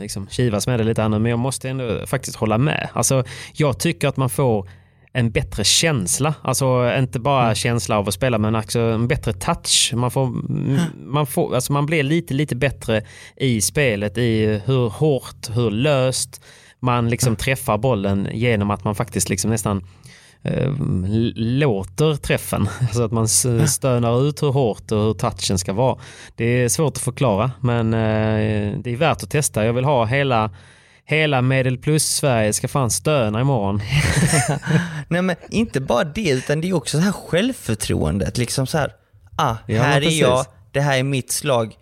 liksom 0.00 0.28
kivas 0.28 0.66
med 0.66 0.80
det 0.80 0.84
lite 0.84 1.04
annat 1.04 1.20
men 1.20 1.30
jag 1.30 1.38
måste 1.38 1.68
ändå 1.68 2.06
faktiskt 2.06 2.36
hålla 2.36 2.58
med. 2.58 2.88
Alltså, 2.92 3.24
jag 3.52 3.78
tycker 3.78 4.08
att 4.08 4.16
man 4.16 4.30
får 4.30 4.68
en 5.16 5.30
bättre 5.30 5.64
känsla. 5.64 6.34
Alltså 6.42 6.94
inte 6.98 7.20
bara 7.20 7.54
känsla 7.54 7.98
av 7.98 8.08
att 8.08 8.14
spela 8.14 8.38
men 8.38 8.54
också 8.54 8.80
en 8.80 9.08
bättre 9.08 9.32
touch. 9.32 9.92
Man, 9.94 10.10
får, 10.10 10.26
man, 11.06 11.26
får, 11.26 11.54
alltså 11.54 11.72
man 11.72 11.86
blir 11.86 12.02
lite, 12.02 12.34
lite 12.34 12.56
bättre 12.56 13.02
i 13.36 13.60
spelet 13.60 14.18
i 14.18 14.60
hur 14.64 14.88
hårt, 14.88 15.50
hur 15.54 15.70
löst 15.70 16.40
man 16.80 17.08
liksom 17.08 17.36
träffar 17.36 17.78
bollen 17.78 18.28
genom 18.32 18.70
att 18.70 18.84
man 18.84 18.94
faktiskt 18.94 19.28
liksom 19.28 19.50
nästan 19.50 19.84
eh, 20.42 20.72
låter 21.34 22.16
träffen. 22.16 22.68
Så 22.92 23.02
att 23.02 23.12
man 23.12 23.28
stönar 23.68 24.28
ut 24.28 24.42
hur 24.42 24.52
hårt 24.52 24.92
och 24.92 25.02
hur 25.02 25.14
touchen 25.14 25.58
ska 25.58 25.72
vara. 25.72 25.98
Det 26.36 26.44
är 26.44 26.68
svårt 26.68 26.96
att 26.96 27.02
förklara 27.02 27.50
men 27.60 27.94
eh, 27.94 28.78
det 28.78 28.92
är 28.92 28.96
värt 28.96 29.22
att 29.22 29.30
testa. 29.30 29.66
Jag 29.66 29.72
vill 29.72 29.84
ha 29.84 30.04
hela 30.04 30.50
Hela 31.06 31.42
Medel 31.42 31.78
Plus-Sverige 31.78 32.52
ska 32.52 32.68
fan 32.68 32.90
stöna 32.90 33.40
imorgon. 33.40 33.80
Nej 35.08 35.22
men 35.22 35.36
inte 35.50 35.80
bara 35.80 36.04
det, 36.04 36.30
utan 36.30 36.60
det 36.60 36.68
är 36.68 36.72
också 36.72 36.96
så 36.98 37.02
här 37.04 37.12
självförtroendet. 37.12 38.38
Liksom 38.38 38.66
så 38.66 38.78
här, 38.78 38.92
ah, 39.36 39.56
Ja, 39.66 39.82
här 39.82 40.00
är 40.00 40.20
jag, 40.20 40.46
det 40.72 40.80
här 40.80 40.98
är 40.98 41.02
mitt 41.02 41.32
slag. 41.32 41.74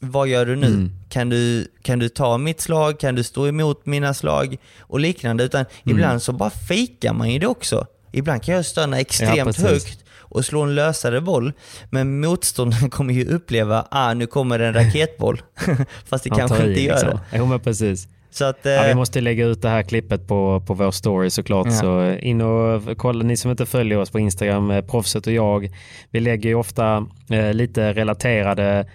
Vad 0.00 0.28
gör 0.28 0.46
du 0.46 0.56
nu? 0.56 0.66
Mm. 0.66 0.90
Kan, 1.08 1.28
du, 1.28 1.66
kan 1.82 1.98
du 1.98 2.08
ta 2.08 2.38
mitt 2.38 2.60
slag? 2.60 3.00
Kan 3.00 3.14
du 3.14 3.22
stå 3.22 3.46
emot 3.48 3.86
mina 3.86 4.14
slag? 4.14 4.56
Och 4.80 5.00
liknande. 5.00 5.44
Utan 5.44 5.60
Mm. 5.60 5.96
ibland 5.98 6.22
så 6.22 6.32
bara 6.32 6.50
fejkar 6.50 7.12
man 7.12 7.30
ju 7.30 7.38
det 7.38 7.46
också. 7.46 7.86
Ibland 8.12 8.42
kan 8.42 8.54
jag 8.54 8.64
stöna 8.66 9.00
extremt 9.00 9.44
precis. 9.44 9.64
högt 9.64 10.04
och 10.18 10.44
slå 10.44 10.62
en 10.62 10.74
lösare 10.74 11.20
boll. 11.20 11.52
Men 11.90 12.20
motståndaren 12.20 12.90
kommer 12.96 13.14
ju 13.14 13.24
uppleva, 13.24 13.86
ah 13.90 14.14
nu 14.14 14.26
kommer 14.26 14.58
en 14.58 14.74
raketboll. 14.74 15.42
Fast 16.08 16.24
det 16.24 16.30
kanske 16.30 16.56
inte 16.68 16.80
gör 16.82 16.94
liksom. 16.94 17.10
det. 17.10 17.38
Jo 17.38 17.46
men 17.46 17.60
precis. 17.60 18.08
Så 18.30 18.44
att, 18.44 18.58
Ja, 18.62 18.82
vi 18.82 18.90
eh, 18.90 18.96
måste 18.96 19.20
lägga 19.20 19.46
ut 19.46 19.62
det 19.62 19.68
här 19.68 19.82
klippet 19.82 20.26
på, 20.28 20.62
på 20.66 20.74
vår 20.74 20.90
story 20.90 21.30
såklart. 21.30 21.66
Ja. 21.66 21.72
Så 21.72 22.12
in 22.12 22.40
och 22.40 22.98
kolla, 22.98 23.24
ni 23.24 23.36
som 23.36 23.50
inte 23.50 23.66
följer 23.66 23.98
oss 23.98 24.10
på 24.10 24.18
Instagram, 24.18 24.70
eh, 24.70 24.84
Proffset 24.84 25.26
och 25.26 25.32
jag. 25.32 25.70
Vi 26.10 26.20
lägger 26.20 26.48
ju 26.48 26.54
ofta 26.54 27.06
eh, 27.30 27.52
lite 27.52 27.92
relaterade 27.92 28.86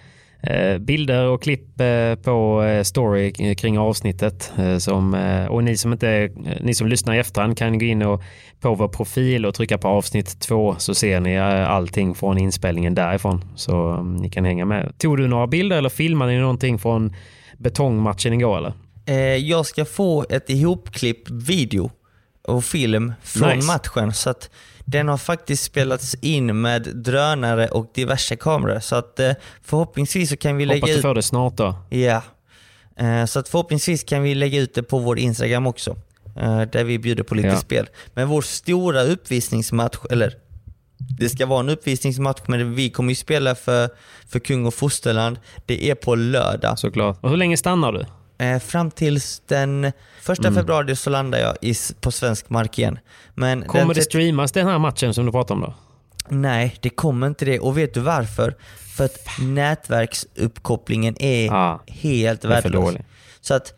eh, 0.42 0.78
bilder 0.78 1.26
och 1.26 1.42
klipp 1.42 1.80
eh, 1.80 2.14
på 2.14 2.62
story 2.84 3.54
kring 3.54 3.78
avsnittet. 3.78 4.52
Eh, 4.58 4.76
som, 4.76 5.14
eh, 5.14 5.46
och 5.46 5.64
ni 5.64 5.76
som, 5.76 5.92
inte, 5.92 6.30
ni 6.60 6.74
som 6.74 6.86
lyssnar 6.86 7.14
i 7.14 7.18
efterhand 7.18 7.58
kan 7.58 7.78
gå 7.78 7.84
in 7.84 8.02
och 8.02 8.22
på 8.60 8.74
vår 8.74 8.88
profil 8.88 9.46
och 9.46 9.54
trycka 9.54 9.78
på 9.78 9.88
avsnitt 9.88 10.40
två 10.40 10.74
så 10.78 10.94
ser 10.94 11.20
ni 11.20 11.38
allting 11.38 12.14
från 12.14 12.38
inspelningen 12.38 12.94
därifrån. 12.94 13.44
Så 13.56 13.90
mm, 13.90 14.16
ni 14.16 14.30
kan 14.30 14.44
hänga 14.44 14.64
med. 14.64 14.98
Tog 14.98 15.16
du 15.16 15.26
några 15.28 15.46
bilder 15.46 15.76
eller 15.76 15.88
filmade 15.88 16.32
ni 16.32 16.38
någonting 16.38 16.78
från 16.78 17.14
betongmatchen 17.58 18.32
igår 18.32 18.58
eller? 18.58 18.72
Eh, 19.06 19.16
jag 19.36 19.66
ska 19.66 19.84
få 19.84 20.24
ett 20.30 20.50
ihopklipp 20.50 21.30
video 21.30 21.90
och 22.42 22.64
film 22.64 23.12
från 23.22 23.48
Nice. 23.56 23.66
matchen. 23.66 24.12
Så 24.14 24.30
att 24.30 24.50
den 24.84 25.08
har 25.08 25.18
faktiskt 25.18 25.64
spelats 25.64 26.14
in 26.14 26.60
med 26.60 26.82
drönare 26.82 27.68
och 27.68 27.90
diverse 27.94 28.36
kameror. 28.36 28.80
Så 28.80 28.96
att 28.96 29.20
eh, 29.20 29.32
förhoppningsvis 29.62 30.30
så 30.30 30.36
kan 30.36 30.56
vi 30.56 30.64
lägga 30.66 30.76
Hoppas 30.80 30.90
du 30.90 30.96
ut... 30.96 31.02
får 31.02 31.14
det 31.14 31.22
snart 31.22 31.56
då. 31.56 31.74
Ja. 31.90 32.22
Eh, 32.96 33.24
så 33.24 33.38
att 33.38 33.48
förhoppningsvis 33.48 34.04
kan 34.04 34.22
vi 34.22 34.34
lägga 34.34 34.60
ut 34.60 34.74
det 34.74 34.82
på 34.82 34.98
vår 34.98 35.18
Instagram 35.18 35.66
också. 35.66 35.96
Eh, 36.36 36.60
där 36.62 36.84
vi 36.84 36.98
bjuder 36.98 37.22
på 37.22 37.34
lite 37.34 37.48
Ja. 37.48 37.56
spel. 37.56 37.88
Men 38.14 38.28
vår 38.28 38.42
stora 38.42 39.02
uppvisningsmatch, 39.02 39.96
eller 40.10 40.34
det 41.18 41.28
ska 41.28 41.46
vara 41.46 41.60
en 41.60 41.68
uppvisningsmatch 41.68 42.40
men 42.46 42.74
vi 42.74 42.90
kommer 42.90 43.08
ju 43.10 43.14
spela 43.14 43.54
för, 43.54 43.90
för 44.28 44.38
Kung 44.38 44.66
och 44.66 44.74
Fosterland. 44.74 45.38
Det 45.66 45.90
är 45.90 45.94
på 45.94 46.14
lördag. 46.14 46.78
Såklart. 46.78 47.18
Och 47.22 47.30
hur 47.30 47.36
länge 47.36 47.56
stannar 47.56 47.92
du? 47.92 48.06
Eh, 48.38 48.58
fram 48.58 48.90
tills 48.90 49.42
den 49.46 49.92
första 50.22 50.48
Mm. 50.48 50.54
februari 50.54 50.96
så 50.96 51.10
landar 51.10 51.38
jag 51.38 51.56
i, 51.60 51.74
på 52.00 52.10
svensk 52.10 52.50
mark 52.50 52.78
igen. 52.78 52.98
Men 53.34 53.62
Kommer 53.62 53.84
den 53.84 53.94
det 53.94 54.02
streamas 54.02 54.52
den 54.52 54.66
här 54.66 54.78
matchen 54.78 55.14
som 55.14 55.26
du 55.26 55.32
pratar 55.32 55.54
om 55.54 55.60
då? 55.60 55.74
Nej, 56.28 56.76
det 56.80 56.90
kommer 56.90 57.26
inte 57.26 57.44
det. 57.44 57.58
Och 57.60 57.78
vet 57.78 57.94
du 57.94 58.00
varför? 58.00 58.56
För 58.96 59.04
att 59.04 59.18
nätverksuppkopplingen 59.40 61.22
är 61.22 61.46
Ja, 61.46 61.82
helt 61.86 62.44
värdelös. 62.44 62.94
Så 63.40 63.54
att 63.54 63.72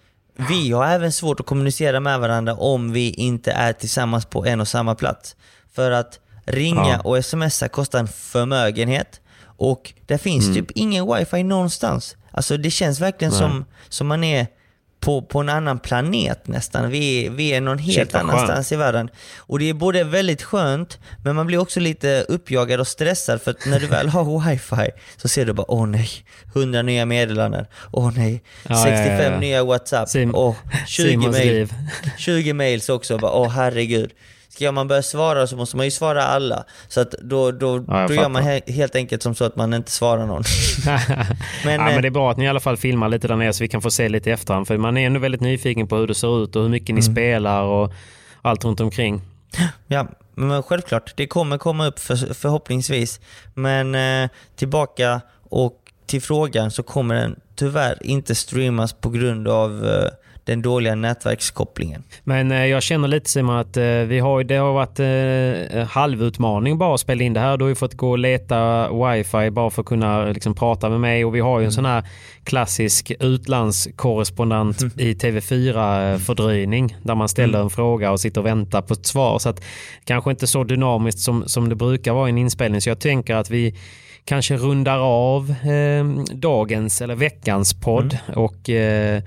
vi 0.48 0.72
har 0.72 0.86
även 0.86 1.12
svårt 1.12 1.40
att 1.40 1.46
kommunicera 1.46 2.00
med 2.00 2.20
varandra 2.20 2.54
om 2.54 2.92
vi 2.92 3.10
inte 3.10 3.52
är 3.52 3.72
tillsammans 3.72 4.26
på 4.26 4.46
en 4.46 4.60
och 4.60 4.68
samma 4.68 4.94
plats. 4.94 5.36
För 5.74 5.90
att 5.90 6.20
ringa 6.44 6.88
Ja. 6.88 7.00
och 7.00 7.24
smsa 7.24 7.68
kostar 7.68 7.98
en 7.98 8.08
förmögenhet 8.08 9.20
och 9.44 9.92
det 10.06 10.18
finns 10.18 10.44
Mm. 10.44 10.54
typ 10.56 10.70
ingen 10.70 11.14
wifi 11.14 11.42
någonstans. 11.42 12.16
Alltså 12.36 12.56
det 12.56 12.70
känns 12.70 13.00
verkligen 13.00 13.30
Nej. 13.32 13.40
som, 13.40 13.64
som 13.88 14.06
man 14.06 14.24
är 14.24 14.46
på, 15.00 15.22
på 15.22 15.40
en 15.40 15.48
annan 15.48 15.78
planet 15.78 16.46
nästan. 16.48 16.90
Vi 16.90 17.26
är, 17.26 17.30
vi 17.30 17.48
är 17.54 17.60
någon 17.60 17.78
helt 17.78 18.10
Shit, 18.10 18.14
annanstans 18.14 18.72
i 18.72 18.76
världen. 18.76 19.08
Och 19.38 19.58
det 19.58 19.68
är 19.68 19.74
både 19.74 20.04
väldigt 20.04 20.42
skönt, 20.42 20.98
men 21.24 21.36
man 21.36 21.46
blir 21.46 21.58
också 21.58 21.80
lite 21.80 22.24
uppjagad 22.28 22.80
och 22.80 22.86
stressad 22.86 23.42
för 23.42 23.50
att 23.50 23.66
när 23.66 23.80
du 23.80 23.86
väl 23.86 24.08
har 24.08 24.48
wifi 24.50 24.90
så 25.16 25.28
ser 25.28 25.44
du 25.46 25.52
bara 25.52 25.70
åh 25.70 25.86
nej, 25.86 26.08
100 26.54 26.82
nya 26.82 27.06
meddelanden, 27.06 27.66
åh 27.92 28.12
nej, 28.16 28.42
Ja, 28.68 28.76
65 28.84 29.16
ja, 29.22 29.30
ja. 29.30 29.38
nya 29.40 29.64
WhatsApp, 29.64 30.08
Sim- 30.08 30.34
åh 30.34 30.54
20 30.86 31.08
Simons 31.10 31.36
mail, 31.36 31.52
liv. 31.52 31.74
20 32.18 32.52
mails 32.52 32.88
också, 32.88 33.18
bara, 33.18 33.32
åh 33.32 33.48
herregud. 33.50 34.10
Ska 34.56 34.72
man 34.72 34.88
börja 34.88 35.02
svara 35.02 35.46
så 35.46 35.56
måste 35.56 35.76
man 35.76 35.86
ju 35.86 35.90
svara 35.90 36.22
alla. 36.24 36.64
Så 36.88 37.00
att 37.00 37.10
då, 37.10 37.50
då, 37.52 37.84
Ja, 37.88 38.06
då 38.08 38.14
gör 38.14 38.28
man 38.28 38.42
he- 38.42 38.72
helt 38.72 38.96
enkelt 38.96 39.22
som 39.22 39.34
så 39.34 39.44
att 39.44 39.56
man 39.56 39.74
inte 39.74 39.90
svarar 39.90 40.26
någon. 40.26 40.42
Men, 41.64 41.74
ja, 41.80 41.88
eh, 41.88 41.94
men 41.94 42.02
det 42.02 42.08
är 42.08 42.10
bra 42.10 42.30
att 42.30 42.36
ni 42.36 42.44
i 42.44 42.48
alla 42.48 42.60
fall 42.60 42.76
filmar 42.76 43.08
lite 43.08 43.28
där 43.28 43.36
nere 43.36 43.52
så 43.52 43.64
vi 43.64 43.68
kan 43.68 43.82
få 43.82 43.90
se 43.90 44.08
lite 44.08 44.30
i 44.30 44.32
efterhand. 44.32 44.66
För 44.66 44.76
man 44.76 44.96
är 44.96 45.06
ändå 45.06 45.20
väldigt 45.20 45.40
nyfiken 45.40 45.86
på 45.88 45.96
hur 45.96 46.06
det 46.06 46.14
ser 46.14 46.44
ut 46.44 46.56
och 46.56 46.62
hur 46.62 46.68
mycket 46.68 46.94
ni 46.94 47.00
Mm. 47.00 47.12
spelar 47.14 47.62
och 47.62 47.92
allt 48.42 48.64
runt 48.64 48.80
omkring. 48.80 49.20
Ja, 49.86 50.06
men 50.34 50.62
självklart. 50.62 51.12
Det 51.16 51.26
kommer 51.26 51.58
komma 51.58 51.86
upp 51.86 51.98
för, 51.98 52.34
förhoppningsvis. 52.34 53.20
Men 53.54 53.94
eh, 54.24 54.30
tillbaka 54.56 55.20
och 55.50 55.74
till 56.06 56.22
frågan 56.22 56.70
så 56.70 56.82
kommer 56.82 57.14
den 57.14 57.36
tyvärr 57.56 57.98
inte 58.06 58.34
streamas 58.34 58.92
på 58.92 59.10
grund 59.10 59.48
av 59.48 59.86
eh, 59.86 60.08
den 60.46 60.62
dåliga 60.62 60.94
nätverkskopplingen. 60.94 62.02
Men 62.24 62.52
eh, 62.52 62.66
jag 62.66 62.82
känner 62.82 63.08
lite 63.08 63.30
Simon 63.30 63.56
att 63.56 63.76
eh, 63.76 63.84
vi 63.84 64.18
har, 64.18 64.44
det 64.44 64.56
har 64.56 64.72
varit 64.72 65.00
eh, 65.00 65.86
halvutmaning 65.88 66.78
bara 66.78 66.94
att 66.94 67.00
spela 67.00 67.24
in 67.24 67.32
det 67.32 67.40
här. 67.40 67.56
Du 67.56 67.64
har 67.64 67.68
ju 67.68 67.74
fått 67.74 67.94
gå 67.94 68.10
och 68.10 68.18
leta 68.18 68.88
wifi 68.92 69.50
bara 69.50 69.70
för 69.70 69.82
att 69.82 69.86
kunna 69.86 70.24
liksom, 70.24 70.54
prata 70.54 70.88
med 70.88 71.00
mig 71.00 71.24
och 71.24 71.34
vi 71.34 71.40
har 71.40 71.60
ju 71.60 71.66
en 71.66 71.72
sån 71.72 71.84
här 71.84 72.04
klassisk 72.44 73.12
utlandskorrespondent 73.20 74.82
i 74.82 75.14
TV4-fördröjning 75.14 76.96
där 77.02 77.14
man 77.14 77.28
ställer 77.28 77.60
en 77.60 77.70
fråga 77.70 78.10
och 78.10 78.20
sitter 78.20 78.40
och 78.40 78.46
väntar 78.46 78.82
på 78.82 78.94
ett 78.94 79.06
svar. 79.06 79.38
Så 79.38 79.48
att 79.48 79.64
kanske 80.04 80.30
inte 80.30 80.46
så 80.46 80.64
dynamiskt 80.64 81.20
som, 81.20 81.48
som 81.48 81.68
det 81.68 81.74
brukar 81.74 82.12
vara 82.12 82.28
i 82.28 82.30
en 82.30 82.38
inspelning. 82.38 82.80
Så 82.80 82.88
jag 82.88 83.00
tänker 83.00 83.34
att 83.34 83.50
vi 83.50 83.74
kanske 84.24 84.56
rundar 84.56 84.98
av 84.98 85.50
eh, 85.50 86.04
dagens 86.34 87.02
eller 87.02 87.14
veckans 87.14 87.80
podd 87.80 88.18
och 88.34 88.70
eh, 88.70 89.22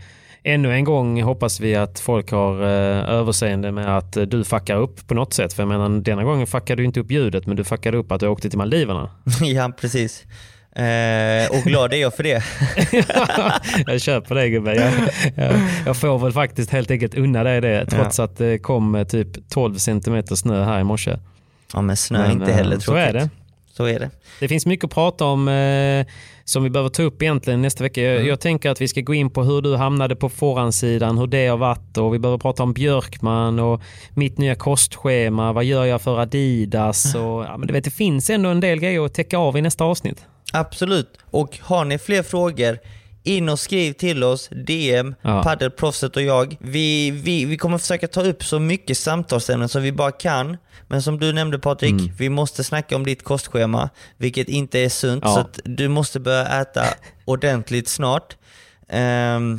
Ännu 0.53 0.73
en 0.73 0.83
gång 0.83 1.21
hoppas 1.21 1.59
vi 1.59 1.75
att 1.75 1.99
folk 1.99 2.31
har 2.31 2.61
eh, 2.63 3.09
överseende 3.09 3.71
med 3.71 3.97
att 3.97 4.17
eh, 4.17 4.23
du 4.23 4.43
fuckar 4.43 4.75
upp 4.77 5.07
på 5.07 5.13
något 5.13 5.33
sätt. 5.33 5.53
För 5.53 5.63
jag 5.63 5.67
menar, 5.67 5.89
denna 5.89 6.23
gången 6.23 6.47
fuckade 6.47 6.81
du 6.81 6.85
inte 6.85 6.99
upp 6.99 7.11
ljudet, 7.11 7.45
men 7.47 7.55
du 7.55 7.63
fuckade 7.63 7.97
upp 7.97 8.11
att 8.11 8.19
du 8.19 8.27
åkte 8.27 8.49
till 8.49 8.57
Maldiverna. 8.57 9.11
ja, 9.41 9.71
precis. 9.81 10.23
Eh, 10.75 11.49
och 11.51 11.63
glad 11.63 11.93
är 11.93 11.97
jag 11.97 12.15
för 12.15 12.23
det. 12.23 12.43
jag 13.91 14.01
köper 14.01 14.35
det 14.35 14.49
gubben. 14.49 14.75
Jag, 14.75 14.93
jag, 15.35 15.55
jag 15.85 15.97
får 15.97 16.19
väl 16.19 16.31
faktiskt 16.31 16.71
helt 16.71 16.91
enkelt 16.91 17.15
unna 17.15 17.43
dig 17.43 17.61
det, 17.61 17.85
trots 17.85 18.19
att 18.19 18.37
det 18.37 18.59
kom 18.59 18.95
eh, 18.95 19.03
typ 19.07 19.49
12 19.49 19.75
centimeter 19.77 20.35
snö 20.35 20.63
här 20.63 20.79
i 20.79 20.83
morse. 20.83 21.17
Ja, 21.73 21.81
men 21.81 21.97
snö 21.97 22.25
är 22.25 22.31
inte 22.31 22.51
heller 22.53 22.75
Så 22.75 22.81
tråkigt. 22.81 23.05
är 23.07 23.13
det. 23.13 23.29
Så 23.73 23.85
är 23.85 23.99
det. 23.99 24.09
Det 24.39 24.47
finns 24.47 24.65
mycket 24.65 24.85
att 24.85 24.93
prata 24.93 25.25
om 25.25 25.47
eh, 25.47 26.05
som 26.49 26.63
vi 26.63 26.69
behöver 26.69 26.89
ta 26.89 27.03
upp 27.03 27.21
egentligen 27.21 27.61
nästa 27.61 27.83
vecka. 27.83 28.01
Jag, 28.01 28.27
jag 28.27 28.39
tänker 28.39 28.69
att 28.69 28.81
vi 28.81 28.87
ska 28.87 29.01
gå 29.01 29.13
in 29.13 29.29
på 29.29 29.43
hur 29.43 29.61
du 29.61 29.75
hamnade 29.75 30.15
på 30.15 30.29
förhandssidan, 30.29 31.17
hur 31.17 31.27
det 31.27 31.47
har 31.47 31.57
varit 31.57 31.97
och 31.97 32.13
vi 32.13 32.19
behöver 32.19 32.37
prata 32.37 32.63
om 32.63 32.73
Björkman 32.73 33.59
och 33.59 33.81
mitt 34.13 34.37
nya 34.37 34.55
kostschema. 34.55 35.53
Vad 35.53 35.63
gör 35.63 35.85
jag 35.85 36.01
för 36.01 36.19
Adidas? 36.19 37.15
Och, 37.15 37.21
ja, 37.21 37.57
men 37.57 37.67
du 37.67 37.73
vet, 37.73 37.83
det 37.83 37.91
finns 37.91 38.29
ändå 38.29 38.49
en 38.49 38.59
del 38.59 38.79
grejer 38.79 39.05
att 39.05 39.13
täcka 39.13 39.37
av 39.37 39.57
i 39.57 39.61
nästa 39.61 39.83
avsnitt. 39.83 40.25
Absolut. 40.53 41.17
Och 41.31 41.59
har 41.61 41.85
ni 41.85 41.97
fler 41.97 42.23
frågor, 42.23 42.79
in 43.23 43.49
och 43.49 43.59
skriv 43.59 43.93
till 43.93 44.23
oss, 44.23 44.49
DM, 44.51 45.15
Ja. 45.21 45.43
Paddelproffset 45.43 46.15
och 46.15 46.21
jag. 46.21 46.57
Vi, 46.59 47.11
vi, 47.11 47.45
vi 47.45 47.57
kommer 47.57 47.77
försöka 47.77 48.07
ta 48.07 48.21
upp 48.23 48.43
så 48.43 48.59
mycket 48.59 48.97
samtalsämnen 48.97 49.69
som 49.69 49.81
vi 49.81 49.91
bara 49.91 50.11
kan. 50.11 50.57
Men 50.87 51.01
som 51.01 51.19
du 51.19 51.33
nämnde 51.33 51.59
Patrik, 51.59 51.91
Mm. 51.91 52.11
vi 52.17 52.29
måste 52.29 52.63
snacka 52.63 52.95
om 52.95 53.05
ditt 53.05 53.23
kostschema, 53.23 53.89
vilket 54.17 54.49
inte 54.49 54.79
är 54.79 54.89
sunt. 54.89 55.23
Ja. 55.25 55.33
Så 55.33 55.61
du 55.69 55.87
måste 55.87 56.19
börja 56.19 56.61
äta 56.61 56.83
ordentligt 57.25 57.87
snart. 57.87 58.35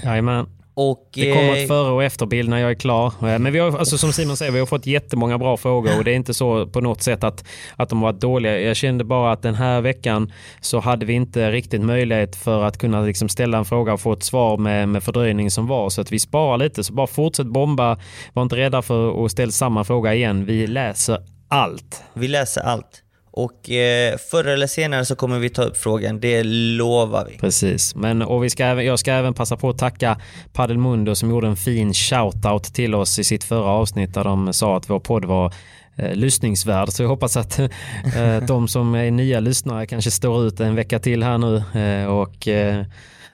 Jajamän. 0.05 0.47
Och, 0.83 1.09
Det 1.15 1.33
kommer 1.33 1.57
eh, 1.57 1.63
ett 1.63 1.69
före 1.69 1.93
och 1.93 2.05
efterbild 2.05 2.49
när 2.49 2.59
jag 2.59 2.71
är 2.71 2.75
klar. 2.75 3.07
Eh, 3.07 3.39
Men 3.39 3.53
vi 3.53 3.59
har, 3.59 3.79
alltså 3.79 3.99
som 3.99 4.13
Simon 4.13 4.37
säger, 4.37 4.53
vi 4.53 4.59
har 4.59 4.67
fått 4.67 4.87
jättemånga 4.87 5.39
bra 5.39 5.57
frågor 5.57 5.99
och 5.99 6.05
det 6.05 6.11
är 6.11 6.15
inte 6.15 6.35
så 6.35 6.67
på 6.67 6.81
något 6.81 7.03
sätt 7.03 7.25
att, 7.25 7.45
att 7.77 7.89
de 7.89 8.01
varit 8.01 8.21
dåliga. 8.21 8.61
Jag 8.61 8.77
kände 8.77 9.05
bara 9.05 9.33
att 9.33 9.43
den 9.43 9.55
här 9.55 9.81
veckan 9.81 10.33
så 10.61 10.81
hade 10.81 11.07
vi 11.07 11.13
inte 11.13 11.51
riktigt 11.51 11.83
möjlighet 11.83 12.37
för 12.37 12.63
att 12.63 12.79
kunna 12.79 13.01
liksom 13.01 13.29
ställa 13.29 13.59
en 13.59 13.65
fråga 13.65 13.93
och 13.93 14.01
få 14.01 14.13
ett 14.13 14.23
svar 14.23 14.57
med, 14.57 14.89
med 14.89 15.03
fördröjning 15.03 15.51
som 15.51 15.67
var. 15.67 15.91
Så 15.91 16.01
att 16.01 16.13
vi 16.13 16.19
sparar 16.19 16.59
lite. 16.59 16.85
Så 16.85 16.93
bara 16.93 17.07
fortsätt 17.07 17.47
bomba. 17.47 17.99
Var 18.33 18.43
inte 18.43 18.57
rädda 18.57 18.83
för 18.83 19.25
att 19.25 19.31
ställa 19.31 19.53
samma 19.53 19.85
fråga 19.85 20.15
igen. 20.15 20.45
Vi 20.45 20.67
läser 20.67 21.19
allt. 21.49 22.03
Vi 22.15 22.29
läser 22.29 22.61
allt. 22.61 23.03
Och 23.45 23.71
eh, 23.71 24.17
förr 24.31 24.45
eller 24.45 24.67
senare 24.67 25.05
så 25.05 25.17
kommer 25.17 25.39
vi 25.39 25.49
ta 25.49 25.63
upp 25.63 25.77
frågan, 25.77 26.21
det 26.21 26.43
lovar 26.43 27.27
vi. 27.31 27.39
Precis, 27.39 27.95
men 27.95 28.23
och 28.23 28.45
vi 28.45 28.51
ska 28.51 28.65
även, 28.65 28.85
jag 28.85 28.99
ska 28.99 29.13
även 29.13 29.35
passa 29.35 29.57
på 29.57 29.69
att 29.69 29.79
tacka 29.79 30.21
Padelmundo 30.53 31.15
som 31.15 31.31
gjorde 31.31 31.47
en 31.47 31.57
fin 31.57 31.95
shoutout 31.95 32.65
till 32.65 32.95
oss 32.95 33.19
i 33.19 33.25
sitt 33.25 33.45
förra 33.45 33.71
avsnitt 33.71 34.15
där 34.15 34.25
de 34.25 34.53
sa 34.53 34.77
att 34.77 34.91
vår 34.91 35.01
podd 35.01 35.25
var 35.25 35.55
eh, 35.97 36.15
lyssningsvärd. 36.15 36.89
Så 36.89 37.03
jag 37.03 37.09
hoppas 37.09 37.37
att 37.37 37.59
eh, 38.17 38.41
de 38.49 38.69
som 38.69 38.95
är 38.95 39.11
nya 39.11 39.41
lyssnare 39.41 39.87
kanske 39.87 40.11
står 40.11 40.47
ut 40.47 40.61
en 40.61 40.75
vecka 40.75 40.99
till 40.99 41.23
här 41.23 41.39
nu. 41.39 41.81
Eh, 41.81 42.07
och 42.07 42.49
eh, 42.49 42.85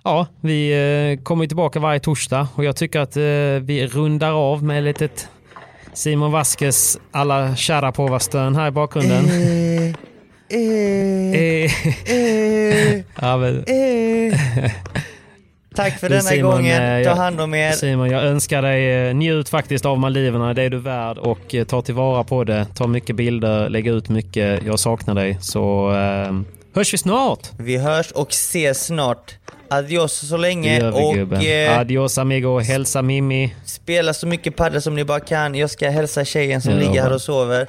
ja, 0.04 0.26
vi 0.40 0.70
eh, 0.72 1.24
kommer 1.24 1.46
tillbaka 1.46 1.80
varje 1.80 2.00
torsdag 2.00 2.48
och 2.54 2.64
jag 2.64 2.76
tycker 2.76 3.00
att 3.00 3.16
eh, 3.16 3.22
vi 3.66 3.88
rundar 3.92 4.32
av 4.32 4.62
med 4.62 4.78
ett 4.78 4.84
litet 5.00 5.28
Simon 5.96 6.32
Vasquez 6.32 6.98
alla 7.10 7.56
Sharapova-stön 7.56 8.54
här 8.56 8.68
i 8.68 8.70
bakgrunden. 8.70 9.24
Eh, 9.24 10.58
eh, 10.58 11.70
Eh, 12.06 13.00
ja, 13.20 13.36
men. 13.36 13.64
Tack 15.74 16.00
för 16.00 16.08
denna 16.08 16.20
Simon, 16.20 16.50
gången, 16.50 17.04
ta 17.04 17.10
hand 17.10 17.40
om 17.40 17.54
er. 17.54 17.72
Simon, 17.72 18.10
jag 18.10 18.22
önskar 18.22 18.62
dig 18.62 19.14
njut 19.14 19.48
faktiskt 19.48 19.86
av 19.86 19.98
Maldiverna. 19.98 20.54
Det 20.54 20.62
är 20.62 20.70
du 20.70 20.78
värd 20.78 21.18
och 21.18 21.54
ta 21.68 21.82
tillvara 21.82 22.24
på 22.24 22.44
det. 22.44 22.66
Ta 22.74 22.86
mycket 22.86 23.16
bilder, 23.16 23.68
lägg 23.68 23.86
ut 23.86 24.08
mycket. 24.08 24.62
Jag 24.66 24.78
saknar 24.80 25.14
dig. 25.14 25.38
Så 25.40 25.90
hörs 26.74 26.94
vi 26.94 26.98
snart. 26.98 27.40
Vi 27.58 27.76
hörs 27.76 28.12
och 28.12 28.30
ses 28.30 28.86
snart. 28.86 29.34
Adios 29.70 30.12
så 30.28 30.36
Det 30.36 30.42
länge 30.42 30.78
gör 30.80 30.92
vi 31.14 31.22
och 31.36 31.42
eh, 31.44 31.78
Adios 31.78 32.18
amigo. 32.18 32.58
Hälsa 32.60 33.02
Mimmi. 33.02 33.54
spela 33.64 34.14
så 34.14 34.26
mycket 34.26 34.56
padel 34.56 34.82
som 34.82 34.94
ni 34.94 35.04
bara 35.04 35.20
kan. 35.20 35.54
Jag 35.54 35.70
ska 35.70 35.90
hälsa 35.90 36.24
tjejen 36.24 36.62
som 36.62 36.72
Ja, 36.72 36.78
ligger 36.78 37.02
här 37.02 37.12
och 37.12 37.20
sover. 37.22 37.66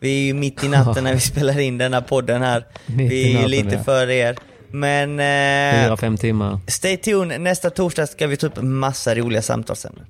Vi 0.00 0.20
är 0.22 0.24
ju 0.26 0.34
mitt 0.34 0.64
i 0.64 0.68
natten 0.68 1.04
när 1.04 1.14
vi 1.14 1.20
spelar 1.32 1.60
in 1.60 1.78
denna 1.78 2.00
podden 2.02 2.42
här. 2.42 2.66
Mitt 2.86 3.10
vi 3.10 3.24
är 3.24 3.28
ju 3.28 3.34
natten, 3.34 3.50
lite 3.50 3.74
ja. 3.74 3.82
före 3.84 4.14
er. 4.14 4.36
Men 4.70 5.10
eh, 5.20 5.84
Fyra, 5.86 5.96
fem 5.96 6.16
timmar. 6.16 6.58
stay 6.68 6.96
tuned, 6.96 7.40
nästa 7.40 7.70
torsdag 7.70 8.06
ska 8.06 8.26
vi 8.26 8.36
ta 8.36 8.46
upp 8.46 8.62
massa 8.62 9.14
roliga 9.14 9.42
samtalsämnen. 9.42 10.06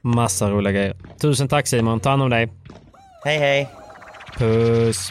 Massa 0.00 0.50
roliga 0.50 0.72
grejer. 0.72 0.96
Tusen 1.20 1.48
tack 1.48 1.66
Simon. 1.66 2.00
Ta 2.00 2.10
hand 2.10 2.22
om 2.22 2.30
dig. 2.30 2.48
Hej 3.24 3.38
hej! 3.38 3.68
Puss. 4.38 5.10